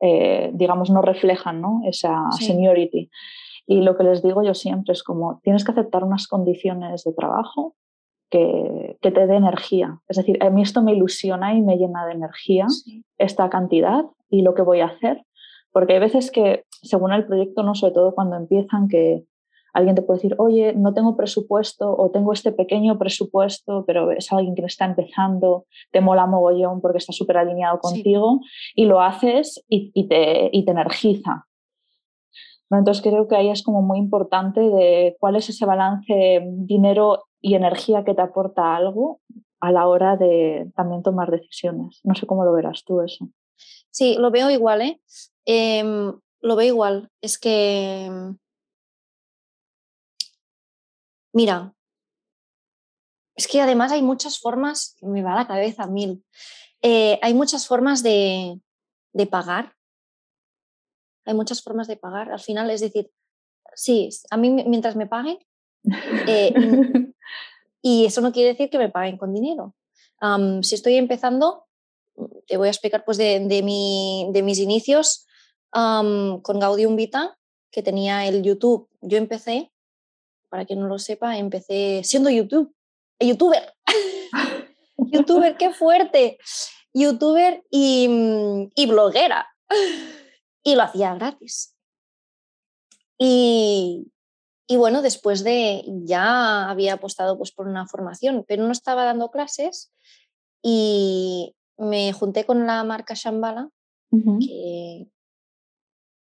eh, 0.00 0.50
digamos, 0.54 0.90
no 0.90 1.02
reflejan 1.02 1.60
¿no? 1.60 1.82
esa 1.84 2.30
seniority. 2.32 3.10
Y 3.66 3.82
lo 3.82 3.96
que 3.96 4.04
les 4.04 4.22
digo 4.22 4.42
yo 4.42 4.54
siempre 4.54 4.92
es 4.92 5.02
como, 5.02 5.40
tienes 5.42 5.64
que 5.64 5.72
aceptar 5.72 6.04
unas 6.04 6.28
condiciones 6.28 7.04
de 7.04 7.12
trabajo 7.12 7.74
que, 8.30 8.96
que 9.02 9.10
te 9.10 9.26
dé 9.26 9.36
energía. 9.36 10.00
Es 10.08 10.16
decir, 10.16 10.42
a 10.42 10.50
mí 10.50 10.62
esto 10.62 10.82
me 10.82 10.94
ilusiona 10.94 11.54
y 11.54 11.60
me 11.60 11.76
llena 11.76 12.06
de 12.06 12.12
energía, 12.12 12.66
esta 13.18 13.50
cantidad 13.50 14.04
y 14.30 14.42
lo 14.42 14.54
que 14.54 14.62
voy 14.62 14.80
a 14.80 14.86
hacer. 14.86 15.22
Porque 15.72 15.94
hay 15.94 16.00
veces 16.00 16.30
que, 16.30 16.64
según 16.70 17.12
el 17.12 17.26
proyecto, 17.26 17.62
no 17.62 17.74
sobre 17.74 17.92
todo 17.92 18.14
cuando 18.14 18.36
empiezan, 18.36 18.88
que 18.88 19.24
alguien 19.76 19.94
te 19.94 20.00
puede 20.00 20.18
decir, 20.18 20.34
oye, 20.38 20.72
no 20.74 20.94
tengo 20.94 21.16
presupuesto 21.16 21.94
o 21.94 22.10
tengo 22.10 22.32
este 22.32 22.50
pequeño 22.50 22.98
presupuesto, 22.98 23.84
pero 23.86 24.10
es 24.10 24.32
alguien 24.32 24.54
que 24.54 24.64
está 24.64 24.86
empezando, 24.86 25.66
te 25.92 26.00
mola 26.00 26.26
mogollón 26.26 26.80
porque 26.80 26.96
está 26.96 27.12
súper 27.12 27.36
alineado 27.36 27.78
contigo 27.78 28.40
y 28.74 28.86
lo 28.86 29.02
haces 29.02 29.62
y, 29.68 29.90
y, 29.92 30.08
te, 30.08 30.48
y 30.50 30.64
te 30.64 30.70
energiza. 30.70 31.44
Entonces 32.70 33.02
creo 33.02 33.28
que 33.28 33.36
ahí 33.36 33.50
es 33.50 33.62
como 33.62 33.82
muy 33.82 33.98
importante 33.98 34.60
de 34.60 35.14
cuál 35.20 35.36
es 35.36 35.50
ese 35.50 35.66
balance 35.66 36.42
dinero 36.46 37.24
y 37.42 37.54
energía 37.54 38.02
que 38.02 38.14
te 38.14 38.22
aporta 38.22 38.74
algo 38.74 39.20
a 39.60 39.72
la 39.72 39.86
hora 39.86 40.16
de 40.16 40.70
también 40.74 41.02
tomar 41.02 41.30
decisiones. 41.30 42.00
No 42.02 42.14
sé 42.14 42.26
cómo 42.26 42.46
lo 42.46 42.52
verás 42.54 42.82
tú 42.84 43.02
eso. 43.02 43.28
Sí, 43.90 44.16
lo 44.18 44.30
veo 44.30 44.50
igual, 44.50 44.80
¿eh? 44.80 45.00
Em, 45.44 46.14
lo 46.40 46.56
veo 46.56 46.66
igual. 46.66 47.10
Es 47.20 47.38
que, 47.38 48.10
mira, 51.36 51.74
es 53.36 53.46
que 53.46 53.60
además 53.60 53.92
hay 53.92 54.02
muchas 54.02 54.40
formas, 54.40 54.96
me 55.02 55.22
va 55.22 55.32
a 55.32 55.36
la 55.36 55.46
cabeza 55.46 55.86
mil, 55.86 56.24
eh, 56.82 57.18
hay 57.22 57.34
muchas 57.34 57.66
formas 57.66 58.02
de, 58.02 58.60
de 59.12 59.26
pagar 59.26 59.76
hay 61.26 61.34
muchas 61.34 61.60
formas 61.60 61.88
de 61.88 61.96
pagar. 61.96 62.30
Al 62.32 62.40
final, 62.40 62.70
es 62.70 62.80
decir, 62.80 63.10
sí, 63.74 64.08
a 64.30 64.36
mí 64.36 64.50
mientras 64.50 64.96
me 64.96 65.06
paguen, 65.06 65.38
eh, 66.26 66.54
y 67.82 68.06
eso 68.06 68.20
no 68.20 68.32
quiere 68.32 68.50
decir 68.50 68.70
que 68.70 68.78
me 68.78 68.88
paguen 68.88 69.18
con 69.18 69.34
dinero. 69.34 69.74
si 70.62 70.74
estoy 70.74 70.96
empezando, 70.96 71.66
te 72.46 72.56
voy 72.56 72.68
a 72.68 72.70
explicar 72.70 73.04
pues 73.04 73.18
de, 73.18 73.60
mi, 73.62 74.28
de 74.32 74.42
mis 74.42 74.58
inicios 74.58 75.26
con 75.72 76.60
Gaudium 76.60 76.96
Vita, 76.96 77.36
que 77.70 77.82
tenía 77.82 78.26
el 78.26 78.42
YouTube. 78.42 78.88
Yo 79.02 79.18
empecé, 79.18 79.70
para 80.56 80.64
quien 80.64 80.80
no 80.80 80.88
lo 80.88 80.98
sepa, 80.98 81.36
empecé 81.36 82.00
siendo 82.02 82.30
YouTube, 82.30 82.74
youtuber. 83.20 83.74
youtuber, 84.96 85.54
qué 85.58 85.70
fuerte. 85.74 86.38
Youtuber 86.94 87.62
y, 87.70 88.08
y 88.74 88.86
bloguera 88.86 89.46
y 90.64 90.74
lo 90.74 90.82
hacía 90.82 91.14
gratis. 91.14 91.76
Y, 93.18 94.10
bueno, 94.66 95.02
después 95.02 95.44
de, 95.44 95.84
ya 96.04 96.70
había 96.70 96.94
apostado 96.94 97.36
pues, 97.36 97.52
por 97.52 97.68
una 97.68 97.86
formación, 97.86 98.42
pero 98.48 98.64
no 98.64 98.72
estaba 98.72 99.04
dando 99.04 99.30
clases 99.30 99.92
y 100.62 101.54
me 101.76 102.14
junté 102.14 102.46
con 102.46 102.66
la 102.66 102.82
marca 102.82 103.12
Shambhala, 103.12 103.68
que 104.40 105.06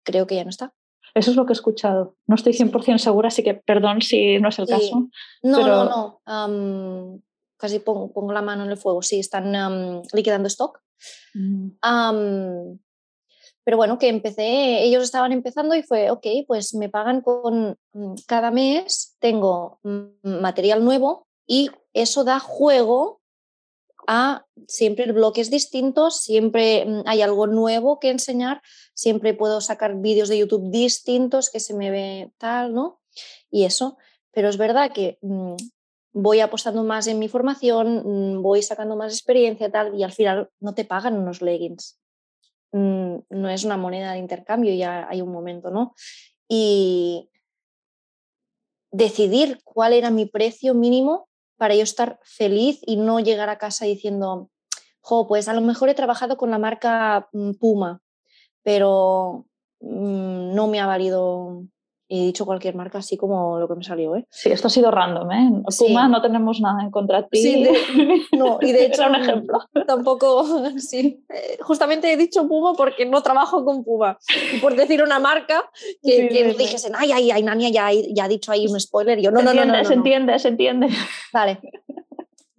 creo 0.05 0.29
que 0.29 0.37
ya 0.37 0.45
no 0.45 0.51
está. 0.51 0.73
Eso 1.15 1.31
es 1.31 1.37
lo 1.37 1.47
que 1.47 1.53
he 1.53 1.55
escuchado. 1.55 2.17
No 2.27 2.35
estoy 2.35 2.53
100% 2.53 2.99
segura, 2.99 3.29
así 3.29 3.43
que 3.43 3.55
perdón 3.55 4.03
si 4.03 4.39
no 4.39 4.49
es 4.49 4.59
el 4.59 4.67
caso. 4.67 5.09
No, 5.43 5.67
no, 5.67 6.21
no. 6.27 7.21
casi 7.57 7.79
pongo, 7.81 8.33
la 8.33 8.43
mano 8.43 8.65
en 8.65 8.71
el 8.71 8.77
fuego. 8.77 9.03
Sí, 9.03 9.21
están 9.21 10.03
liquidando 10.13 10.49
stock. 10.49 10.81
Mm. 11.35 11.71
Pero 13.65 13.77
bueno, 13.77 13.99
que 13.99 14.09
empecé, 14.09 14.83
ellos 14.83 15.05
estaban 15.05 15.33
empezando 15.33 15.75
y 15.75 15.83
fue, 15.83 16.11
ok, 16.11 16.27
pues 16.47 16.75
me 16.75 16.89
pagan 16.89 17.21
con 17.21 17.79
mm, 17.93 18.15
cada 18.27 18.51
mes, 18.51 19.17
tengo 19.21 19.79
mm, 19.83 20.41
material 20.41 20.85
nuevo 20.85 21.29
y 21.47 21.71
eso 21.93 22.25
da 22.25 22.41
juego 22.41 23.20
a 24.07 24.45
siempre 24.67 25.11
bloques 25.13 25.51
distintos, 25.51 26.21
siempre 26.21 26.85
mm, 26.87 27.03
hay 27.07 27.23
algo 27.23 27.47
nuevo 27.47 27.99
que 27.99 28.11
enseñar, 28.11 28.63
siempre 28.95 29.35
puedo 29.35 29.61
sacar 29.61 29.97
vídeos 29.97 30.29
de 30.29 30.39
YouTube 30.39 30.71
distintos 30.71 31.51
que 31.51 31.61
se 31.61 31.75
me 31.75 31.91
ve 31.91 32.33
tal, 32.39 32.75
¿no? 32.75 33.01
Y 33.51 33.65
eso, 33.65 33.99
pero 34.33 34.49
es 34.49 34.57
verdad 34.57 34.93
que 34.93 35.19
voy 36.13 36.41
apostando 36.41 36.85
más 36.85 37.07
en 37.07 37.19
mi 37.19 37.29
formación, 37.29 38.43
voy 38.43 38.63
sacando 38.63 38.97
más 38.97 39.13
experiencia 39.13 39.71
tal 39.71 39.95
y 39.95 40.03
al 40.03 40.13
final 40.13 40.51
no 40.61 40.75
te 40.75 40.85
pagan 40.85 41.17
unos 41.17 41.43
leggings. 41.43 41.99
Mm, 42.73 43.17
no 43.31 43.49
es 43.49 43.65
una 43.65 43.77
moneda 43.77 44.13
de 44.13 44.19
intercambio, 44.19 44.75
ya 44.75 45.09
hay 45.09 45.23
un 45.23 45.33
momento, 45.33 45.71
¿no? 45.71 45.95
Y 46.49 47.31
decidir 48.93 49.61
cuál 49.65 49.93
era 49.93 50.11
mi 50.11 50.27
precio 50.27 50.75
mínimo 50.75 51.29
para 51.61 51.75
yo 51.75 51.83
estar 51.83 52.19
feliz 52.23 52.81
y 52.87 52.97
no 52.97 53.21
llegar 53.21 53.51
a 53.51 53.59
casa 53.59 53.85
diciendo, 53.85 54.51
jo, 55.03 55.29
pues 55.29 55.47
a 55.47 55.53
lo 55.53 55.61
mejor 55.61 55.91
he 55.91 55.95
trabajado 55.95 56.39
con 56.39 56.51
la 56.51 56.59
marca 56.59 57.29
mm, 57.35 57.51
Puma, 57.61 58.01
pero 58.63 59.45
mm, 59.81 60.55
no 60.55 60.69
me 60.69 60.81
ha 60.81 60.87
valido 60.87 61.65
he 62.11 62.25
dicho 62.25 62.45
cualquier 62.45 62.75
marca 62.75 62.99
así 62.99 63.17
como 63.17 63.59
lo 63.61 63.69
que 63.69 63.77
me 63.77 63.85
salió. 63.85 64.17
¿eh? 64.17 64.27
Sí, 64.31 64.51
esto 64.51 64.67
ha 64.67 64.71
sido 64.71 64.91
random. 64.91 65.31
¿eh? 65.31 65.63
Puma 65.79 66.09
no 66.09 66.21
tenemos 66.21 66.61
nada 66.61 66.83
en 66.83 66.91
contra 66.91 67.23
de 67.23 67.29
ti. 67.29 67.43
Sí, 67.43 67.69
no, 68.37 68.59
y 68.61 68.73
de 68.73 68.87
hecho 68.87 69.07
un 69.07 69.15
ejemplo. 69.15 69.61
Tampoco, 69.87 70.45
sí. 70.79 71.25
Eh, 71.29 71.59
justamente 71.61 72.13
he 72.13 72.17
dicho 72.17 72.49
Puma 72.49 72.75
porque 72.75 73.07
no 73.07 73.23
trabajo 73.23 73.65
con 73.65 73.85
Puma. 73.85 74.19
Y 74.53 74.59
por 74.59 74.75
decir 74.75 75.03
una 75.03 75.21
marca 75.21 75.71
que, 76.03 76.29
que 76.29 76.55
dijesen, 76.55 76.95
ay, 76.97 77.13
ay, 77.13 77.31
ay, 77.31 77.43
Nania 77.45 77.69
ya, 77.69 77.91
ya 77.93 78.25
ha 78.25 78.29
dicho 78.29 78.51
ahí 78.51 78.67
un 78.67 78.81
spoiler. 78.81 79.21
yo, 79.21 79.31
no, 79.31 79.41
no, 79.41 79.55
no, 79.55 79.65
no, 79.65 79.85
Se 79.85 79.95
entiende, 79.95 80.37
se 80.41 80.49
entiende. 80.49 80.89
Vale. 81.33 81.61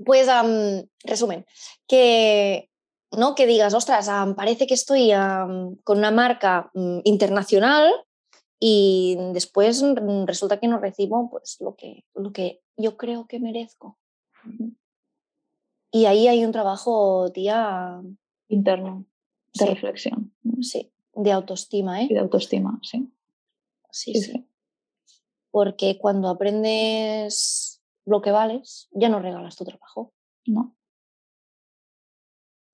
Pues, 0.03 0.27
resumen, 1.03 1.45
que 1.87 2.69
¿no? 3.11 3.35
que 3.35 3.45
digas, 3.45 3.73
ostras, 3.73 4.09
parece 4.35 4.65
que 4.65 4.73
estoy 4.73 5.11
con 5.83 5.97
una 5.97 6.11
marca 6.11 6.71
mm, 6.73 6.99
internacional 7.03 7.91
y 8.63 9.17
después 9.33 9.83
resulta 10.27 10.59
que 10.59 10.67
no 10.67 10.77
recibo 10.77 11.31
pues, 11.31 11.57
lo, 11.61 11.75
que, 11.75 12.05
lo 12.13 12.31
que 12.31 12.61
yo 12.77 12.95
creo 12.95 13.25
que 13.25 13.39
merezco. 13.39 13.97
Y 15.91 16.05
ahí 16.05 16.27
hay 16.27 16.45
un 16.45 16.51
trabajo, 16.51 17.31
tía... 17.31 17.99
Interno, 18.49 19.07
de 19.55 19.65
reflexión. 19.65 20.31
Sí, 20.61 20.93
de 21.15 21.31
autoestima, 21.31 22.03
¿eh? 22.03 22.07
Y 22.11 22.13
de 22.13 22.19
autoestima, 22.19 22.79
sí. 22.83 23.11
Sí, 23.89 24.13
sí. 24.13 24.47
Porque 25.49 25.97
cuando 25.97 26.29
aprendes 26.29 27.81
lo 28.05 28.21
que 28.21 28.29
vales, 28.29 28.89
ya 28.91 29.09
no 29.09 29.19
regalas 29.19 29.55
tu 29.55 29.65
trabajo. 29.65 30.13
No. 30.45 30.75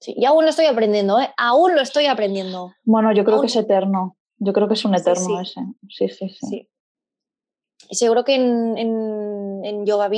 Sí, 0.02 0.14
y 0.18 0.26
aún 0.26 0.44
lo 0.44 0.50
estoy 0.50 0.66
aprendiendo, 0.66 1.18
¿eh? 1.22 1.30
Aún 1.38 1.76
lo 1.76 1.82
estoy 1.82 2.08
aprendiendo. 2.08 2.74
Bueno, 2.84 3.14
yo 3.14 3.24
creo 3.24 3.40
que 3.40 3.48
es 3.48 3.56
eterno. 3.56 4.18
Yo 4.40 4.54
creo 4.54 4.68
que 4.68 4.76
es 4.76 4.86
un 4.86 4.96
eterno 4.96 5.42
ese. 5.42 5.62
Sí, 5.90 6.10
sí, 6.10 6.30
sí. 6.30 6.70
Y 7.90 7.96
seguro 7.96 8.24
que 8.24 8.36
en, 8.36 8.78
en, 8.78 9.62
en 9.64 9.86
Yoga 9.86 10.10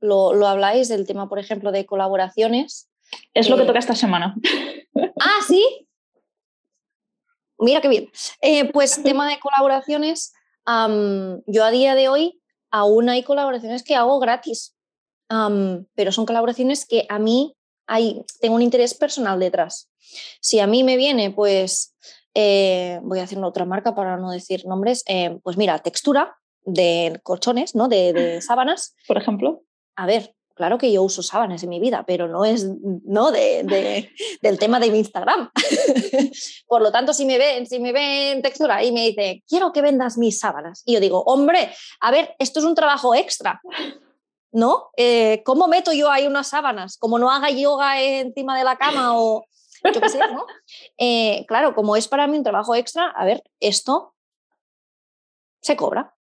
lo, 0.00 0.32
lo, 0.34 0.46
habláis 0.46 0.88
del 0.88 1.06
tema, 1.06 1.28
por 1.28 1.38
ejemplo, 1.38 1.72
de 1.72 1.86
colaboraciones. 1.86 2.90
Es 3.34 3.48
lo 3.48 3.56
que 3.56 3.64
toca 3.64 3.78
esta 3.78 3.94
semana. 3.94 4.34
Ah, 5.22 5.40
sí. 5.46 5.86
Mira 7.58 7.80
qué 7.80 7.88
bien. 7.88 8.10
Eh, 8.40 8.70
pues 8.72 9.02
tema 9.02 9.28
de 9.28 9.38
colaboraciones, 9.38 10.32
yo 10.66 11.64
a 11.64 11.70
día 11.70 11.94
de 11.94 12.08
hoy 12.08 12.40
aún 12.70 13.08
hay 13.08 13.22
colaboraciones 13.22 13.82
que 13.82 13.94
hago 13.94 14.18
gratis, 14.18 14.76
pero 15.28 16.12
son 16.12 16.26
colaboraciones 16.26 16.86
que 16.86 17.06
a 17.08 17.18
mí 17.18 17.54
hay, 17.86 18.22
tengo 18.40 18.54
un 18.54 18.62
interés 18.62 18.94
personal 18.94 19.38
detrás. 19.38 19.90
Si 20.40 20.58
a 20.58 20.66
mí 20.66 20.84
me 20.84 20.96
viene, 20.96 21.30
pues 21.30 21.94
eh, 22.34 23.00
voy 23.02 23.18
a 23.18 23.24
hacer 23.24 23.42
otra 23.42 23.64
marca 23.64 23.94
para 23.94 24.16
no 24.16 24.30
decir 24.30 24.66
nombres, 24.66 25.02
eh, 25.06 25.38
pues 25.42 25.56
mira, 25.56 25.78
textura 25.78 26.36
de 26.64 27.20
colchones, 27.22 27.74
¿no? 27.74 27.88
De, 27.88 28.12
de 28.12 28.40
sábanas. 28.42 28.94
Por 29.06 29.16
ejemplo. 29.16 29.62
A 29.96 30.06
ver, 30.06 30.34
Claro 30.60 30.76
que 30.76 30.92
yo 30.92 31.02
uso 31.02 31.22
sábanas 31.22 31.62
en 31.62 31.70
mi 31.70 31.80
vida, 31.80 32.04
pero 32.06 32.28
no 32.28 32.44
es 32.44 32.66
¿no? 33.06 33.32
De, 33.32 33.64
del 34.42 34.58
tema 34.58 34.78
de 34.78 34.90
mi 34.90 34.98
Instagram. 34.98 35.50
Por 36.68 36.82
lo 36.82 36.92
tanto, 36.92 37.14
si 37.14 37.24
me 37.24 37.38
ven, 37.38 37.66
si 37.66 37.80
me 37.80 37.92
ven 37.92 38.42
textura 38.42 38.84
y 38.84 38.92
me 38.92 39.08
dice, 39.08 39.42
quiero 39.48 39.72
que 39.72 39.80
vendas 39.80 40.18
mis 40.18 40.38
sábanas, 40.38 40.82
y 40.84 40.92
yo 40.92 41.00
digo, 41.00 41.22
hombre, 41.22 41.72
a 42.00 42.10
ver, 42.10 42.34
esto 42.38 42.60
es 42.60 42.66
un 42.66 42.74
trabajo 42.74 43.14
extra. 43.14 43.62
¿No? 44.52 44.90
Eh, 44.98 45.42
¿Cómo 45.46 45.66
meto 45.66 45.94
yo 45.94 46.10
ahí 46.10 46.26
unas 46.26 46.48
sábanas? 46.48 46.98
Como 46.98 47.18
no 47.18 47.30
haga 47.30 47.48
yoga 47.48 48.02
encima 48.02 48.58
de 48.58 48.64
la 48.64 48.76
cama 48.76 49.18
o 49.18 49.46
yo 49.84 50.00
qué 50.00 50.08
sé, 50.08 50.18
¿no? 50.18 50.46
Eh, 50.98 51.44
claro, 51.46 51.74
como 51.74 51.96
es 51.96 52.08
para 52.08 52.26
mí 52.26 52.36
un 52.36 52.44
trabajo 52.44 52.74
extra, 52.74 53.10
a 53.10 53.24
ver, 53.24 53.42
esto 53.60 54.14
se 55.60 55.76
cobra. 55.76 56.14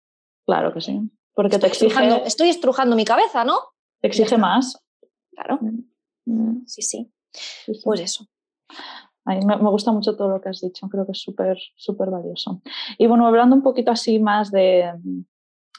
Claro 0.46 0.72
que 0.72 0.80
sí. 0.80 1.00
Porque 1.34 1.58
te 1.58 1.66
exige... 1.66 2.26
estoy 2.26 2.48
estrujando 2.48 2.96
mi 2.96 3.04
cabeza, 3.04 3.44
¿no? 3.44 3.58
Te 4.00 4.08
exige 4.08 4.38
más. 4.38 4.82
Claro. 5.30 5.58
Mm, 5.60 5.82
mm. 6.26 6.66
Sí, 6.66 6.82
sí, 6.82 7.12
Pues 7.84 8.00
eso. 8.00 8.26
Me, 9.24 9.56
gusta 9.56 9.92
mucho 9.92 10.16
todo 10.16 10.28
lo 10.28 10.40
que 10.40 10.48
has 10.48 10.60
dicho, 10.60 10.88
creo 10.88 11.04
que 11.04 11.12
es 11.12 11.20
súper, 11.20 11.58
súper 11.76 12.08
valioso. 12.08 12.62
Y 12.96 13.06
bueno, 13.06 13.26
hablando 13.26 13.54
un 13.54 13.62
poquito 13.62 13.90
así 13.90 14.18
más 14.18 14.50
de, 14.50 14.90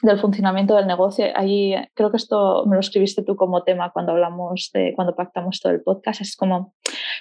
del 0.02 0.20
funcionamiento 0.20 0.76
del 0.76 0.86
negocio, 0.86 1.26
ahí 1.34 1.74
creo 1.94 2.12
que 2.12 2.16
esto 2.16 2.64
me 2.66 2.76
lo 2.76 2.80
escribiste 2.80 3.24
tú 3.24 3.34
como 3.34 3.64
tema 3.64 3.92
cuando 3.92 4.12
hablamos 4.12 4.70
de, 4.72 4.92
cuando 4.94 5.16
pactamos 5.16 5.58
todo 5.60 5.72
el 5.72 5.82
podcast, 5.82 6.20
es 6.20 6.36
como, 6.36 6.74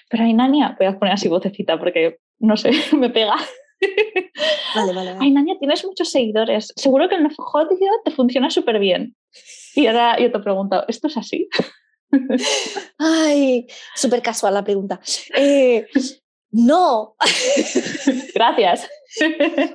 pero 0.09 0.23
Ainania, 0.23 0.75
voy 0.77 0.87
a 0.87 0.99
poner 0.99 1.13
así 1.13 1.27
vocecita 1.27 1.79
porque, 1.79 2.19
no 2.39 2.57
sé, 2.57 2.71
me 2.95 3.09
pega. 3.09 3.35
Vale, 4.75 4.93
vale, 4.93 5.15
Ay, 5.19 5.31
Nania, 5.31 5.57
tienes 5.57 5.85
muchos 5.85 6.11
seguidores. 6.11 6.73
Seguro 6.75 7.07
que 7.07 7.15
el 7.15 7.23
negocio 7.23 7.87
te 8.03 8.11
funciona 8.11 8.49
súper 8.49 8.79
bien. 8.79 9.15
Y 9.73 9.87
ahora 9.87 10.19
yo 10.19 10.31
te 10.31 10.39
pregunto, 10.39 10.83
¿esto 10.87 11.07
es 11.07 11.15
así? 11.15 11.47
Ay, 12.97 13.67
súper 13.95 14.21
casual 14.21 14.53
la 14.53 14.63
pregunta. 14.63 14.99
Eh, 15.35 15.87
no. 16.51 17.15
Gracias. 18.35 18.89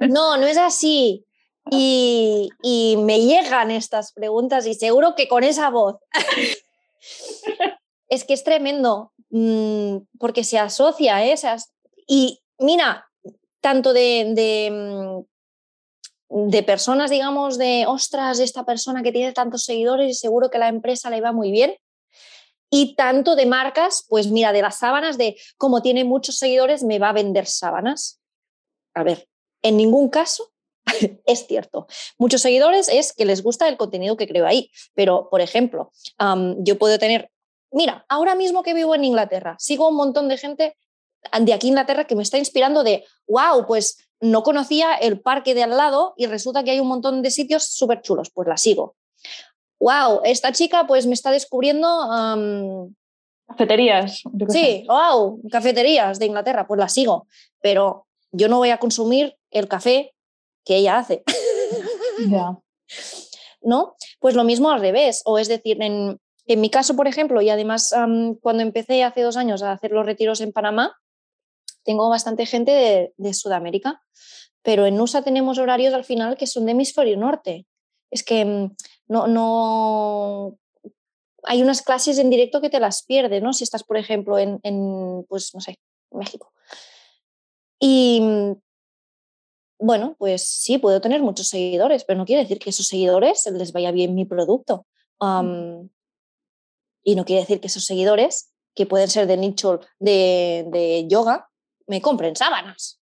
No, 0.01 0.37
no 0.37 0.47
es 0.47 0.59
así. 0.59 1.24
Y, 1.70 2.97
me 2.99 3.20
llegan 3.20 3.70
estas 3.70 4.12
preguntas 4.12 4.66
y 4.66 4.74
seguro 4.74 5.14
que 5.16 5.28
con 5.28 5.45
esa 5.45 5.70
voz. 5.70 5.97
es 8.09 8.24
que 8.24 8.35
es 8.35 8.45
tremendo, 8.45 9.12
mm, 9.31 9.97
porque 10.18 10.45
se 10.45 10.59
asocia, 10.59 11.25
¿eh? 11.25 11.35
Y 12.07 12.41
mira, 12.59 13.07
tanto 13.61 13.93
de, 13.93 14.70
mm, 16.29 16.49
de 16.51 16.62
personas, 16.62 17.11
digamos, 17.11 17.59
de, 17.59 17.85
ostras, 17.87 18.41
esta 18.41 18.64
persona 18.64 19.03
que 19.03 19.12
tiene 19.12 19.33
tantos 19.33 19.64
seguidores 19.64 20.11
y 20.11 20.14
seguro 20.14 20.51
que 20.51 20.59
la 20.59 20.68
empresa 20.68 21.11
le 21.11 21.20
va 21.20 21.33
muy 21.33 21.51
bien. 21.51 21.77
Y 22.70 22.97
tanto 22.97 23.37
de 23.37 23.47
marcas, 23.47 24.05
pues 24.09 24.29
mira, 24.29 24.53
de 24.53 24.62
las 24.62 24.79
sábanas, 24.79 25.16
de 25.16 25.37
como 25.57 25.81
tiene 25.81 26.05
muchos 26.05 26.39
seguidores, 26.39 26.83
me 26.83 26.99
va 26.99 27.11
a 27.11 27.12
vender 27.12 27.47
sábanas. 27.47 28.20
A 28.95 29.05
ver, 29.05 29.29
en 29.62 29.77
ningún 29.77 30.09
caso 30.09 30.51
es 31.27 31.47
cierto. 31.47 31.87
Muchos 32.18 32.43
seguidores 32.43 32.89
es 32.89 33.12
que 33.12 33.25
les 33.25 33.43
gusta 33.43 33.68
el 33.68 33.77
contenido 33.77 34.16
que 34.16 34.29
creo 34.29 34.47
ahí. 34.47 34.70
Pero, 34.95 35.29
por 35.31 35.41
ejemplo, 35.41 35.93
yo 36.59 36.79
puedo 36.79 36.99
tener, 36.99 37.31
mira, 37.75 38.07
ahora 38.09 38.35
mismo 38.35 38.62
que 38.62 38.72
vivo 38.72 38.95
en 38.95 39.05
Inglaterra, 39.05 39.57
sigo 39.59 39.89
un 39.89 39.97
montón 39.97 40.29
de 40.29 40.39
gente 40.39 40.77
de 41.41 41.53
aquí 41.53 41.66
en 41.66 41.72
Inglaterra 41.72 42.07
que 42.07 42.14
me 42.14 42.22
está 42.22 42.39
inspirando 42.39 42.85
de, 42.85 43.05
wow, 43.27 43.66
pues 43.66 43.99
no 44.20 44.43
conocía 44.43 44.95
el 44.95 45.20
parque 45.20 45.55
de 45.55 45.64
al 45.64 45.77
lado 45.77 46.14
y 46.16 46.27
resulta 46.27 46.62
que 46.64 46.70
hay 46.70 46.81
un 46.81 46.89
montón 46.89 47.22
de 47.22 47.31
sitios 47.31 47.66
súper 47.66 48.01
chulos, 48.03 48.31
pues 48.31 48.49
la 48.49 48.57
sigo. 48.57 48.97
Wow, 49.81 50.20
esta 50.25 50.53
chica 50.53 50.87
pues 50.87 51.07
me 51.07 51.14
está 51.14 51.31
descubriendo... 51.31 51.89
cafeterías. 53.47 54.22
Sí, 54.49 54.85
wow, 54.89 55.41
cafeterías 55.51 56.18
de 56.18 56.27
Inglaterra, 56.27 56.66
pues 56.66 56.79
la 56.79 56.89
sigo, 56.89 57.27
pero 57.61 58.07
yo 58.33 58.49
no 58.49 58.59
voy 58.59 58.70
a 58.70 58.79
consumir 58.79 59.37
el 59.51 59.68
café 59.68 60.14
que 60.64 60.77
ella 60.77 60.99
hace. 60.99 61.22
Ya. 62.31 62.57
¿No? 63.62 63.97
Pues 64.20 64.35
lo 64.35 64.45
mismo 64.45 64.70
al 64.70 64.81
revés, 64.81 65.22
o 65.25 65.39
es 65.39 65.49
decir, 65.49 65.83
en, 65.83 66.20
mi 66.47 66.70
caso, 66.70 66.95
por 66.95 67.09
ejemplo, 67.09 67.40
y 67.40 67.51
además 67.51 67.95
cuando 68.40 68.62
empecé 68.62 69.03
hace 69.03 69.22
dos 69.22 69.36
años 69.36 69.62
a 69.62 69.72
hacer 69.72 69.92
los 69.92 70.05
retiros 70.05 70.40
en 70.40 70.53
Panamá, 70.53 70.97
tengo 71.84 72.09
bastante 72.09 72.47
gente 72.47 73.12
de, 73.16 73.34
Sudamérica, 73.34 74.03
pero 74.62 74.86
en 74.86 75.01
USA 75.01 75.22
tenemos 75.22 75.59
horarios 75.59 75.95
al 75.95 76.05
final 76.05 76.36
que 76.36 76.47
son 76.47 76.66
de 76.66 76.72
hemisferio 76.72 77.16
norte. 77.16 77.66
Es 78.11 78.22
que 78.22 78.45
mm, 78.45 78.76
no, 79.09 79.26
no, 79.26 80.59
hay 81.45 81.62
unas 81.62 81.82
clases 81.82 82.18
en 82.18 82.30
directo 82.30 82.61
que 82.61 82.70
te 82.70 82.80
las 82.80 83.05
pierdes, 83.05 83.42
¿no? 83.42 83.53
Si 83.53 83.64
estás, 83.64 83.84
por 83.84 83.97
ejemplo, 83.97 84.38
en, 84.38 84.61
en 84.62 85.24
pues, 85.28 85.55
no 85.55 85.61
sé, 85.61 85.78
México. 86.11 86.53
Y 87.78 88.20
mm, 88.22 88.53
bueno, 89.78 90.16
pues 90.18 90.49
sí, 90.49 90.78
puedo 90.78 91.01
tener 91.01 91.22
muchos 91.22 91.49
seguidores, 91.49 92.05
pero 92.05 92.18
no 92.18 92.24
quiere 92.24 92.42
decir 92.42 92.59
que 92.59 92.70
esos 92.70 92.86
seguidores 92.86 93.47
les 93.53 93.72
vaya 93.72 93.90
bien 93.90 94.14
mi 94.14 94.24
producto. 94.24 94.86
Y 97.05 97.14
no 97.14 97.24
quiere 97.24 97.42
decir 97.42 97.61
que 97.61 97.68
esos 97.68 97.84
seguidores, 97.84 98.50
que 98.74 98.86
pueden 98.86 99.09
ser 99.09 99.26
de 99.26 99.36
nicho 99.36 99.80
de, 100.00 100.66
de 100.72 101.07
yoga, 101.07 101.48
me 101.86 102.00
compren 102.00 102.34
sábanas. 102.34 103.00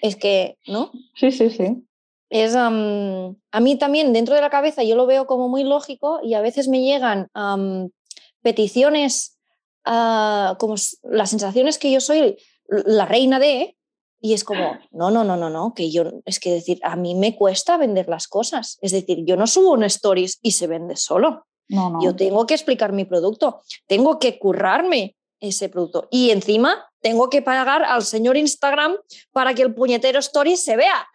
Es 0.00 0.16
que, 0.16 0.58
¿no? 0.66 0.90
Sí, 1.14 1.30
sí, 1.30 1.50
sí. 1.50 1.86
Es, 2.30 2.56
a 2.56 2.70
mí 2.70 3.78
también 3.78 4.12
dentro 4.12 4.34
de 4.34 4.40
la 4.40 4.50
cabeza 4.50 4.82
yo 4.82 4.96
lo 4.96 5.06
veo 5.06 5.26
como 5.26 5.48
muy 5.48 5.64
lógico 5.64 6.20
y 6.22 6.32
a 6.34 6.40
veces 6.40 6.66
me 6.66 6.82
llegan 6.82 7.28
peticiones, 8.40 9.38
uh, 9.86 10.56
como 10.58 10.74
las 11.02 11.30
sensaciones 11.30 11.78
que 11.78 11.92
yo 11.92 12.00
soy 12.00 12.38
la 12.66 13.04
reina 13.04 13.38
de, 13.38 13.76
y 14.24 14.32
es 14.34 14.44
como, 14.44 14.78
no, 14.92 15.10
no, 15.10 15.24
no, 15.24 15.36
no, 15.36 15.50
no, 15.50 15.74
que 15.74 15.90
yo, 15.90 16.04
es 16.24 16.38
que 16.38 16.52
decir, 16.52 16.78
a 16.84 16.94
mí 16.94 17.14
me 17.14 17.36
cuesta 17.36 17.76
vender 17.76 18.08
las 18.08 18.28
cosas. 18.28 18.78
Es 18.80 18.92
decir, 18.92 19.24
yo 19.26 19.36
no 19.36 19.48
subo 19.48 19.72
un 19.72 19.82
stories 19.82 20.38
y 20.42 20.52
se 20.52 20.68
vende 20.68 20.94
solo. 20.96 21.46
No, 21.72 21.90
no. 21.90 22.02
Yo 22.02 22.14
tengo 22.14 22.46
que 22.46 22.54
explicar 22.54 22.92
mi 22.92 23.04
producto, 23.04 23.62
tengo 23.86 24.18
que 24.18 24.38
currarme 24.38 25.16
ese 25.42 25.68
producto. 25.68 26.06
Y 26.10 26.30
encima 26.30 26.88
tengo 27.00 27.28
que 27.28 27.42
pagar 27.42 27.82
al 27.82 28.04
señor 28.04 28.36
Instagram 28.36 28.96
para 29.32 29.54
que 29.54 29.62
el 29.62 29.74
puñetero 29.74 30.20
story 30.20 30.56
se 30.56 30.76
vea. 30.76 31.08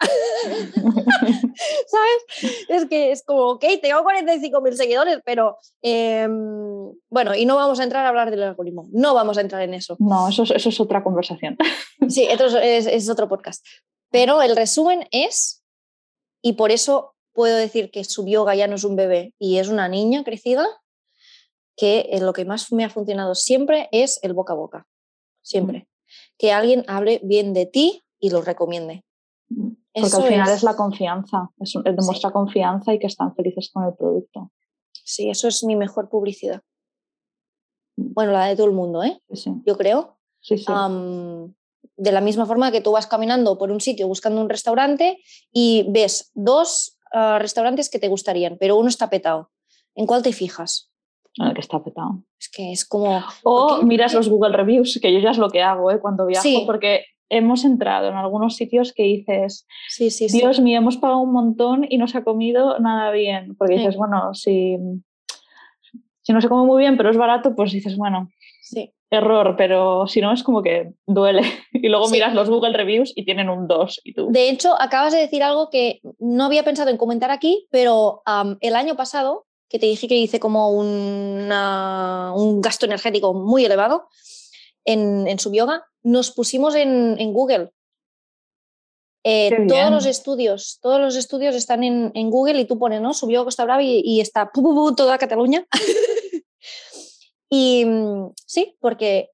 ¿Sabes? 1.86 2.66
Es 2.68 2.86
que 2.86 3.10
es 3.10 3.24
como, 3.24 3.52
ok, 3.52 3.64
tengo 3.80 4.02
45 4.02 4.60
mil 4.60 4.76
seguidores, 4.76 5.20
pero 5.24 5.56
em, 5.80 6.92
bueno, 7.08 7.34
y 7.34 7.46
no 7.46 7.56
vamos 7.56 7.80
a 7.80 7.84
entrar 7.84 8.04
a 8.04 8.10
hablar 8.10 8.30
del 8.30 8.42
algoritmo, 8.42 8.86
no 8.92 9.14
vamos 9.14 9.38
a 9.38 9.40
entrar 9.40 9.62
en 9.62 9.72
eso. 9.72 9.96
No, 9.98 10.28
eso, 10.28 10.42
eso 10.42 10.68
es 10.68 10.80
otra 10.80 11.02
conversación. 11.02 11.56
sí, 12.08 12.28
es, 12.28 12.86
es 12.86 13.08
otro 13.08 13.28
podcast. 13.28 13.64
Pero 14.10 14.42
el 14.42 14.54
resumen 14.54 15.08
es, 15.10 15.64
y 16.42 16.52
por 16.52 16.70
eso 16.70 17.14
puedo 17.38 17.56
decir 17.56 17.92
que 17.92 18.02
su 18.02 18.26
yoga 18.26 18.56
ya 18.56 18.66
no 18.66 18.74
es 18.74 18.82
un 18.82 18.96
bebé 18.96 19.32
y 19.38 19.58
es 19.58 19.68
una 19.68 19.88
niña 19.88 20.24
crecida, 20.24 20.66
que 21.76 22.10
lo 22.20 22.32
que 22.32 22.44
más 22.44 22.72
me 22.72 22.84
ha 22.84 22.90
funcionado 22.90 23.36
siempre 23.36 23.88
es 23.92 24.18
el 24.24 24.32
boca 24.32 24.54
a 24.54 24.56
boca, 24.56 24.88
siempre. 25.40 25.88
Que 26.36 26.50
alguien 26.50 26.84
hable 26.88 27.20
bien 27.22 27.52
de 27.54 27.66
ti 27.66 28.02
y 28.18 28.30
lo 28.30 28.42
recomiende. 28.42 29.04
Porque 29.48 30.16
al 30.16 30.24
final 30.24 30.48
es... 30.48 30.64
la 30.64 30.74
confianza, 30.74 31.50
es, 31.60 31.74
demuestra 31.84 32.32
confianza 32.32 32.92
y 32.92 32.98
que 32.98 33.06
están 33.06 33.32
felices 33.36 33.70
con 33.72 33.84
el 33.84 33.94
producto. 33.94 34.50
Sí, 34.90 35.30
eso 35.30 35.46
es 35.46 35.62
mi 35.62 35.76
mejor 35.76 36.08
publicidad. 36.08 36.62
Bueno, 37.94 38.32
la 38.32 38.46
de 38.46 38.56
todo 38.56 38.66
el 38.66 38.72
mundo, 38.72 39.04
¿eh? 39.04 39.22
Yo 39.64 39.76
creo. 39.76 40.18
Sí, 40.40 40.58
sí. 40.58 40.72
de 41.96 42.12
la 42.12 42.20
misma 42.20 42.46
forma 42.46 42.72
que 42.72 42.80
tú 42.80 42.90
vas 42.90 43.06
caminando 43.06 43.58
por 43.58 43.70
un 43.70 43.80
sitio 43.80 44.08
buscando 44.08 44.40
un 44.40 44.48
restaurante 44.48 45.20
y 45.52 45.86
ves 45.88 46.32
dos 46.34 46.97
restaurantes 47.38 47.90
que 47.90 47.98
te 47.98 48.08
gustarían, 48.08 48.56
pero 48.58 48.76
uno 48.76 48.88
está 48.88 49.08
petado. 49.10 49.50
¿En 49.94 50.06
cuál 50.06 50.22
te 50.22 50.32
fijas? 50.32 50.90
el 51.40 51.54
que 51.54 51.60
está 51.60 51.82
petado. 51.82 52.24
Es 52.40 52.48
que 52.48 52.72
es 52.72 52.84
como... 52.84 53.22
O 53.44 53.82
miras 53.82 54.12
los 54.12 54.28
Google 54.28 54.56
Reviews, 54.56 54.98
que 55.00 55.12
yo 55.12 55.20
ya 55.20 55.30
es 55.30 55.38
lo 55.38 55.50
que 55.50 55.62
hago 55.62 55.90
¿eh? 55.92 56.00
cuando 56.00 56.26
viajo, 56.26 56.42
Sí. 56.42 56.64
porque 56.66 57.04
hemos 57.28 57.64
entrado 57.64 58.08
en 58.08 58.16
algunos 58.16 58.56
sitios 58.56 58.92
que 58.92 59.04
dices, 59.04 59.66
Sí, 59.88 60.10
sí, 60.10 60.28
sí. 60.28 60.38
Dios 60.38 60.58
mío, 60.58 60.78
hemos 60.78 60.96
pagado 60.96 61.20
un 61.20 61.32
montón 61.32 61.86
y 61.88 61.98
no 61.98 62.08
se 62.08 62.18
ha 62.18 62.24
comido 62.24 62.80
nada 62.80 63.12
bien. 63.12 63.54
Porque 63.56 63.74
dices, 63.74 63.96
bueno, 63.96 64.34
si, 64.34 64.78
si 66.22 66.32
no 66.32 66.40
se 66.40 66.48
come 66.48 66.66
muy 66.66 66.80
bien, 66.80 66.96
pero 66.96 67.10
es 67.10 67.16
barato, 67.16 67.54
pues 67.54 67.70
dices, 67.70 67.96
bueno, 67.96 68.30
sí. 68.70 68.92
error, 69.10 69.54
pero 69.56 70.06
si 70.06 70.20
no 70.20 70.32
es 70.32 70.42
como 70.42 70.62
que 70.62 70.92
duele. 71.06 71.42
Y 71.72 71.88
luego 71.88 72.06
Sí. 72.06 72.12
miras 72.12 72.34
los 72.34 72.50
Google 72.50 72.76
Reviews 72.76 73.12
y 73.16 73.24
tienen 73.24 73.48
un 73.48 73.66
2 73.68 74.00
y 74.04 74.12
tú. 74.14 74.28
De 74.30 74.48
hecho, 74.50 74.74
acabas 74.80 75.12
de 75.12 75.20
decir 75.20 75.42
algo 75.42 75.70
que 75.70 76.00
no 76.18 76.44
había 76.44 76.64
pensado 76.64 76.90
en 76.90 76.96
comentar 76.96 77.30
aquí, 77.30 77.66
pero 77.70 78.22
el 78.60 78.74
año 78.76 78.96
pasado, 78.96 79.46
que 79.68 79.78
te 79.78 79.86
dije 79.86 80.08
que 80.08 80.16
hice 80.16 80.40
como 80.40 80.70
una- 80.70 82.32
un 82.34 82.60
gasto 82.60 82.86
energético 82.86 83.32
muy 83.34 83.64
elevado 83.64 84.08
en, 84.84 85.26
en 85.28 85.38
Subyoga, 85.38 85.84
nos 86.02 86.30
pusimos 86.32 86.74
en, 86.74 87.16
en 87.18 87.32
Google. 87.32 87.70
Eh, 89.24 89.50
todos 89.50 89.66
bien. 89.66 89.90
los 89.92 90.06
estudios, 90.06 90.78
todos 90.80 91.00
los 91.00 91.16
estudios 91.16 91.54
están 91.54 91.84
en, 91.84 92.12
en 92.14 92.30
Google 92.30 92.60
y 92.60 92.64
tú 92.64 92.78
pones, 92.78 93.00
¿no? 93.00 93.12
Subyoga 93.12 93.44
Costa 93.44 93.64
Brava 93.64 93.82
y, 93.82 94.00
y 94.04 94.20
está 94.20 94.50
pu, 94.50 94.62
pu, 94.62 94.74
pu, 94.74 94.94
toda 94.94 95.18
Cataluña. 95.18 95.66
y 97.50 97.84
mm, 97.84 98.32
sí, 98.46 98.76
porque 98.80 99.30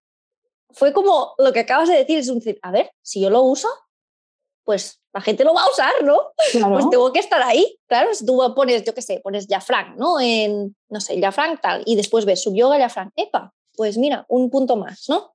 fue 0.71 0.93
como 0.93 1.35
lo 1.39 1.53
que 1.53 1.61
acabas 1.61 1.89
de 1.89 1.97
decir, 1.97 2.19
es 2.19 2.29
un 2.29 2.39
decir, 2.39 2.59
a 2.63 2.71
ver, 2.71 2.91
si 3.03 3.21
yo 3.21 3.31
lo 3.31 3.43
uso, 3.43 3.69
pues 4.65 5.01
la 5.13 5.21
gente 5.21 5.45
lo 5.45 5.55
va 5.55 5.63
a 5.63 5.71
usar, 5.71 5.93
¿no? 6.03 6.19
Claro. 6.53 6.75
Pues 6.75 6.91
tengo 6.91 7.13
que 7.13 7.21
estar 7.21 7.43
ahí. 7.43 7.79
Claro, 7.87 8.13
si 8.15 8.25
tú 8.27 8.41
pones, 8.57 8.83
yo 8.85 8.95
qué 8.95 9.03
sé, 9.03 9.21
pones 9.23 9.47
Jafranc, 9.49 9.97
¿no? 9.97 10.19
En, 10.21 10.75
no 10.89 11.01
sé, 11.01 11.21
Jafranc 11.21 11.61
tal, 11.61 11.83
y 11.87 11.97
después 11.97 12.25
ves 12.25 12.43
subyoga 12.43 12.79
Jafranc. 12.79 13.13
Epa, 13.17 13.53
pues 13.77 13.99
mira, 13.99 14.25
un 14.29 14.51
punto 14.51 14.77
más, 14.77 15.09
¿no? 15.09 15.33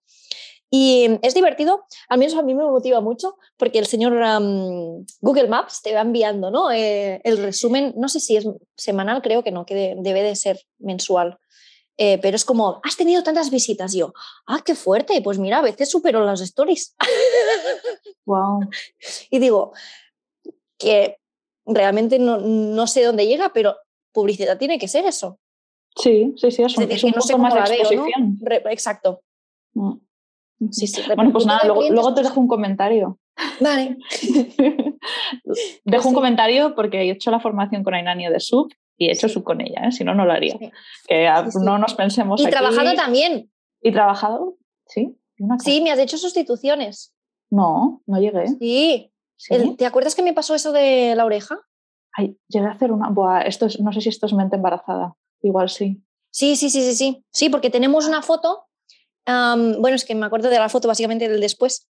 Y 0.72 1.18
es 1.24 1.34
divertido, 1.34 1.84
al 2.10 2.20
menos 2.20 2.36
a 2.36 2.44
mí 2.44 2.54
me 2.54 2.64
motiva 2.64 3.02
mucho, 3.02 3.38
porque 3.58 3.80
el 3.80 3.88
señor 3.88 4.14
Google 5.20 5.48
Maps 5.48 5.82
te 5.82 5.94
va 5.96 6.02
enviando, 6.02 6.52
¿no? 6.52 6.72
Eh, 6.72 7.22
el 7.24 7.38
resumen, 7.38 7.94
no 7.98 8.08
sé 8.08 8.20
si 8.20 8.36
es 8.38 8.46
semanal, 8.78 9.22
creo 9.24 9.44
que 9.44 9.52
no, 9.52 9.66
que 9.66 9.74
de- 9.74 9.96
debe 9.98 10.22
de 10.22 10.36
ser 10.36 10.62
mensual. 10.78 11.40
Eh, 12.02 12.18
pero 12.22 12.38
es 12.38 12.46
como, 12.46 12.80
has 12.82 12.96
tenido 12.96 13.22
tantas 13.24 13.52
visitas. 13.52 13.94
Y 13.94 14.00
yo, 14.00 14.14
ah, 14.48 14.62
qué 14.64 14.74
fuerte. 14.74 15.22
Pues 15.22 15.38
mira, 15.38 15.58
a 15.58 15.62
veces 15.62 15.92
supero 15.92 16.24
las 16.26 16.42
stories. 16.42 16.96
Wow. 18.26 18.60
Y 19.32 19.40
digo 19.40 19.74
que 20.78 21.18
realmente 21.66 22.20
no, 22.20 22.38
no 22.38 22.86
sé 22.86 23.04
dónde 23.04 23.26
llega, 23.26 23.52
pero 23.54 23.76
publicidad 24.14 24.60
tiene 24.60 24.78
que 24.78 24.88
ser 24.88 25.06
eso. 25.06 25.40
Sí, 25.96 26.36
sí, 26.38 26.52
sí, 26.52 26.62
es 26.62 26.78
un, 26.78 26.84
Es 26.84 26.90
decir, 26.90 26.98
es 26.98 27.04
un 27.06 27.12
no 27.16 27.22
sé 27.22 27.38
más 27.38 27.56
la 27.56 27.64
veo, 27.64 27.72
¿no? 27.72 27.80
exposición. 27.80 28.38
Re- 28.40 28.64
exacto. 28.70 29.24
Mm. 29.74 29.94
Sí, 30.70 30.86
sí. 30.86 31.02
Bueno, 31.16 31.32
pues 31.32 31.48
nada, 31.48 31.62
luego, 31.66 31.82
te 31.82 32.22
pues- 32.22 32.28
dejo 32.28 32.40
un 32.40 32.48
comentario. 32.48 33.18
Vale. 33.60 33.98
dejo 35.84 36.08
un 36.08 36.14
sí. 36.14 36.16
comentario 36.16 36.76
porque 36.76 37.02
he 37.02 37.10
hecho 37.12 37.32
la 37.32 37.40
formación 37.40 37.84
con 37.84 37.96
Ainania 37.96 38.30
de 38.30 38.40
Sub 38.40 38.72
y 39.00 39.08
he 39.08 39.12
hecho 39.14 39.28
Sí. 39.28 39.34
Sub 39.34 39.44
con 39.44 39.62
ella, 39.62 39.88
¿eh? 39.88 39.92
si 39.92 40.04
no, 40.04 40.14
no 40.14 40.26
lo 40.26 40.34
haría. 40.34 40.56
Sí. 40.60 40.72
Que 41.08 41.28
no 41.64 41.78
nos 41.80 41.96
pensemos 41.96 42.40
Y 42.40 42.44
aquí- 42.46 42.52
trabajando 42.52 42.94
también. 42.94 43.50
¿Y 43.82 43.92
trabajado? 43.92 44.58
Sí. 44.86 45.16
¿Y 45.38 45.44
una 45.44 45.58
Sí, 45.58 45.82
me 45.82 45.90
has 45.92 45.98
hecho 46.00 46.18
sustituciones. 46.18 47.16
No, 47.50 48.04
no 48.06 48.20
llegué. 48.20 48.48
Sí. 48.60 49.12
¿Te 49.78 49.86
acuerdas 49.86 50.14
que 50.16 50.22
me 50.22 50.34
pasó 50.34 50.54
eso 50.54 50.72
de 50.72 51.16
la 51.16 51.26
oreja? 51.26 51.58
Ay, 52.14 52.38
llegué 52.48 52.68
a 52.68 52.72
hacer 52.72 52.92
una. 52.92 53.10
Buah, 53.10 53.42
esto 53.44 53.66
es, 53.68 53.80
no 53.80 53.94
sé 53.94 54.02
si 54.02 54.10
esto 54.10 54.26
es 54.26 54.34
mente 54.34 54.58
embarazada. 54.58 55.16
Igual 55.42 55.70
sí. 55.70 56.04
Sí, 56.32 56.56
sí, 56.58 56.70
sí, 56.70 56.82
sí, 56.82 56.94
sí. 56.94 57.26
Sí, 57.32 57.50
porque 57.50 57.70
tenemos 57.70 58.06
una 58.08 58.22
foto. 58.22 58.66
bueno, 59.26 59.96
es 59.96 60.06
que 60.06 60.16
me 60.16 60.26
acuerdo 60.26 60.50
de 60.50 60.58
la 60.60 60.70
foto 60.70 60.88
básicamente 60.88 61.30
del 61.30 61.40
después. 61.40 61.88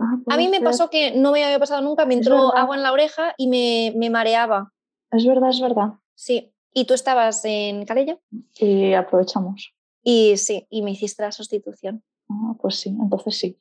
Ah, 0.00 0.16
A 0.28 0.36
mí 0.36 0.48
me 0.48 0.56
ser. 0.58 0.64
pasó 0.64 0.90
que 0.90 1.12
no 1.12 1.30
me 1.32 1.44
había 1.44 1.58
pasado 1.58 1.82
nunca, 1.82 2.06
me 2.06 2.14
entró 2.14 2.56
agua 2.56 2.74
en 2.76 2.82
la 2.82 2.90
oreja 2.92 3.34
y 3.36 3.48
me, 3.48 3.92
me 3.96 4.08
mareaba. 4.10 4.72
Es 5.12 5.26
verdad, 5.26 5.50
es 5.50 5.60
verdad. 5.60 5.94
Sí. 6.20 6.52
Y 6.74 6.84
tú 6.84 6.92
estabas 6.92 7.42
en 7.46 7.86
Calella 7.86 8.18
Y 8.58 8.92
aprovechamos. 8.92 9.72
y 10.04 10.36
sí, 10.36 10.66
y 10.68 10.82
me 10.82 10.90
hiciste 10.90 11.22
la 11.22 11.32
sustitución. 11.32 12.04
Ah, 12.28 12.54
pues 12.60 12.76
sí, 12.76 12.90
entonces 12.90 13.38
sí. 13.38 13.58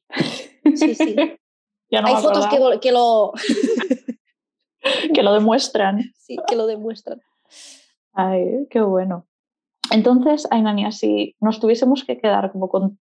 Sí, 0.75 0.93
sí. 0.95 1.15
Ya 1.91 2.01
no 2.01 2.07
Hay 2.09 2.21
fotos 2.21 2.45
que, 2.47 2.59
lo- 2.59 2.79
que 2.79 2.91
lo, 2.91 3.33
que 5.11 5.23
lo 5.23 5.33
demuestran. 5.33 6.03
sí, 6.17 6.37
que 6.47 6.55
lo 6.55 6.67
demuestran. 6.67 7.19
Ay, 8.13 8.67
qué 8.69 8.81
bueno. 8.81 9.25
Entonces, 9.89 10.47
Ainania, 10.51 10.91
si 10.91 11.35
nos 11.39 11.59
tuviésemos 11.59 12.03
que 12.03 12.19
quedar 12.19 12.51
como 12.51 12.69
con 12.69 12.99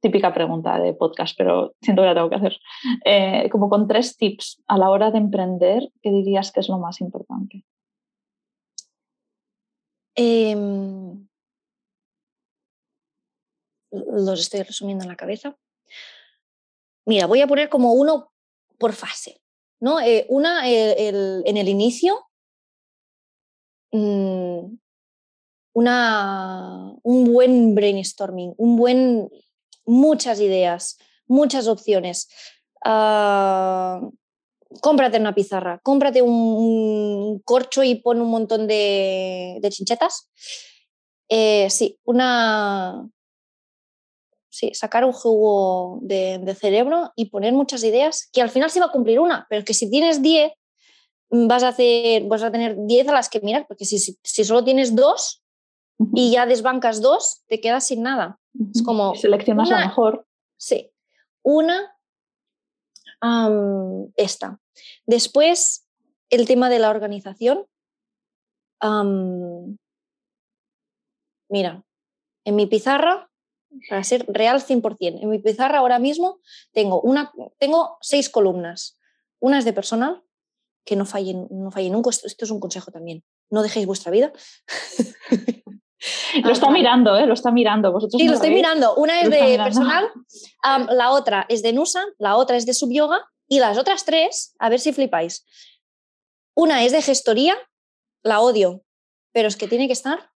típica 0.00 0.32
pregunta 0.32 0.78
de 0.78 0.94
podcast, 0.94 1.34
pero 1.36 1.74
siento 1.80 2.02
que 2.02 2.06
la 2.06 2.14
tengo 2.14 2.30
que 2.30 2.36
hacer, 2.36 2.56
eh, 3.04 3.48
como 3.50 3.68
con 3.68 3.88
tres 3.88 4.16
tips 4.16 4.62
a 4.68 4.78
la 4.78 4.90
hora 4.90 5.10
de 5.10 5.18
emprender, 5.18 5.90
¿qué 6.02 6.10
dirías 6.10 6.52
que 6.52 6.60
es 6.60 6.68
lo 6.68 6.78
más 6.78 7.00
importante? 7.00 7.64
Em, 10.14 11.26
los 13.90 14.40
estoy 14.40 14.62
resumiendo 14.62 15.04
en 15.04 15.08
la 15.10 15.16
cabeza. 15.16 15.56
Mira, 17.06 17.26
voy 17.26 17.40
a 17.40 17.46
poner 17.46 17.68
como 17.68 17.92
uno 17.92 18.32
por 18.78 18.92
fase. 18.92 19.40
¿no? 19.80 20.00
Eh, 20.00 20.26
una, 20.28 20.68
el- 20.70 21.42
en 21.44 21.56
el 21.56 21.68
inicio, 21.68 22.28
mm, 23.92 24.76
una, 25.74 26.94
un 27.02 27.24
buen 27.32 27.74
brainstorming, 27.74 28.54
un 28.58 28.76
buen, 28.76 29.30
muchas 29.84 30.38
ideas, 30.40 30.98
muchas 31.26 31.66
opciones. 31.66 32.28
Ah, 32.84 34.00
cómprate 34.80 35.18
una 35.18 35.34
pizarra, 35.34 35.80
cómprate 35.82 36.22
un, 36.22 36.30
un 36.30 37.38
corcho 37.40 37.82
y 37.82 37.96
pon 37.96 38.20
un 38.20 38.30
montón 38.30 38.66
de, 38.66 39.58
de 39.60 39.70
chinchetas. 39.70 40.30
Eh, 41.28 41.68
sí, 41.70 41.98
una. 42.04 43.08
Sí, 44.48 44.74
sacar 44.74 45.04
un 45.06 45.12
jugo 45.12 45.98
de, 46.02 46.38
de 46.38 46.54
cerebro 46.54 47.10
y 47.16 47.30
poner 47.30 47.54
muchas 47.54 47.82
ideas, 47.84 48.28
que 48.32 48.42
al 48.42 48.50
final 48.50 48.70
se 48.70 48.80
va 48.80 48.86
a 48.86 48.92
cumplir 48.92 49.18
una, 49.18 49.46
pero 49.48 49.64
que 49.64 49.72
si 49.72 49.90
tienes 49.90 50.20
10, 50.20 50.52
vas 51.30 51.62
a, 51.62 51.68
hacer, 51.68 52.24
vas 52.24 52.42
a 52.42 52.52
tener 52.52 52.76
10 52.78 53.08
a 53.08 53.12
las 53.12 53.30
que 53.30 53.40
mirar, 53.40 53.64
porque 53.66 53.86
si, 53.86 53.98
si, 53.98 54.18
si 54.22 54.44
solo 54.44 54.62
tienes 54.62 54.94
dos 54.94 55.42
y 56.14 56.32
ya 56.32 56.44
desbancas 56.44 57.00
dos, 57.00 57.42
te 57.46 57.60
quedas 57.62 57.86
sin 57.86 58.02
nada. 58.02 58.38
Es 58.74 58.82
como. 58.82 59.14
Seleccionas 59.14 59.70
lo 59.70 59.76
una- 59.76 59.86
mejor. 59.86 60.26
Sí. 60.58 60.90
Una, 61.42 61.96
esta. 64.16 64.60
Después, 65.06 65.86
el 66.30 66.46
tema 66.46 66.70
de 66.70 66.78
la 66.78 66.90
organización. 66.90 67.66
Mira, 71.48 71.84
en 72.44 72.56
mi 72.56 72.66
pizarra, 72.66 73.30
para 73.88 74.02
ser 74.02 74.24
real 74.28 74.60
100%, 74.60 75.22
en 75.22 75.28
mi 75.28 75.38
pizarra 75.38 75.78
ahora 75.78 75.98
mismo 75.98 76.40
tengo, 76.72 77.00
una, 77.00 77.32
tengo 77.58 77.98
seis 78.00 78.28
columnas. 78.28 78.98
Una 79.40 79.58
es 79.58 79.64
de 79.64 79.72
personal, 79.72 80.22
que 80.84 80.96
no 80.96 81.04
fallen, 81.04 81.46
no 81.50 81.70
falle 81.70 81.90
nunca. 81.90 82.10
Esto, 82.10 82.44
es 82.44 82.50
un 82.50 82.60
consejo 82.60 82.90
también. 82.90 83.22
No 83.50 83.62
dejéis 83.62 83.86
vuestra 83.86 84.10
vida. 84.10 84.32
Lo 86.42 86.50
está 86.50 86.70
mirando, 86.70 87.16
¿eh? 87.16 87.26
Lo 87.26 87.34
está 87.34 87.52
mirando. 87.52 87.92
Vosotros 87.92 88.18
Sí, 88.18 88.26
no 88.26 88.32
lo 88.32 88.36
estoy 88.36 88.54
mirando. 88.54 88.94
Una 88.96 89.20
es 89.20 89.28
Lo 89.28 89.36
de 89.36 89.56
personal, 89.56 90.10
la 90.90 91.10
otra 91.10 91.46
es 91.48 91.62
de 91.62 91.72
Nusa, 91.72 92.04
la 92.18 92.36
otra 92.36 92.56
es 92.56 92.66
de 92.66 92.74
Subyoga 92.74 93.31
y 93.52 93.58
las 93.58 93.76
otras 93.76 94.06
tres, 94.06 94.54
a 94.58 94.70
ver 94.70 94.80
si 94.80 94.94
flipáis. 94.94 95.44
Una 96.54 96.84
es 96.84 96.92
de 96.92 97.02
gestoría, 97.02 97.54
la 98.22 98.40
odio, 98.40 98.82
pero 99.30 99.46
es 99.46 99.56
que 99.56 99.68
tiene 99.68 99.88
que 99.88 99.92
estar. 99.92 100.30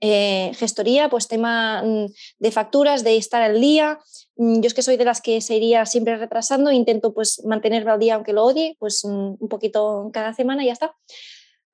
Eh, 0.00 0.50
gestoría, 0.56 1.08
pues 1.08 1.28
tema 1.28 1.84
mm, 1.84 2.06
de 2.40 2.50
facturas, 2.50 3.04
de 3.04 3.18
estar 3.18 3.40
al 3.40 3.60
día. 3.60 4.00
Mm, 4.34 4.62
Yo 4.62 4.66
es 4.66 4.74
que 4.74 4.82
soy 4.82 4.96
de 4.96 5.04
las 5.04 5.20
que 5.20 5.40
se 5.42 5.54
iría 5.54 5.86
siempre 5.86 6.16
retrasando, 6.16 6.72
intento 6.72 7.14
pues 7.14 7.40
mantenerme 7.44 7.92
al 7.92 8.00
día 8.00 8.16
aunque 8.16 8.32
lo 8.32 8.42
odie, 8.42 8.74
pues 8.80 9.04
mm, 9.04 9.36
un 9.38 9.48
poquito 9.48 10.10
cada 10.12 10.34
semana 10.34 10.64
y 10.64 10.66
ya 10.66 10.72
está. 10.72 10.92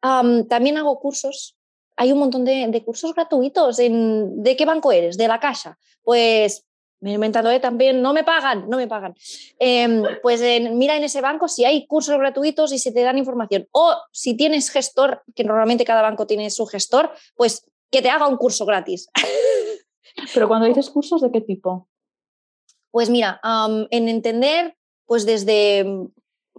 Am, 0.03 0.47
también 0.47 0.77
hago 0.77 1.01
cursos. 1.01 1.57
Hay 1.97 2.13
un 2.13 2.19
montón 2.19 2.45
de, 2.45 2.83
cursos 2.85 3.15
gratuitos. 3.15 3.79
En, 3.79 4.43
¿De 4.43 4.57
qué 4.57 4.67
banco 4.67 4.93
eres? 4.93 5.17
De 5.17 5.27
la 5.27 5.41
Caixa. 5.41 5.79
Pues 6.03 6.67
me 7.03 7.11
he 7.11 7.15
inventado 7.15 7.51
¿eh? 7.51 7.61
también, 7.61 8.01
no 8.01 8.13
me 8.15 8.25
pagan, 8.25 8.69
no 8.71 8.77
me 8.79 8.87
pagan. 8.89 9.15
Em, 9.59 10.03
pues 10.23 10.41
en- 10.41 10.79
mira 10.79 10.97
en 10.97 11.05
ese 11.05 11.21
banco 11.21 11.49
si 11.49 11.65
hay 11.65 11.87
cursos 11.87 12.17
gratuitos 12.19 12.73
y 12.73 12.79
se 12.79 12.93
te 12.93 13.03
dan 13.03 13.19
información. 13.19 13.69
O 13.73 13.95
si 14.13 14.35
tienes 14.37 14.71
gestor, 14.71 15.23
que 15.35 15.45
normalmente 15.45 15.85
cada 15.85 16.01
banco 16.03 16.27
tiene 16.27 16.49
su 16.51 16.65
gestor, 16.67 17.11
pues 17.35 17.67
que 17.91 18.01
te 18.03 18.09
haga 18.09 18.27
un 18.27 18.37
curso 18.39 18.65
gratis. 18.65 19.09
Pero 20.35 20.49
cuando 20.49 20.67
dices 20.67 20.89
cursos, 20.91 21.21
¿de 21.21 21.31
qué 21.31 21.41
tipo? 21.41 21.89
Pues 22.91 23.11
mira, 23.11 23.41
en 23.91 24.09
entender, 24.09 24.77
pues 25.07 25.27
desde 25.27 25.85
mm, 25.85 26.07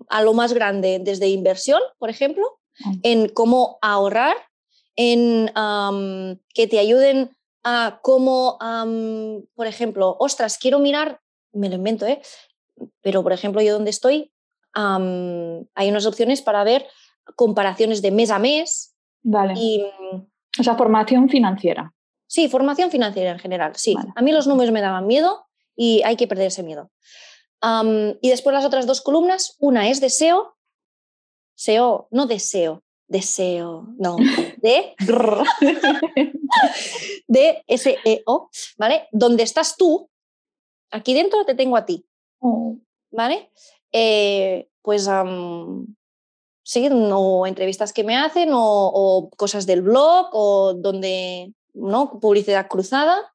a 0.09 0.21
lo 0.23 0.33
más 0.33 0.53
grande, 0.53 0.99
desde 1.01 1.27
inversión, 1.27 1.81
por 1.97 2.09
ejemplo, 2.09 2.59
Ah. 2.83 2.91
en 3.03 3.29
cómo 3.29 3.77
ahorrar, 3.83 4.35
en 4.95 5.51
que 6.55 6.65
te 6.67 6.79
ayuden 6.79 7.29
a 7.63 7.99
cómo, 8.01 8.57
por 9.55 9.67
ejemplo, 9.67 10.15
ostras, 10.19 10.57
quiero 10.57 10.79
mirar, 10.79 11.21
me 11.53 11.69
lo 11.69 11.75
invento, 11.75 12.05
¿eh? 12.05 12.21
pero 13.01 13.23
por 13.23 13.33
ejemplo, 13.33 13.61
yo 13.61 13.73
donde 13.73 13.91
estoy, 13.91 14.31
hay 14.73 15.89
unas 15.89 16.05
opciones 16.05 16.41
para 16.41 16.63
ver 16.63 16.87
comparaciones 17.35 18.01
de 18.01 18.11
mes 18.11 18.31
a 18.31 18.39
mes. 18.39 18.95
Vale. 19.21 19.53
Y, 19.55 19.83
o 20.59 20.63
sea, 20.63 20.75
formación 20.75 21.29
financiera. 21.29 21.93
Sí, 22.27 22.49
formación 22.49 22.89
financiera 22.89 23.31
en 23.31 23.39
general, 23.39 23.75
sí. 23.75 23.95
A 24.15 24.21
mí 24.21 24.31
los 24.31 24.47
números 24.47 24.73
me 24.73 24.81
daban 24.81 25.07
miedo 25.07 25.45
y 25.75 26.01
hay 26.03 26.15
que 26.15 26.27
perder 26.27 26.47
ese 26.47 26.63
miedo. 26.63 26.91
y 28.21 28.29
después 28.29 28.53
las 28.53 28.65
otras 28.65 28.87
dos 28.87 29.01
columnas, 29.01 29.55
una 29.59 29.87
es 29.87 30.01
deseo, 30.01 30.57
SEO, 31.55 32.07
no 32.11 32.25
deseo, 32.25 32.83
deseo, 33.13 33.87
no, 33.97 34.17
de, 34.57 34.93
de 37.27 37.63
S-E-O, 37.67 38.49
¿vale? 38.77 39.07
Donde 39.13 39.43
estás 39.43 39.77
tú, 39.77 40.09
aquí 40.91 41.13
dentro 41.13 41.45
te 41.45 41.55
tengo 41.55 41.77
a 41.77 41.85
ti. 41.85 42.05
¿vale? 43.13 43.51
Eh, 43.91 44.67
pues 44.81 45.07
sí, 46.63 46.89
o 46.91 47.47
entrevistas 47.47 47.93
que 47.93 48.03
me 48.03 48.17
hacen 48.17 48.49
o, 48.51 49.29
cosas 49.37 49.65
del 49.65 49.81
blog 49.81 50.29
o 50.33 50.73
donde, 50.73 51.53
¿no? 51.73 52.19
Publicidad 52.19 52.67
cruzada. 52.67 53.33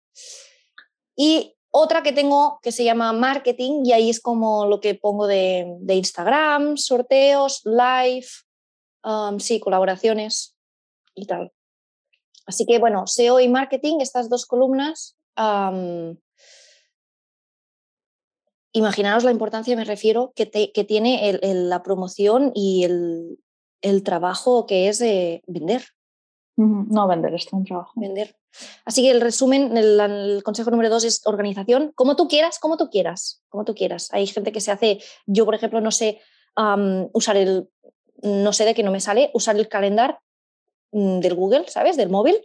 Y 1.16 1.56
otra 1.70 2.02
que 2.02 2.12
tengo 2.12 2.58
que 2.62 2.72
se 2.72 2.84
llama 2.84 3.12
marketing 3.12 3.84
y 3.84 3.92
ahí 3.92 4.10
es 4.10 4.20
como 4.20 4.66
lo 4.66 4.80
que 4.80 4.94
pongo 4.94 5.26
de, 5.26 5.66
de 5.80 5.94
Instagram, 5.94 6.76
sorteos, 6.76 7.62
live, 7.64 8.26
sí, 9.38 9.60
colaboraciones 9.60 10.56
y 11.14 11.26
tal. 11.26 11.52
Así 12.46 12.64
que 12.64 12.78
bueno, 12.78 13.06
SEO 13.06 13.40
y 13.40 13.48
marketing, 13.48 13.98
estas 14.00 14.30
dos 14.30 14.46
columnas, 14.46 15.18
imaginaros 18.72 19.24
la 19.24 19.30
importancia, 19.30 19.76
me 19.76 19.84
refiero, 19.84 20.32
que, 20.34 20.50
que 20.72 20.84
tiene 20.84 21.38
la 21.42 21.82
promoción 21.82 22.52
y 22.54 22.84
el, 22.84 24.02
trabajo 24.02 24.66
que 24.66 24.88
es 24.88 24.98
de 24.98 25.42
vender. 25.46 25.84
No 26.56 27.06
vender, 27.06 27.34
es 27.34 27.46
un 27.52 27.64
trabajo. 27.64 27.92
Vender. 27.94 28.34
Así 28.84 29.02
que 29.02 29.10
el 29.10 29.20
resumen, 29.20 29.76
el, 29.76 30.42
consejo 30.42 30.70
número 30.70 30.90
dos 30.90 31.04
es 31.04 31.20
organización, 31.26 31.92
como 31.94 32.16
tú 32.16 32.28
quieras, 32.28 32.58
como 32.58 32.76
tú 32.76 32.90
quieras, 32.90 33.42
como 33.48 33.64
tú 33.64 33.74
quieras. 33.74 34.08
Hay 34.12 34.26
gente 34.26 34.52
que 34.52 34.60
se 34.60 34.72
hace, 34.72 34.98
yo 35.26 35.44
por 35.44 35.54
ejemplo 35.54 35.80
no 35.80 35.90
sé 35.90 36.20
usar 37.12 37.36
el, 37.36 37.68
no 38.22 38.52
sé 38.52 38.64
de 38.64 38.74
qué 38.74 38.82
no 38.82 38.90
me 38.90 39.00
sale, 39.00 39.30
usar 39.34 39.56
el 39.56 39.68
calendario 39.68 40.18
mm, 40.92 41.20
del 41.20 41.34
Google, 41.34 41.64
¿sabes? 41.68 41.96
Del 41.96 42.08
móvil. 42.08 42.36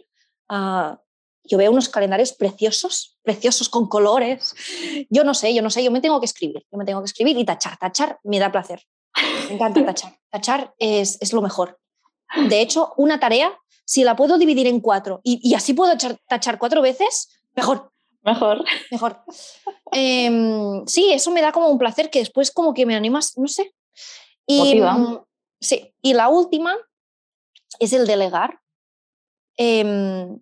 Ah, 0.48 1.00
yo 1.44 1.58
veo 1.58 1.70
unos 1.70 1.88
calendarios 1.88 2.32
preciosos, 2.32 3.18
preciosos 3.22 3.68
con 3.68 3.86
colores. 3.88 4.54
Yo 5.10 5.24
no 5.24 5.34
sé, 5.34 5.54
yo 5.54 5.62
no 5.62 5.70
sé, 5.70 5.84
yo 5.84 5.90
me 5.90 6.00
tengo 6.00 6.18
que 6.20 6.26
escribir, 6.26 6.64
yo 6.70 6.78
me 6.78 6.84
tengo 6.84 7.00
que 7.00 7.06
escribir 7.06 7.36
y 7.36 7.44
tachar, 7.44 7.76
tachar 7.76 8.18
me 8.24 8.38
da 8.38 8.50
placer. 8.50 8.82
Me 9.48 9.54
encanta 9.54 9.84
tachar. 9.86 10.18
Tachar 10.30 10.74
es, 10.78 11.18
es 11.20 11.32
lo 11.32 11.42
mejor. 11.42 11.78
De 12.48 12.60
hecho, 12.60 12.94
una 12.96 13.20
tarea, 13.20 13.56
si 13.84 14.02
la 14.02 14.16
puedo 14.16 14.38
dividir 14.38 14.66
en 14.66 14.80
cuatro 14.80 15.20
y, 15.22 15.54
así 15.54 15.74
puedo 15.74 15.96
tachar 16.26 16.58
cuatro 16.58 16.80
veces, 16.82 17.28
mejor. 17.54 17.92
Mejor. 18.22 18.64
Mejor. 18.90 19.22
Em, 19.92 20.86
sí, 20.86 21.12
eso 21.12 21.30
me 21.30 21.42
da 21.42 21.52
como 21.52 21.68
un 21.68 21.78
placer 21.78 22.08
que 22.08 22.20
después 22.20 22.50
como 22.50 22.72
que 22.72 22.86
me 22.86 22.96
animas, 22.96 23.36
no 23.36 23.48
sé. 23.48 23.74
Y, 24.46 24.80
Sí, 25.60 25.94
y 26.02 26.14
la 26.14 26.28
última 26.28 26.76
es 27.78 27.92
el 27.92 28.06
delegar. 28.06 28.60
Em, 29.56 30.40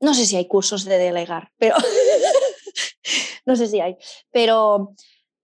no 0.00 0.14
sé 0.14 0.26
si 0.26 0.36
hay 0.36 0.48
cursos 0.48 0.84
de 0.84 0.98
delegar, 0.98 1.52
pero 1.58 1.76
no 3.46 3.56
sé 3.56 3.68
si 3.68 3.80
hay. 3.80 3.96
Pero 4.30 4.94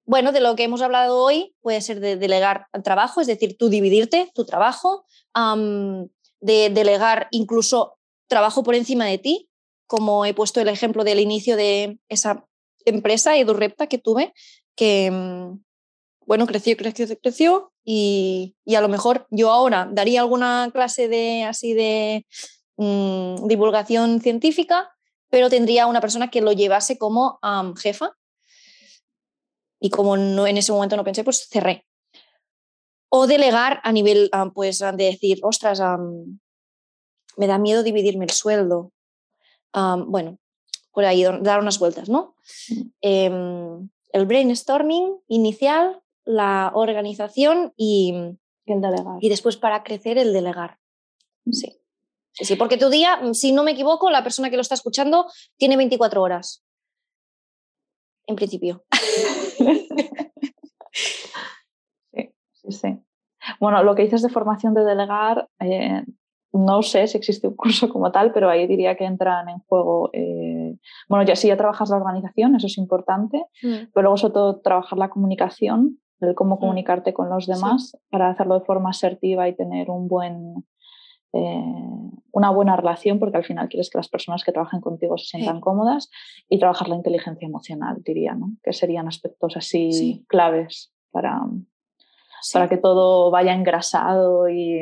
bueno, 0.05 0.33
de 0.33 0.41
lo 0.41 0.57
que 0.57 0.65
hemos 0.65 0.81
hablado 0.81 1.23
hoy 1.23 1.55
puede 1.61 1.81
ser 1.83 2.01
de 2.01 2.17
delegar 2.17 2.67
el 2.73 2.83
trabajo, 2.83 3.21
es 3.21 3.27
decir, 3.27 3.59
tú 3.59 3.69
dividirte 3.69 4.31
tu 4.35 4.47
trabajo, 4.47 5.05
de 6.41 6.71
delegar 6.71 7.29
incluso 7.31 7.99
trabajo 8.27 8.63
por 8.63 8.75
encima 8.75 9.05
de 9.05 9.19
ti, 9.19 9.51
como 9.87 10.25
he 10.25 10.35
puesto 10.35 10.61
el 10.61 10.69
ejemplo 10.69 11.05
del 11.05 11.21
inicio 11.21 11.57
de 11.57 11.99
esa 12.09 12.47
empresa, 12.85 13.37
EduRepta, 13.37 13.87
que 13.87 13.99
tuve, 13.99 14.33
que, 14.75 15.11
mm, 15.11 15.61
bueno, 16.29 16.47
creció, 16.47 16.77
creció, 16.77 17.07
creció 17.23 17.73
y, 17.83 18.55
a 18.77 18.83
lo 18.83 18.91
mejor 18.91 19.27
yo 19.31 19.51
ahora 19.51 19.89
daría 19.91 20.21
alguna 20.21 20.69
clase 20.75 21.09
de 21.09 21.45
así 21.45 21.73
de 21.73 22.27
mm, 22.77 23.47
divulgación 23.47 24.21
científica, 24.21 24.95
pero 25.31 25.49
tendría 25.49 25.87
una 25.87 26.03
persona 26.03 26.29
que 26.31 26.43
lo 26.43 26.53
llevase 26.53 26.99
como 26.99 27.41
jefa 27.79 28.15
y 29.81 29.89
como 29.89 30.19
no, 30.19 30.47
en 30.47 30.59
ese 30.59 30.71
momento 30.71 30.99
no 30.99 31.05
pensé, 31.05 31.25
pues 31.25 31.49
cerré. 31.51 31.87
O 33.09 33.27
delegar 33.27 33.81
a 33.83 33.91
nivel, 33.91 34.31
pues, 34.53 34.81
de 34.81 34.93
decir, 35.05 35.39
ostras, 35.43 35.81
me 37.39 37.47
da 37.47 37.57
miedo 37.57 37.83
dividirme 37.83 38.27
el 38.27 38.33
sueldo. 38.33 38.93
bueno, 39.73 40.39
por 40.93 41.07
ahí 41.07 41.25
dar 41.41 41.61
unas 41.61 41.79
vueltas, 41.79 42.11
¿no? 42.11 42.35
Em, 43.01 43.89
el 44.13 44.27
brainstorming 44.27 45.21
inicial 45.29 46.03
la 46.29 46.71
organización 46.75 47.73
y, 47.75 48.13
el 48.67 48.81
delegar. 48.83 49.17
Y 49.21 49.31
después 49.31 49.57
para 49.57 49.83
crecer 49.83 50.19
el 50.19 50.35
delegar. 50.35 50.79
Mm. 51.47 51.53
Sí. 51.53 51.81
sí. 52.33 52.45
Sí, 52.45 52.57
porque 52.57 52.77
tu 52.77 52.91
día, 52.91 53.17
mm, 53.17 53.33
si 53.33 53.53
no 53.53 53.65
me 53.65 53.71
equivoco, 53.71 54.11
la 54.11 54.23
persona 54.23 54.51
que 54.51 54.57
lo 54.57 54.63
está 54.63 54.75
escuchando 54.75 55.27
tiene 55.57 55.79
24 55.79 56.23
horas. 56.23 56.63
En 58.27 58.37
principio. 58.37 58.85
sí, 62.13 62.35
sí, 62.53 62.73
sí. 62.73 62.99
Bueno, 63.59 63.83
lo 63.83 63.95
que 63.95 64.03
dices 64.03 64.21
de 64.21 64.29
formación 64.29 64.75
de 64.75 64.85
delegar, 64.85 65.49
eh, 65.61 66.05
no 66.53 66.83
sé 66.83 67.07
si 67.07 67.17
existe 67.17 67.49
un 67.49 67.57
curso 67.57 67.89
como 67.89 68.13
tal, 68.13 68.35
pero 68.35 68.51
ahí 68.51 68.67
diría 68.67 68.99
que 68.99 69.05
entran 69.05 69.49
en 69.49 69.61
juego, 69.61 70.11
eh, 70.13 70.77
bueno, 71.09 71.25
ya 71.25 71.35
si 71.37 71.49
ya 71.49 71.57
trabajas 71.57 71.89
la 71.89 71.97
organización, 71.97 72.55
eso 72.55 72.67
es 72.67 72.77
importante, 72.77 73.47
mm. 73.63 73.93
pero 73.95 74.03
luego 74.03 74.19
sobre 74.19 74.35
todo 74.35 74.61
trabajar 74.61 74.99
la 74.99 75.09
comunicación 75.09 75.99
el 76.21 76.35
cómo 76.35 76.57
mm. 76.57 76.61
comunicarte 76.61 77.13
con 77.13 77.29
los 77.29 77.47
demás 77.47 77.97
para 78.11 78.31
hacerlo 78.31 78.59
de 78.59 78.65
forma 78.65 78.91
asertiva 78.91 79.49
y 79.49 79.55
tener 79.55 79.91
un 79.91 80.09
buen, 80.09 80.67
eh, 81.33 81.65
una 82.33 82.51
buena 82.51 82.77
relación, 82.77 83.19
porque 83.19 83.37
al 83.37 83.45
final 83.45 83.69
quieres 83.69 83.91
que 83.91 83.99
las 83.99 84.09
personas 84.09 84.45
que 84.45 84.53
trabajen 84.53 84.81
contigo 84.81 85.19
se 85.19 85.27
sientan 85.27 85.61
cómodas 85.61 86.11
y 86.49 86.59
trabajar 86.59 86.89
la 86.89 86.97
inteligencia 86.97 87.47
emocional, 87.47 88.03
diría, 88.05 88.35
¿no? 88.35 88.53
que 88.63 88.73
serían 88.73 89.09
aspectos 89.09 89.57
así 89.57 90.25
claves 90.29 90.93
para, 91.11 91.41
para 92.53 92.69
que 92.69 92.77
todo 92.77 93.31
vaya 93.31 93.53
engrasado 93.53 94.49
y, 94.49 94.81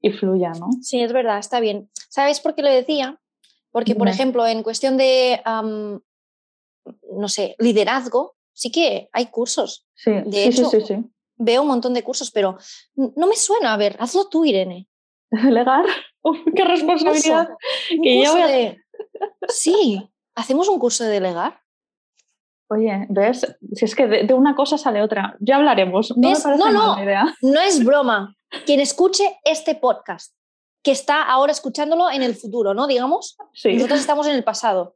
y, 0.00 0.10
fluya. 0.10 0.52
¿no? 0.58 0.68
Sí, 0.82 1.00
es 1.00 1.12
verdad, 1.12 1.38
está 1.38 1.60
bien. 1.60 1.88
¿Sabes 2.08 2.40
por 2.40 2.54
qué 2.54 2.62
lo 2.62 2.70
decía? 2.70 3.20
Porque, 3.70 3.94
por 3.94 4.08
ejemplo, 4.08 4.46
en 4.46 4.62
cuestión 4.62 4.96
de, 4.96 5.38
no 5.44 7.28
sé, 7.28 7.54
liderazgo, 7.58 8.35
sí 8.56 8.72
que 8.72 9.08
hay 9.12 9.26
cursos. 9.26 9.86
Sí, 9.94 10.10
de 10.24 10.46
hecho, 10.46 10.70
veo 11.36 11.62
un 11.62 11.68
montón 11.68 11.94
de 11.94 12.02
cursos, 12.02 12.30
pero 12.30 12.56
no 12.94 13.26
me 13.26 13.36
suena. 13.36 13.74
A 13.74 13.76
ver, 13.76 13.96
hazlo 14.00 14.28
tú, 14.28 14.44
Irene. 14.44 14.88
¿Delegar? 15.30 15.84
¡Qué 16.56 16.64
responsabilidad! 16.64 17.48
Sí, 19.48 20.10
¿hacemos 20.34 20.68
un 20.68 20.78
curso 20.78 21.04
de 21.04 21.10
delegar? 21.10 21.60
Oye, 22.68 23.06
¿ves? 23.08 23.56
Si 23.72 23.84
es 23.84 23.94
que 23.94 24.06
de, 24.06 24.34
una 24.34 24.56
cosa 24.56 24.76
sale 24.76 25.02
otra. 25.02 25.36
Ya 25.38 25.56
hablaremos. 25.56 26.16
No, 26.16 26.32
no, 26.56 26.72
no, 26.72 26.96
no 27.42 27.60
es 27.60 27.84
broma. 27.84 28.34
Quien 28.64 28.80
escuche 28.80 29.38
este 29.44 29.74
podcast, 29.74 30.34
que 30.82 30.90
está 30.90 31.22
ahora 31.22 31.52
escuchándolo 31.52 32.10
en 32.10 32.22
el 32.22 32.34
futuro, 32.34 32.74
¿no? 32.74 32.86
Digamos, 32.86 33.36
nosotros 33.64 34.00
estamos 34.00 34.26
en 34.26 34.34
el 34.34 34.44
pasado 34.44 34.95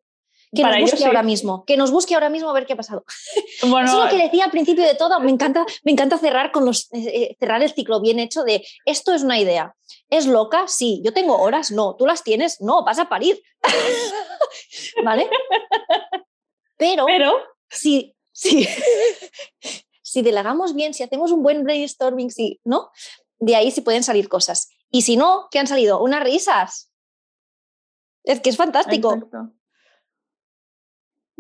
que 0.53 0.63
nos 0.63 0.81
busque 0.81 1.05
ahora 1.05 1.23
mismo, 1.23 1.65
que 1.65 1.77
nos 1.77 1.91
busque 1.91 2.15
ahora 2.15 2.29
mismo 2.29 2.51
a 2.51 2.53
ver 2.53 2.67
qué 2.67 2.73
ha 2.73 2.77
pasado. 2.77 3.05
Bueno, 3.69 3.89
Eso 3.89 3.99
es 3.99 4.13
lo 4.13 4.19
que 4.19 4.25
decía 4.25 4.45
al 4.45 4.51
principio 4.51 4.85
de 4.85 4.95
todo, 4.95 5.21
me 5.21 5.31
encanta, 5.31 5.65
me 5.85 5.93
encanta 5.93 6.19
cerrar, 6.19 6.51
con 6.51 6.65
los, 6.65 6.93
eh, 6.93 6.99
eh, 7.05 7.37
cerrar 7.39 7.63
el 7.63 7.73
ciclo 7.73 8.01
bien 8.01 8.19
hecho 8.19 8.43
de 8.43 8.65
esto 8.85 9.13
es 9.13 9.23
una 9.23 9.39
idea. 9.39 9.75
¿Es 10.09 10.27
loca? 10.27 10.67
Sí. 10.67 11.01
¿Yo 11.05 11.13
tengo 11.13 11.41
horas? 11.41 11.71
No. 11.71 11.95
¿Tú 11.97 12.07
las 12.07 12.25
tienes? 12.25 12.61
No, 12.61 12.85
vas 12.85 12.99
a 12.99 13.09
parir. 13.09 13.41
¿Vale? 15.05 15.29
Pero, 16.77 17.07
Pero... 17.07 17.33
Si, 17.69 18.17
si, 18.33 18.67
si 20.03 20.23
delegamos 20.23 20.75
bien, 20.75 20.93
si 20.93 21.05
hacemos 21.05 21.31
un 21.31 21.43
buen 21.43 21.63
brainstorming, 21.63 22.33
sí, 22.33 22.61
¿no? 22.65 22.91
De 23.39 23.55
ahí 23.55 23.71
sí 23.71 23.81
pueden 23.83 24.03
salir 24.03 24.29
cosas. 24.29 24.71
Y 24.91 25.03
si 25.03 25.17
no, 25.17 25.47
¿qué 25.53 25.61
han 25.61 25.69
salido? 25.69 26.03
Unas 26.03 26.25
risas. 26.25 26.91
Es 28.25 28.41
que 28.41 28.51
es 28.51 28.57
fantástico. 28.57 29.31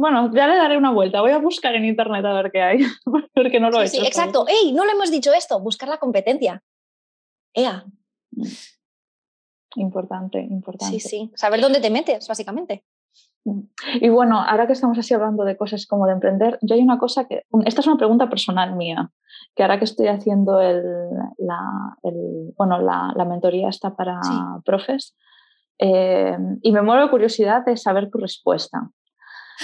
Bueno, 0.01 0.31
ya 0.33 0.47
le 0.47 0.57
daré 0.57 0.79
una 0.79 0.93
vuelta. 0.93 1.21
Voy 1.21 1.33
a 1.33 1.39
buscar 1.39 1.75
en 1.75 1.85
internet 1.85 2.25
a 2.25 2.33
ver 2.33 2.51
qué 2.51 2.63
hay, 2.63 2.79
porque 3.35 3.61
no 3.61 3.69
lo 3.69 3.81
he 3.81 3.85
hecho. 3.85 4.01
Sí, 4.01 4.07
exacto. 4.07 4.47
¡Ey! 4.49 4.73
No 4.73 4.87
le 4.87 4.93
hemos 4.93 5.11
dicho 5.11 5.31
esto. 5.35 5.61
Buscar 5.61 5.91
la 5.91 5.99
competencia. 5.99 6.63
¡Ea! 7.53 7.85
Importante, 9.77 10.41
importante. 10.41 10.99
Sí, 10.99 11.07
sí. 11.07 11.31
Saber 11.35 11.61
dónde 11.61 11.81
te 11.81 11.91
metes, 11.91 12.27
básicamente. 12.27 12.83
Mm. 13.45 13.61
Y 14.01 14.09
bueno, 14.09 14.41
ahora 14.41 14.67
que 14.67 14.73
estamos 14.73 14.97
así 14.97 15.13
hablando 15.13 15.45
de 15.45 15.59
cosas 15.59 15.87
como 15.87 16.07
de 16.07 16.15
emprender, 16.15 16.59
yo 16.63 16.77
hay 16.77 16.81
una 16.81 16.99
cosa 16.99 17.27
que, 17.27 17.45
esta 17.67 17.83
es 17.83 17.87
una 17.87 17.99
pregunta 17.99 18.31
personal 18.31 18.77
mía, 18.77 19.11
que 19.55 19.63
ahora 19.63 19.79
que 19.79 19.85
estoy 19.85 20.09
haciendo 20.09 20.63
el, 20.63 20.83
la, 21.37 21.97
bueno, 22.57 22.81
la, 22.81 23.25
mentoría 23.27 23.69
está 23.69 23.95
para 23.95 24.19
profes, 24.65 25.15
eh, 25.79 26.39
y 26.63 26.73
me 26.73 26.81
muero 26.81 27.03
de 27.03 27.11
curiosidad 27.11 27.67
de 27.67 27.77
saber 27.77 28.11
tu 28.11 28.17
respuesta. 28.17 28.91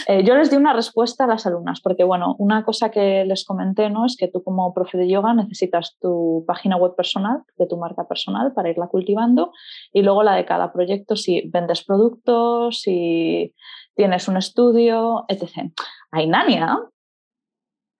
Eh, 0.06 0.24
yo 0.24 0.34
les 0.34 0.50
di 0.50 0.56
una 0.56 0.72
respuesta 0.72 1.24
a 1.24 1.26
las 1.26 1.46
alumnas, 1.46 1.80
porque 1.80 2.04
bueno, 2.04 2.36
una 2.38 2.64
cosa 2.64 2.90
que 2.90 3.24
les 3.24 3.44
comenté 3.44 3.90
¿no? 3.90 4.04
es 4.04 4.16
que 4.16 4.28
tú 4.28 4.42
como 4.42 4.72
profe 4.74 4.98
de 4.98 5.08
yoga 5.08 5.34
necesitas 5.34 5.96
tu 6.00 6.44
página 6.46 6.76
web 6.76 6.94
personal, 6.94 7.42
de 7.56 7.66
tu 7.66 7.76
marca 7.76 8.06
personal, 8.06 8.52
para 8.52 8.70
irla 8.70 8.88
cultivando, 8.88 9.52
y 9.92 10.02
luego 10.02 10.22
la 10.22 10.34
de 10.34 10.44
cada 10.44 10.72
proyecto, 10.72 11.16
si 11.16 11.48
vendes 11.48 11.84
productos, 11.84 12.80
si 12.80 13.54
tienes 13.94 14.28
un 14.28 14.36
estudio, 14.36 15.24
etc. 15.28 15.72
Ainania, 16.10 16.78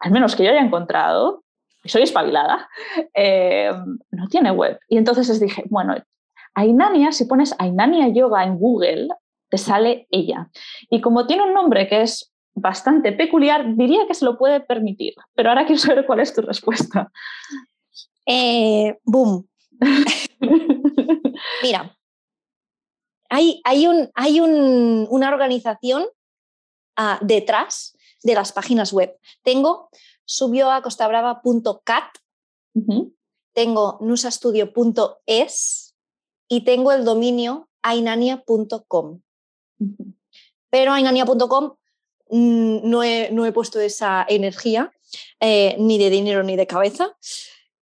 al 0.00 0.10
menos 0.10 0.36
que 0.36 0.44
yo 0.44 0.50
haya 0.50 0.60
encontrado, 0.60 1.44
y 1.82 1.88
soy 1.88 2.02
espabilada, 2.02 2.68
eh, 3.14 3.70
no 4.10 4.26
tiene 4.28 4.50
web. 4.50 4.78
Y 4.88 4.98
entonces 4.98 5.28
les 5.28 5.40
dije, 5.40 5.64
bueno, 5.70 5.94
Ainania, 6.54 7.12
si 7.12 7.26
pones 7.26 7.54
Ainania 7.58 8.08
Yoga 8.08 8.42
en 8.42 8.58
Google, 8.58 9.08
te 9.48 9.58
sale 9.58 10.06
ella. 10.10 10.50
Y 10.90 11.00
como 11.00 11.26
tiene 11.26 11.44
un 11.44 11.54
nombre 11.54 11.88
que 11.88 12.02
es 12.02 12.32
bastante 12.54 13.12
peculiar, 13.12 13.76
diría 13.76 14.06
que 14.06 14.14
se 14.14 14.24
lo 14.24 14.38
puede 14.38 14.60
permitir. 14.60 15.14
Pero 15.34 15.50
ahora 15.50 15.66
quiero 15.66 15.80
saber 15.80 16.06
cuál 16.06 16.20
es 16.20 16.34
tu 16.34 16.42
respuesta. 16.42 17.10
Eh, 18.26 18.98
boom. 19.04 19.46
Mira, 21.62 21.96
hay, 23.28 23.60
hay, 23.64 23.86
un, 23.86 24.10
hay 24.14 24.40
una 24.40 25.28
organización 25.28 26.06
ah, 26.96 27.18
detrás 27.22 27.96
de 28.22 28.34
las 28.34 28.52
páginas 28.52 28.92
web. 28.92 29.16
Tengo 29.42 29.90
subió 30.26 30.70
a 30.70 30.82
costabrava.cat, 30.82 32.04
tengo 33.54 33.98
nusastudio.es 34.00 35.94
y 36.48 36.64
tengo 36.64 36.92
el 36.92 37.04
dominio 37.04 37.68
ainania.com. 37.82 39.20
Pero 40.70 40.92
ainania.com 40.92 41.76
mm, 42.30 42.78
no, 42.82 43.02
he, 43.02 43.30
no, 43.32 43.46
he, 43.46 43.52
puesto 43.52 43.80
esa 43.80 44.26
energía, 44.28 44.92
eh, 45.40 45.76
ni 45.78 45.98
de 45.98 46.10
dinero 46.10 46.42
ni 46.42 46.56
de 46.56 46.66
cabeza, 46.66 47.16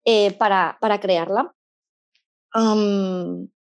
eh, 0.04 0.32
para, 0.32 0.78
para, 0.80 1.00
crearla. 1.00 1.54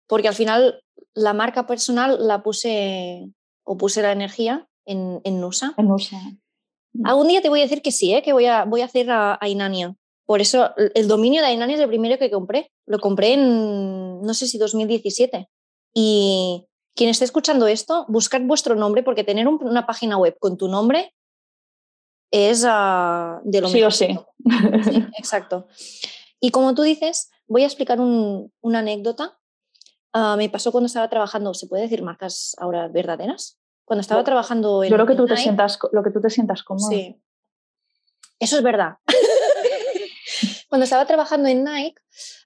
porque 0.07 0.27
al 0.27 0.35
final 0.35 0.83
la 1.13 1.33
marca 1.33 1.65
personal 1.65 2.27
la 2.27 2.43
puse 2.43 3.31
o 3.63 3.77
puse 3.77 4.01
la 4.01 4.11
energía 4.11 4.67
en, 4.85 5.19
en 5.23 5.41
Nusa. 5.41 5.73
En 5.77 5.87
Nusa. 5.87 6.17
Algún 7.03 7.27
día 7.27 7.41
te 7.41 7.49
voy 7.49 7.59
a 7.59 7.63
decir 7.63 7.81
que 7.81 7.91
sí, 7.91 8.13
¿eh? 8.13 8.21
que 8.23 8.33
voy 8.33 8.45
a, 8.45 8.65
voy 8.65 8.81
a 8.81 8.85
hacer 8.85 9.11
a, 9.11 9.37
Ainania. 9.41 9.95
Por 10.25 10.41
eso 10.41 10.71
el 10.95 11.07
dominio 11.07 11.41
de 11.41 11.47
Ainania 11.47 11.75
es 11.75 11.81
el 11.81 11.87
primero 11.87 12.17
que 12.17 12.31
compré. 12.31 12.71
Lo 12.85 12.99
compré 12.99 13.33
en, 13.33 14.21
no 14.21 14.33
sé 14.33 14.47
si 14.47 14.57
2017. 14.57 15.47
Y 15.93 16.65
quien 16.97 17.11
esté 17.11 17.23
escuchando 17.23 17.67
esto, 17.67 18.05
buscad 18.09 18.41
vuestro 18.41 18.75
nombre 18.75 19.03
porque 19.03 19.23
tener 19.23 19.47
una 19.47 19.85
página 19.85 20.17
web 20.17 20.35
con 20.39 20.57
tu 20.57 20.67
nombre 20.67 21.13
es 22.31 22.65
ah, 22.67 23.39
de 23.43 23.61
lo 23.61 23.69
sí 23.69 23.83
O 23.83 23.91
sí. 23.91 24.07
sí. 24.83 25.05
Exacto. 25.17 25.67
Y 26.39 26.49
como 26.49 26.73
tú 26.73 26.81
dices, 26.81 27.29
voy 27.47 27.63
a 27.63 27.67
explicar 27.67 27.99
una 27.99 28.79
anécdota. 28.79 29.37
Ah, 30.11 30.35
me 30.37 30.49
pasó 30.49 30.71
cuando 30.71 30.87
estaba 30.87 31.07
trabajando, 31.07 31.53
¿se 31.53 31.67
puede 31.67 31.83
decir 31.83 32.01
marcas 32.01 32.55
ahora 32.57 32.87
verdaderas? 32.87 33.59
Cuando 33.85 34.01
estaba 34.01 34.23
trabajando 34.23 34.83
en. 34.83 34.89
Yo 34.89 34.95
creo 34.95 35.07
que 35.07 35.15
tú 35.15 35.27
te 35.27 35.37
sientas, 35.37 35.77
lo 35.91 36.03
que 36.03 36.11
tú 36.11 36.19
te 36.19 36.31
sientas 36.31 36.63
cómodo. 36.63 36.89
Sí. 36.89 37.15
Eso 38.39 38.57
es 38.57 38.63
verdad. 38.63 38.97
Cuando 40.69 40.83
estaba 40.83 41.05
trabajando 41.05 41.47
en 41.47 41.63
Nike, 41.63 42.01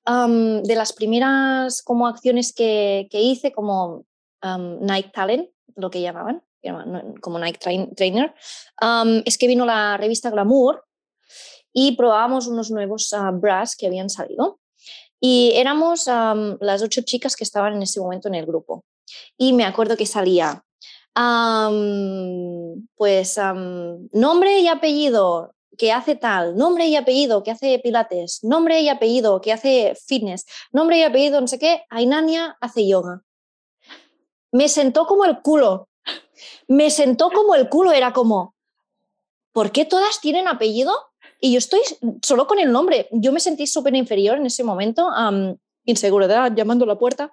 de 0.06 0.76
las 0.76 0.94
primeras 0.94 1.82
como 1.82 2.08
acciones 2.08 2.54
que, 2.54 3.08
que 3.10 3.22
hice, 3.22 3.52
como 3.52 4.06
Nike 4.44 5.12
Talent, 5.14 5.50
lo 5.76 5.90
que 5.90 6.02
llamaban, 6.02 6.44
como 7.22 7.40
Nike 7.40 7.60
Trainer, 7.96 8.34
es 9.26 9.38
que 9.38 9.48
vino 9.48 9.66
la 9.66 9.98
revista 9.98 10.30
Glamour 10.30 10.86
y 11.74 11.96
probábamos 11.96 12.48
unos 12.48 12.70
nuevos 12.70 13.14
uh, 13.14 13.32
bras 13.32 13.76
que 13.76 13.88
habían 13.88 14.10
salido. 14.10 14.60
Y 15.20 15.52
éramos 15.56 16.08
las 16.08 16.82
ocho 16.82 17.02
chicas 17.04 17.36
que 17.36 17.44
estaban 17.44 17.74
en 17.74 17.84
ese 17.84 18.00
momento 18.00 18.28
en 18.28 18.36
el 18.36 18.46
grupo. 18.46 18.84
Y 19.38 19.54
me 19.54 19.66
acuerdo 19.66 19.96
que 19.96 20.08
salía, 20.08 20.64
pues, 22.96 23.38
nombre 24.14 24.60
y 24.60 24.68
apellido 24.68 25.54
que 25.78 25.92
hace 25.92 26.16
tal, 26.16 26.56
nombre 26.56 26.88
y 26.88 26.96
apellido 26.96 27.44
que 27.44 27.52
hace 27.52 27.80
pilates, 27.80 28.44
nombre 28.44 28.82
y 28.82 28.90
apellido 28.90 29.42
que 29.42 29.54
hace 29.54 29.94
fitness, 29.96 30.46
nombre 30.72 30.98
y 30.98 31.04
apellido 31.04 31.40
no 31.40 31.48
sé 31.48 31.60
qué, 31.60 31.84
Ainania 31.90 32.58
hace 32.60 32.88
yoga 32.88 33.22
me 34.52 34.68
sentó 34.70 35.06
como 35.06 35.26
el 35.26 35.42
culo. 35.42 35.88
Me 36.68 36.90
sentó 36.90 37.30
como 37.30 37.56
el 37.56 37.70
culo, 37.70 37.92
era 37.92 38.14
como, 38.14 38.56
¿por 39.52 39.72
qué 39.72 39.86
todas 39.86 40.22
tienen 40.22 40.48
apellido? 40.48 40.94
Y 41.40 41.54
yo 41.54 41.58
estoy 41.58 41.82
solo 42.22 42.48
con 42.48 42.60
el 42.60 42.72
nombre. 42.72 43.08
Yo 43.12 43.32
me 43.32 43.40
sentí 43.40 43.68
súper 43.68 43.96
inferior 43.96 44.38
en 44.38 44.46
ese 44.46 44.64
momento, 44.64 45.10
inseguridad, 45.86 46.54
llamando 46.56 46.86
a 46.86 46.88
la 46.88 46.98
puerta. 46.98 47.32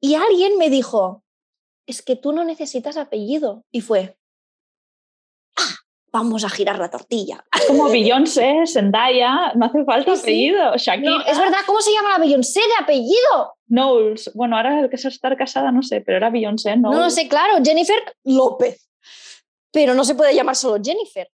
y 0.00 0.14
alguien 0.14 0.58
me 0.58 0.70
dijo, 0.70 1.22
es 1.86 2.02
que 2.02 2.16
tú 2.16 2.32
no 2.32 2.44
necesitas 2.44 2.96
apellido. 2.96 3.64
Y 3.70 3.80
fue, 3.80 4.18
vamos 6.18 6.44
a 6.44 6.48
girar 6.48 6.78
la 6.78 6.90
tortilla. 6.90 7.44
Es 7.54 7.66
como 7.66 7.88
Beyoncé, 7.88 8.64
Zendaya, 8.66 9.52
no 9.54 9.66
hace 9.66 9.84
falta 9.84 10.12
apellido. 10.12 10.76
Shakira. 10.76 11.22
es 11.26 11.38
verdad, 11.38 11.58
¿cómo 11.66 11.80
se 11.80 11.92
llama 11.92 12.10
la 12.10 12.18
Beyoncé 12.18 12.60
de 12.60 12.82
apellido? 12.82 13.54
Knowles. 13.68 14.30
Bueno, 14.34 14.56
ahora 14.56 14.80
el 14.80 14.90
que 14.90 14.96
es 14.96 15.04
estar 15.04 15.36
casada, 15.36 15.72
no 15.72 15.82
sé, 15.82 16.00
pero 16.00 16.18
era 16.18 16.30
Beyoncé, 16.30 16.76
¿no? 16.76 16.90
No, 16.90 17.00
no 17.00 17.10
sé, 17.10 17.28
claro, 17.28 17.58
Jennifer 17.64 17.98
López. 18.24 18.88
Pero 19.70 19.94
no 19.94 20.04
se 20.04 20.14
puede 20.14 20.34
llamar 20.34 20.56
solo 20.56 20.82
Jennifer. 20.82 21.28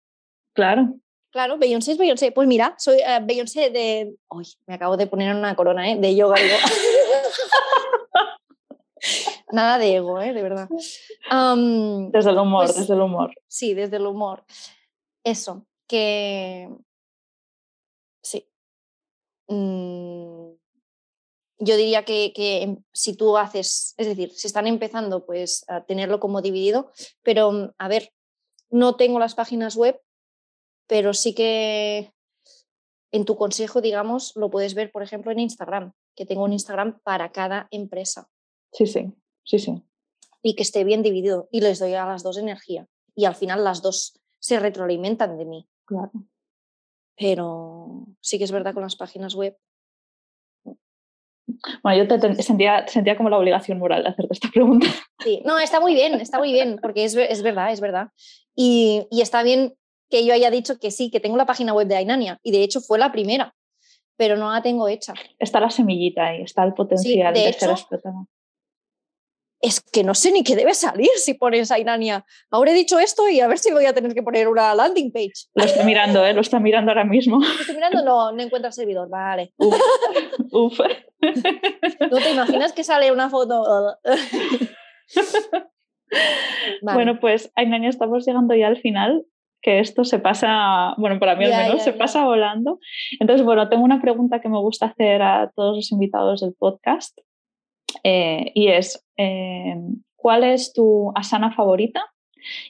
Claro. 0.54 0.94
Claro, 1.30 1.58
Beyoncé 1.58 1.92
es 1.92 1.98
Beyoncé. 1.98 2.30
Pues 2.30 2.46
mira, 2.46 2.74
soy 2.78 2.98
uh, 2.98 3.24
Beyoncé 3.24 3.70
de. 3.70 4.14
Uy, 4.30 4.46
me 4.66 4.74
acabo 4.74 4.96
de 4.96 5.06
poner 5.06 5.34
una 5.34 5.56
corona, 5.56 5.90
¿eh? 5.90 5.96
De 5.96 6.14
yoga, 6.14 6.40
digo. 6.40 6.56
Nada 9.54 9.78
de 9.78 9.94
ego, 9.94 10.20
¿eh? 10.20 10.32
de 10.32 10.42
verdad. 10.42 10.68
desde 12.12 12.30
el 12.30 12.38
humor, 12.38 12.66
pues 12.66 12.76
desde 12.76 12.94
el 12.94 13.00
humor. 13.00 13.32
Sí, 13.46 13.72
desde 13.72 13.98
el 13.98 14.06
humor. 14.06 14.44
Eso, 15.22 15.64
que 15.86 16.68
sí. 18.20 18.50
Mm, 19.46 20.54
yo 21.60 21.76
diría 21.76 22.04
que, 22.04 22.32
que, 22.34 22.78
si 22.92 23.16
tú 23.16 23.38
haces, 23.38 23.94
es 23.96 24.08
decir, 24.08 24.32
si 24.32 24.48
están 24.48 24.66
empezando, 24.66 25.24
pues 25.24 25.64
a 25.68 25.84
tenerlo 25.84 26.18
como 26.18 26.42
dividido, 26.42 26.90
pero 27.22 27.52
mm, 27.52 27.74
a 27.78 27.86
ver, 27.86 28.12
no 28.70 28.96
tengo 28.96 29.20
las 29.20 29.36
páginas 29.36 29.76
web, 29.76 30.00
pero 30.88 31.14
sí 31.14 31.32
que 31.32 32.12
en 33.12 33.24
tu 33.24 33.36
consejo, 33.36 33.80
digamos, 33.80 34.32
lo 34.34 34.50
puedes 34.50 34.74
ver, 34.74 34.90
por 34.90 35.04
ejemplo, 35.04 35.30
en 35.30 35.38
Instagram, 35.38 35.92
que 36.16 36.26
tengo 36.26 36.42
un 36.42 36.52
Instagram 36.52 36.98
para 37.04 37.30
cada 37.30 37.68
empresa. 37.70 38.28
Sí, 38.72 38.88
sí, 38.88 39.14
sí, 39.44 39.58
sí. 39.58 39.82
Y 40.42 40.56
que 40.56 40.62
esté 40.62 40.84
bien 40.84 41.02
dividido 41.02 41.48
y 41.50 41.60
les 41.60 41.78
doy 41.78 41.94
a 41.94 42.06
las 42.06 42.22
dos 42.22 42.36
energía. 42.36 42.86
Y 43.14 43.24
al 43.24 43.34
final 43.34 43.64
las 43.64 43.82
dos 43.82 44.20
se 44.38 44.58
retroalimentan 44.58 45.38
de 45.38 45.44
mí. 45.44 45.68
Claro. 45.86 46.10
Pero 47.16 48.06
sí 48.20 48.38
que 48.38 48.44
es 48.44 48.52
verdad 48.52 48.74
con 48.74 48.82
las 48.82 48.96
páginas 48.96 49.34
web. 49.34 49.56
Bueno, 51.82 52.04
yo 52.04 52.08
te, 52.08 52.42
sentía, 52.42 52.86
sentía 52.88 53.16
como 53.16 53.30
la 53.30 53.38
obligación 53.38 53.78
moral 53.78 54.02
de 54.02 54.10
hacerte 54.10 54.32
esta 54.32 54.48
pregunta. 54.48 54.86
Sí, 55.22 55.40
no, 55.44 55.58
está 55.58 55.80
muy 55.80 55.94
bien, 55.94 56.14
está 56.14 56.38
muy 56.38 56.52
bien, 56.52 56.78
porque 56.82 57.04
es, 57.04 57.14
es 57.14 57.42
verdad, 57.42 57.72
es 57.72 57.80
verdad. 57.80 58.08
Y, 58.54 59.06
y, 59.10 59.20
está 59.20 59.42
bien 59.42 59.74
que 60.10 60.26
yo 60.26 60.34
haya 60.34 60.50
dicho 60.50 60.78
que 60.78 60.90
sí, 60.90 61.10
que 61.10 61.20
tengo 61.20 61.36
la 61.36 61.46
página 61.46 61.72
web 61.72 61.86
de 61.86 61.96
Ainania, 61.96 62.38
y 62.42 62.50
de 62.50 62.62
hecho 62.62 62.80
fue 62.80 62.98
la 62.98 63.12
primera, 63.12 63.54
pero 64.16 64.36
no 64.36 64.50
la 64.50 64.62
tengo 64.62 64.88
hecha. 64.88 65.14
Está 65.38 65.60
la 65.60 65.70
semillita 65.70 66.26
ahí, 66.26 66.42
está 66.42 66.64
el 66.64 66.74
potencial 66.74 67.32
de, 67.32 67.52
ser 67.52 67.70
explotada 67.70 68.26
es 69.60 69.80
que 69.80 70.04
no 70.04 70.14
sé 70.14 70.32
ni 70.32 70.42
qué 70.44 70.56
debe 70.56 70.74
salir 70.74 71.08
si 71.16 71.34
pones 71.34 71.70
a 71.70 71.78
Inania. 71.78 72.24
Ahora 72.50 72.72
he 72.72 72.74
dicho 72.74 72.98
esto 72.98 73.28
y 73.28 73.40
a 73.40 73.48
ver 73.48 73.58
si 73.58 73.72
voy 73.72 73.86
a 73.86 73.94
tener 73.94 74.14
que 74.14 74.22
poner 74.22 74.48
una 74.48 74.74
landing 74.74 75.10
page. 75.10 75.48
Lo 75.54 75.64
está 75.64 75.84
mirando, 75.84 76.24
¿eh? 76.24 76.34
Lo 76.34 76.40
está 76.40 76.60
mirando 76.60 76.90
ahora 76.90 77.04
mismo. 77.04 77.38
Lo 77.38 77.60
estoy 77.60 77.74
mirando, 77.74 78.04
no, 78.04 78.32
no 78.32 78.42
encuentro 78.42 78.68
el 78.68 78.74
servidor, 78.74 79.08
vale. 79.08 79.52
Uf. 79.58 80.78
¿No 82.10 82.18
te 82.18 82.30
imaginas 82.32 82.72
que 82.72 82.84
sale 82.84 83.12
una 83.12 83.30
foto? 83.30 83.64
Bueno, 86.82 87.18
pues 87.18 87.50
Ainania, 87.56 87.88
estamos 87.88 88.24
llegando 88.24 88.54
ya 88.54 88.68
al 88.68 88.76
final 88.76 89.24
que 89.62 89.80
esto 89.80 90.04
se 90.04 90.18
pasa, 90.18 90.94
bueno, 90.98 91.18
para 91.18 91.34
mí 91.34 91.46
al 91.46 91.64
menos 91.64 91.82
se 91.82 91.92
pasa 91.92 92.24
volando. 92.24 92.78
Entonces, 93.18 93.44
bueno, 93.44 93.68
tengo 93.68 93.82
una 93.82 94.00
pregunta 94.00 94.40
que 94.40 94.48
me 94.48 94.58
gusta 94.58 94.86
hacer 94.86 95.22
a 95.22 95.50
todos 95.56 95.76
los 95.76 95.90
invitados 95.90 96.42
del 96.42 96.54
podcast 96.56 97.18
eh, 98.02 98.50
y 98.54 98.68
es, 98.68 99.04
eh, 99.16 99.76
¿cuál 100.16 100.44
es 100.44 100.72
tu 100.72 101.12
asana 101.14 101.54
favorita? 101.54 102.12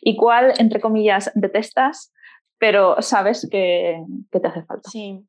¿Y 0.00 0.16
cuál, 0.16 0.54
entre 0.58 0.80
comillas, 0.80 1.30
detestas, 1.34 2.12
pero 2.58 3.00
sabes 3.02 3.48
que, 3.50 4.02
que 4.30 4.40
te 4.40 4.48
hace 4.48 4.62
falta? 4.64 4.90
Sí. 4.90 5.24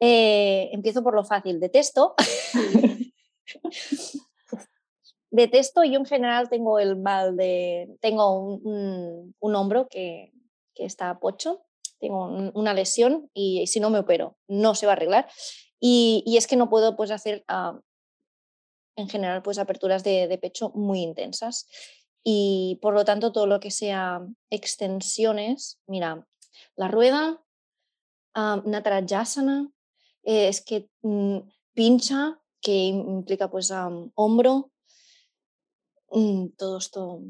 empiezo 0.00 1.02
por 1.02 1.14
lo 1.14 1.24
fácil. 1.24 1.60
Detesto. 1.60 2.14
Detesto, 5.32 5.82
yo 5.82 5.98
en 5.98 6.04
general 6.04 6.50
tengo 6.50 6.78
el 6.78 6.96
mal 6.96 7.36
de. 7.38 7.96
Tengo 8.00 8.38
un, 8.38 9.34
hombro 9.40 9.88
que, 9.88 10.30
que, 10.74 10.84
está 10.84 11.18
pocho, 11.20 11.64
tengo 11.98 12.26
una 12.52 12.74
lesión 12.74 13.30
y 13.32 13.66
si 13.66 13.80
no 13.80 13.88
me 13.88 14.00
opero, 14.00 14.36
no 14.46 14.74
se 14.74 14.84
va 14.84 14.92
a 14.92 14.96
arreglar. 14.96 15.28
Y, 15.80 16.22
y 16.26 16.36
es 16.36 16.46
que 16.46 16.56
no 16.56 16.68
puedo 16.68 16.96
pues, 16.96 17.10
hacer 17.10 17.44
uh, 17.48 17.80
en 18.96 19.08
general 19.08 19.42
pues, 19.42 19.58
aperturas 19.58 20.04
de, 20.04 20.28
de, 20.28 20.38
pecho 20.38 20.70
muy 20.70 21.00
intensas. 21.00 21.68
Y 22.24 22.78
por 22.80 22.94
lo 22.94 23.04
tanto, 23.04 23.32
todo 23.32 23.46
lo 23.46 23.58
que 23.60 23.70
sea 23.70 24.26
extensiones, 24.50 25.80
mira, 25.86 26.26
la 26.76 26.88
rueda, 26.88 27.42
uh, 28.36 28.68
Natarajasana, 28.68 29.70
eh, 30.22 30.48
es 30.48 30.64
que 30.64 30.88
mm, 31.02 31.38
pincha, 31.74 32.40
que 32.60 32.72
implica 32.72 33.50
pues 33.50 33.70
um, 33.70 34.10
hombro, 34.14 34.70
mm, 36.10 36.48
todo 36.56 36.78
esto, 36.78 37.22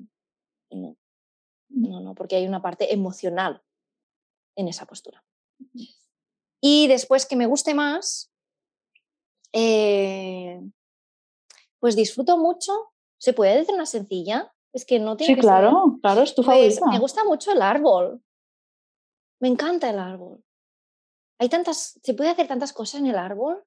no, 0.71 0.97
no, 1.69 2.01
no, 2.01 2.15
porque 2.15 2.37
hay 2.37 2.47
una 2.47 2.61
parte 2.61 2.93
emocional 2.93 3.63
en 4.57 4.69
esa 4.69 4.87
postura. 4.87 5.25
Y 6.61 6.87
después 6.89 7.25
que 7.27 7.37
me 7.37 7.47
guste 7.47 7.75
más, 7.75 8.31
eh, 9.53 10.61
pues 11.83 11.97
disfruto 11.97 12.39
mucho. 12.39 12.93
¿Se 13.19 13.33
puede 13.33 13.57
decir 13.57 13.75
una 13.75 13.87
sencilla? 13.87 14.55
Es 14.73 14.87
que 14.87 15.01
no 15.01 15.17
tiene 15.17 15.35
sí, 15.35 15.41
claro, 15.41 15.99
claro, 16.01 16.23
es 16.23 16.33
tu 16.33 16.45
pues, 16.45 16.81
Me 16.89 17.01
gusta 17.01 17.25
mucho 17.25 17.51
el 17.51 17.61
árbol. 17.61 18.23
Me 19.41 19.49
encanta 19.49 19.91
el 19.91 19.99
árbol. 19.99 20.45
Hay 21.41 21.49
tantas, 21.49 21.99
se 22.01 22.15
puede 22.15 22.31
hacer 22.31 22.47
tantas 22.47 22.73
cosas 22.73 23.01
en 23.01 23.09
el 23.09 23.17
árbol. 23.17 23.65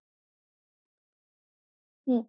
Mm. 2.05 2.21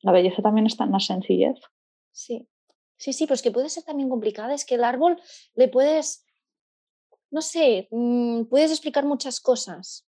La 0.00 0.12
belleza 0.12 0.40
también 0.40 0.66
está 0.66 0.84
en 0.84 0.92
la 0.92 1.00
sencillez. 1.00 1.60
Sí, 2.12 2.48
sí, 2.96 3.12
sí, 3.12 3.26
pues 3.26 3.42
que 3.42 3.50
puede 3.50 3.68
ser 3.68 3.84
también 3.84 4.08
complicada. 4.08 4.54
Es 4.54 4.64
que 4.64 4.76
el 4.76 4.84
árbol 4.84 5.20
le 5.52 5.68
puedes, 5.68 6.24
no 7.30 7.42
sé, 7.42 7.88
mm, 7.90 8.44
puedes 8.44 8.70
explicar 8.70 9.04
muchas 9.04 9.38
cosas. 9.38 10.09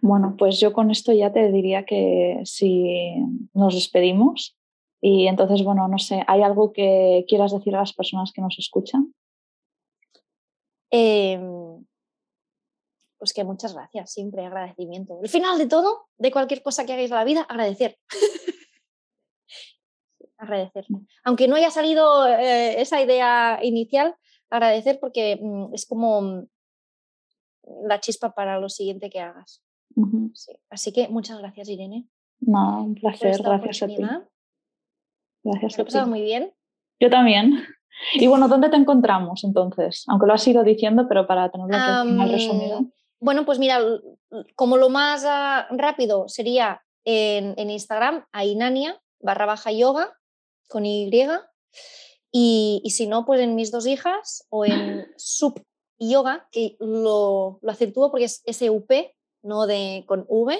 Bueno, 0.00 0.34
pues 0.38 0.60
yo 0.60 0.72
con 0.72 0.90
esto 0.90 1.12
ya 1.12 1.32
te 1.32 1.50
diría 1.50 1.84
que 1.84 2.40
si 2.44 3.14
nos 3.54 3.74
despedimos 3.74 4.56
y 5.00 5.26
entonces, 5.26 5.64
bueno, 5.64 5.88
no 5.88 5.98
sé, 5.98 6.22
¿hay 6.26 6.42
algo 6.42 6.72
que 6.72 7.24
quieras 7.26 7.52
decir 7.52 7.74
a 7.74 7.80
las 7.80 7.92
personas 7.92 8.32
que 8.32 8.42
nos 8.42 8.58
escuchan? 8.58 9.14
Em, 10.90 11.84
pues 13.18 13.32
que 13.32 13.44
muchas 13.44 13.74
gracias, 13.74 14.12
siempre 14.12 14.44
agradecimiento. 14.44 15.18
El 15.22 15.28
final 15.28 15.58
de 15.58 15.66
todo, 15.66 16.08
de 16.18 16.30
cualquier 16.30 16.62
cosa 16.62 16.84
que 16.84 16.92
hagáis 16.92 17.10
en 17.10 17.16
la 17.16 17.24
vida, 17.24 17.42
agradecer. 17.42 17.98
agradecer. 20.38 20.86
Aunque 21.24 21.48
no 21.48 21.56
haya 21.56 21.70
salido 21.70 22.26
eh, 22.26 22.80
esa 22.80 23.00
idea 23.00 23.60
inicial, 23.62 24.16
agradecer 24.50 24.98
porque 25.00 25.38
mm, 25.40 25.74
es 25.74 25.86
como 25.86 26.20
mm, 26.22 26.46
la 27.84 28.00
chispa 28.00 28.34
para 28.34 28.58
lo 28.58 28.68
siguiente 28.68 29.10
que 29.10 29.20
hagas. 29.20 29.62
Así 30.68 30.92
que 30.92 31.08
muchas 31.08 31.38
gracias, 31.38 31.68
Irene. 31.68 32.08
No, 32.40 32.84
un 32.84 32.94
placer, 32.94 33.42
gracias 33.42 33.82
a 33.82 33.86
ti. 33.86 33.96
Gracias 35.42 35.78
Me 35.78 35.82
ha 35.82 35.84
pasado 35.84 36.06
muy 36.06 36.22
bien. 36.22 36.52
Yo 36.98 37.10
también. 37.10 37.52
Y 38.14 38.28
bueno, 38.28 38.48
¿dónde 38.48 38.70
te 38.70 38.76
encontramos 38.76 39.44
entonces? 39.44 40.04
Aunque 40.08 40.26
lo 40.26 40.32
has 40.32 40.48
ido 40.48 40.64
diciendo, 40.64 41.04
pero 41.06 41.26
para 41.26 41.50
tenerlo 41.50 41.76
um, 42.02 42.30
resumido. 42.30 42.86
Bueno, 43.20 43.44
pues 43.44 43.58
mira, 43.58 43.78
como 44.54 44.78
lo 44.78 44.88
más 44.88 45.22
uh, 45.22 45.76
rápido 45.76 46.26
sería 46.26 46.82
en, 47.04 47.52
en, 47.58 47.68
Instagram, 47.68 48.24
Ainania 48.32 48.98
barra 49.20 49.44
baja 49.44 49.70
yoga 49.70 50.16
con 50.68 50.86
Y. 50.86 51.10
Y, 52.32 52.80
y, 52.82 52.90
si 52.90 53.06
no, 53.06 53.26
pues 53.26 53.40
en 53.40 53.54
mis 53.54 53.70
dos 53.70 53.86
hijas 53.86 54.46
o 54.48 54.64
en 54.64 55.04
Sub 55.18 55.62
Yoga, 56.00 56.48
que 56.50 56.76
lo, 56.80 57.60
lo 57.62 58.10
porque 58.10 58.24
es 58.24 58.42
SUP, 58.44 58.90
no 59.42 59.66
de 59.66 60.04
con 60.06 60.26
V, 60.28 60.58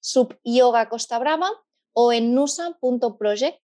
Sub 0.00 0.38
Yoga 0.44 0.88
Costa 0.88 1.18
Brava, 1.18 1.50
o 1.92 2.12
en 2.12 2.34
nusa.project, 2.34 3.60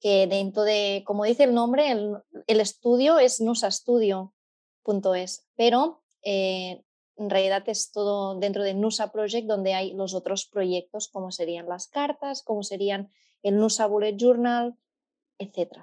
que 0.00 0.26
dentro 0.28 0.62
de, 0.62 1.02
como 1.04 1.24
dice 1.24 1.44
el 1.44 1.54
nombre, 1.54 1.90
el, 1.90 2.60
estudio 2.60 3.18
es 3.18 3.40
nusastudio.es, 3.40 5.48
pero 5.56 6.02
eh, 6.22 6.84
en 7.16 7.30
realidad 7.30 7.68
es 7.68 7.90
todo 7.90 8.38
dentro 8.38 8.62
de 8.62 8.74
Nusa 8.74 9.10
Project 9.10 9.48
donde 9.48 9.74
hay 9.74 9.92
los 9.92 10.14
otros 10.14 10.46
proyectos 10.46 11.08
como 11.08 11.32
serían 11.32 11.68
las 11.68 11.88
cartas, 11.88 12.44
como 12.44 12.62
serían 12.62 13.10
el 13.42 13.56
Nusa 13.56 13.86
Bullet 13.86 14.16
Journal, 14.16 14.76
etc. 15.38 15.82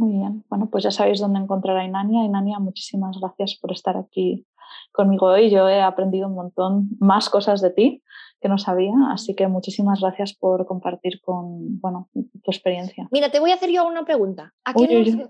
Muy 0.00 0.12
bien, 0.12 0.46
bueno, 0.48 0.70
pues 0.70 0.82
ya 0.82 0.90
sabéis 0.90 1.20
dónde 1.20 1.40
encontrar 1.40 1.76
a 1.76 1.84
Inania. 1.84 2.24
Inania, 2.24 2.58
muchísimas 2.58 3.20
gracias 3.20 3.58
por 3.60 3.70
estar 3.70 3.98
aquí 3.98 4.46
conmigo 4.92 5.26
hoy. 5.26 5.50
Yo 5.50 5.68
he 5.68 5.82
aprendido 5.82 6.26
un 6.26 6.36
montón 6.36 6.88
más 7.00 7.28
cosas 7.28 7.60
de 7.60 7.68
ti 7.68 8.02
que 8.40 8.48
no 8.48 8.56
sabía, 8.56 8.94
así 9.12 9.34
que 9.34 9.46
muchísimas 9.46 10.00
gracias 10.00 10.32
por 10.32 10.64
compartir 10.64 11.20
con, 11.20 11.78
bueno, 11.82 12.08
tu 12.14 12.50
experiencia. 12.50 13.08
Mira, 13.10 13.30
te 13.30 13.40
voy 13.40 13.50
a 13.50 13.56
hacer 13.56 13.68
yo 13.68 13.86
una 13.86 14.06
pregunta. 14.06 14.54
¿A 14.64 14.72
qué 14.72 14.84
uy, 14.84 15.28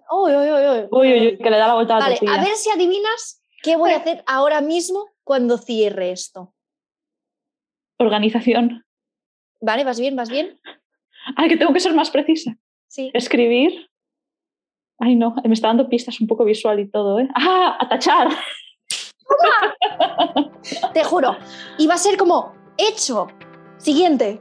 uy, 0.93 1.39
que 1.39 1.51
le 1.51 1.57
da 1.57 1.67
la 1.67 1.75
vuelta 1.75 1.97
a 1.97 1.99
la 1.99 2.07
A 2.07 2.41
ver 2.41 2.55
si 2.55 2.71
adivinas 2.71 3.43
qué 3.65 3.75
voy 3.75 3.91
a 3.91 3.97
hacer 3.97 4.23
ahora 4.29 4.61
mismo 4.61 5.05
cuando 5.25 5.59
cierre 5.59 6.13
esto. 6.13 6.55
Organización. 7.99 8.85
Vale, 9.61 9.83
¿vas 9.83 9.99
bien? 9.99 10.15
¿Vas 10.15 10.31
bien? 10.31 10.61
Ay, 11.35 11.49
que 11.49 11.57
tengo 11.57 11.73
que 11.73 11.81
ser 11.81 11.93
más 11.93 12.13
precisa. 12.13 12.57
Sí. 12.87 13.11
Escribir. 13.15 13.90
Ay, 15.01 15.17
no, 15.17 15.35
me 15.45 15.55
está 15.55 15.69
dando 15.69 15.89
pistas 15.89 16.21
un 16.21 16.27
poco 16.27 16.45
visual 16.45 16.79
y 16.79 16.87
todo, 16.87 17.19
¿eh? 17.19 17.29
¡Ah! 17.35 17.79
¡A 17.81 17.89
tachar! 17.89 18.29
Te 20.93 21.05
juro. 21.05 21.37
Y 21.79 21.87
va 21.87 21.95
a 21.95 21.99
ser 21.99 22.19
como 22.19 22.53
hecho. 22.77 23.29
Siguiente. 23.79 24.41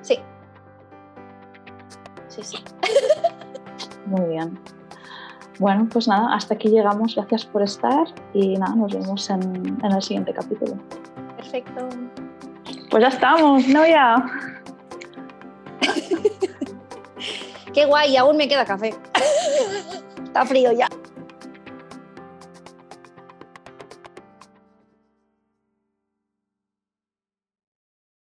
Sí. 0.00 0.18
Sí, 2.28 2.42
sí. 2.42 2.58
Muy 4.06 4.28
bien. 4.28 4.58
Bueno, 5.58 5.88
pues 5.90 6.06
nada, 6.06 6.32
hasta 6.32 6.54
aquí 6.54 6.68
llegamos. 6.68 7.16
Gracias 7.16 7.46
por 7.46 7.62
estar 7.62 8.06
y 8.32 8.56
nada, 8.56 8.76
nos 8.76 8.94
vemos 8.94 9.28
en, 9.28 9.78
en 9.82 9.92
el 9.92 10.02
siguiente 10.02 10.32
capítulo. 10.32 10.76
Perfecto. 11.36 11.88
Pues 12.90 13.02
ya 13.02 13.08
estamos, 13.08 13.66
¿no? 13.66 13.84
Qué 17.76 17.84
guay, 17.84 18.16
aún 18.16 18.38
me 18.38 18.48
queda 18.48 18.64
café. 18.64 18.94
Está 20.24 20.46
frío 20.46 20.72
ya. 20.72 20.88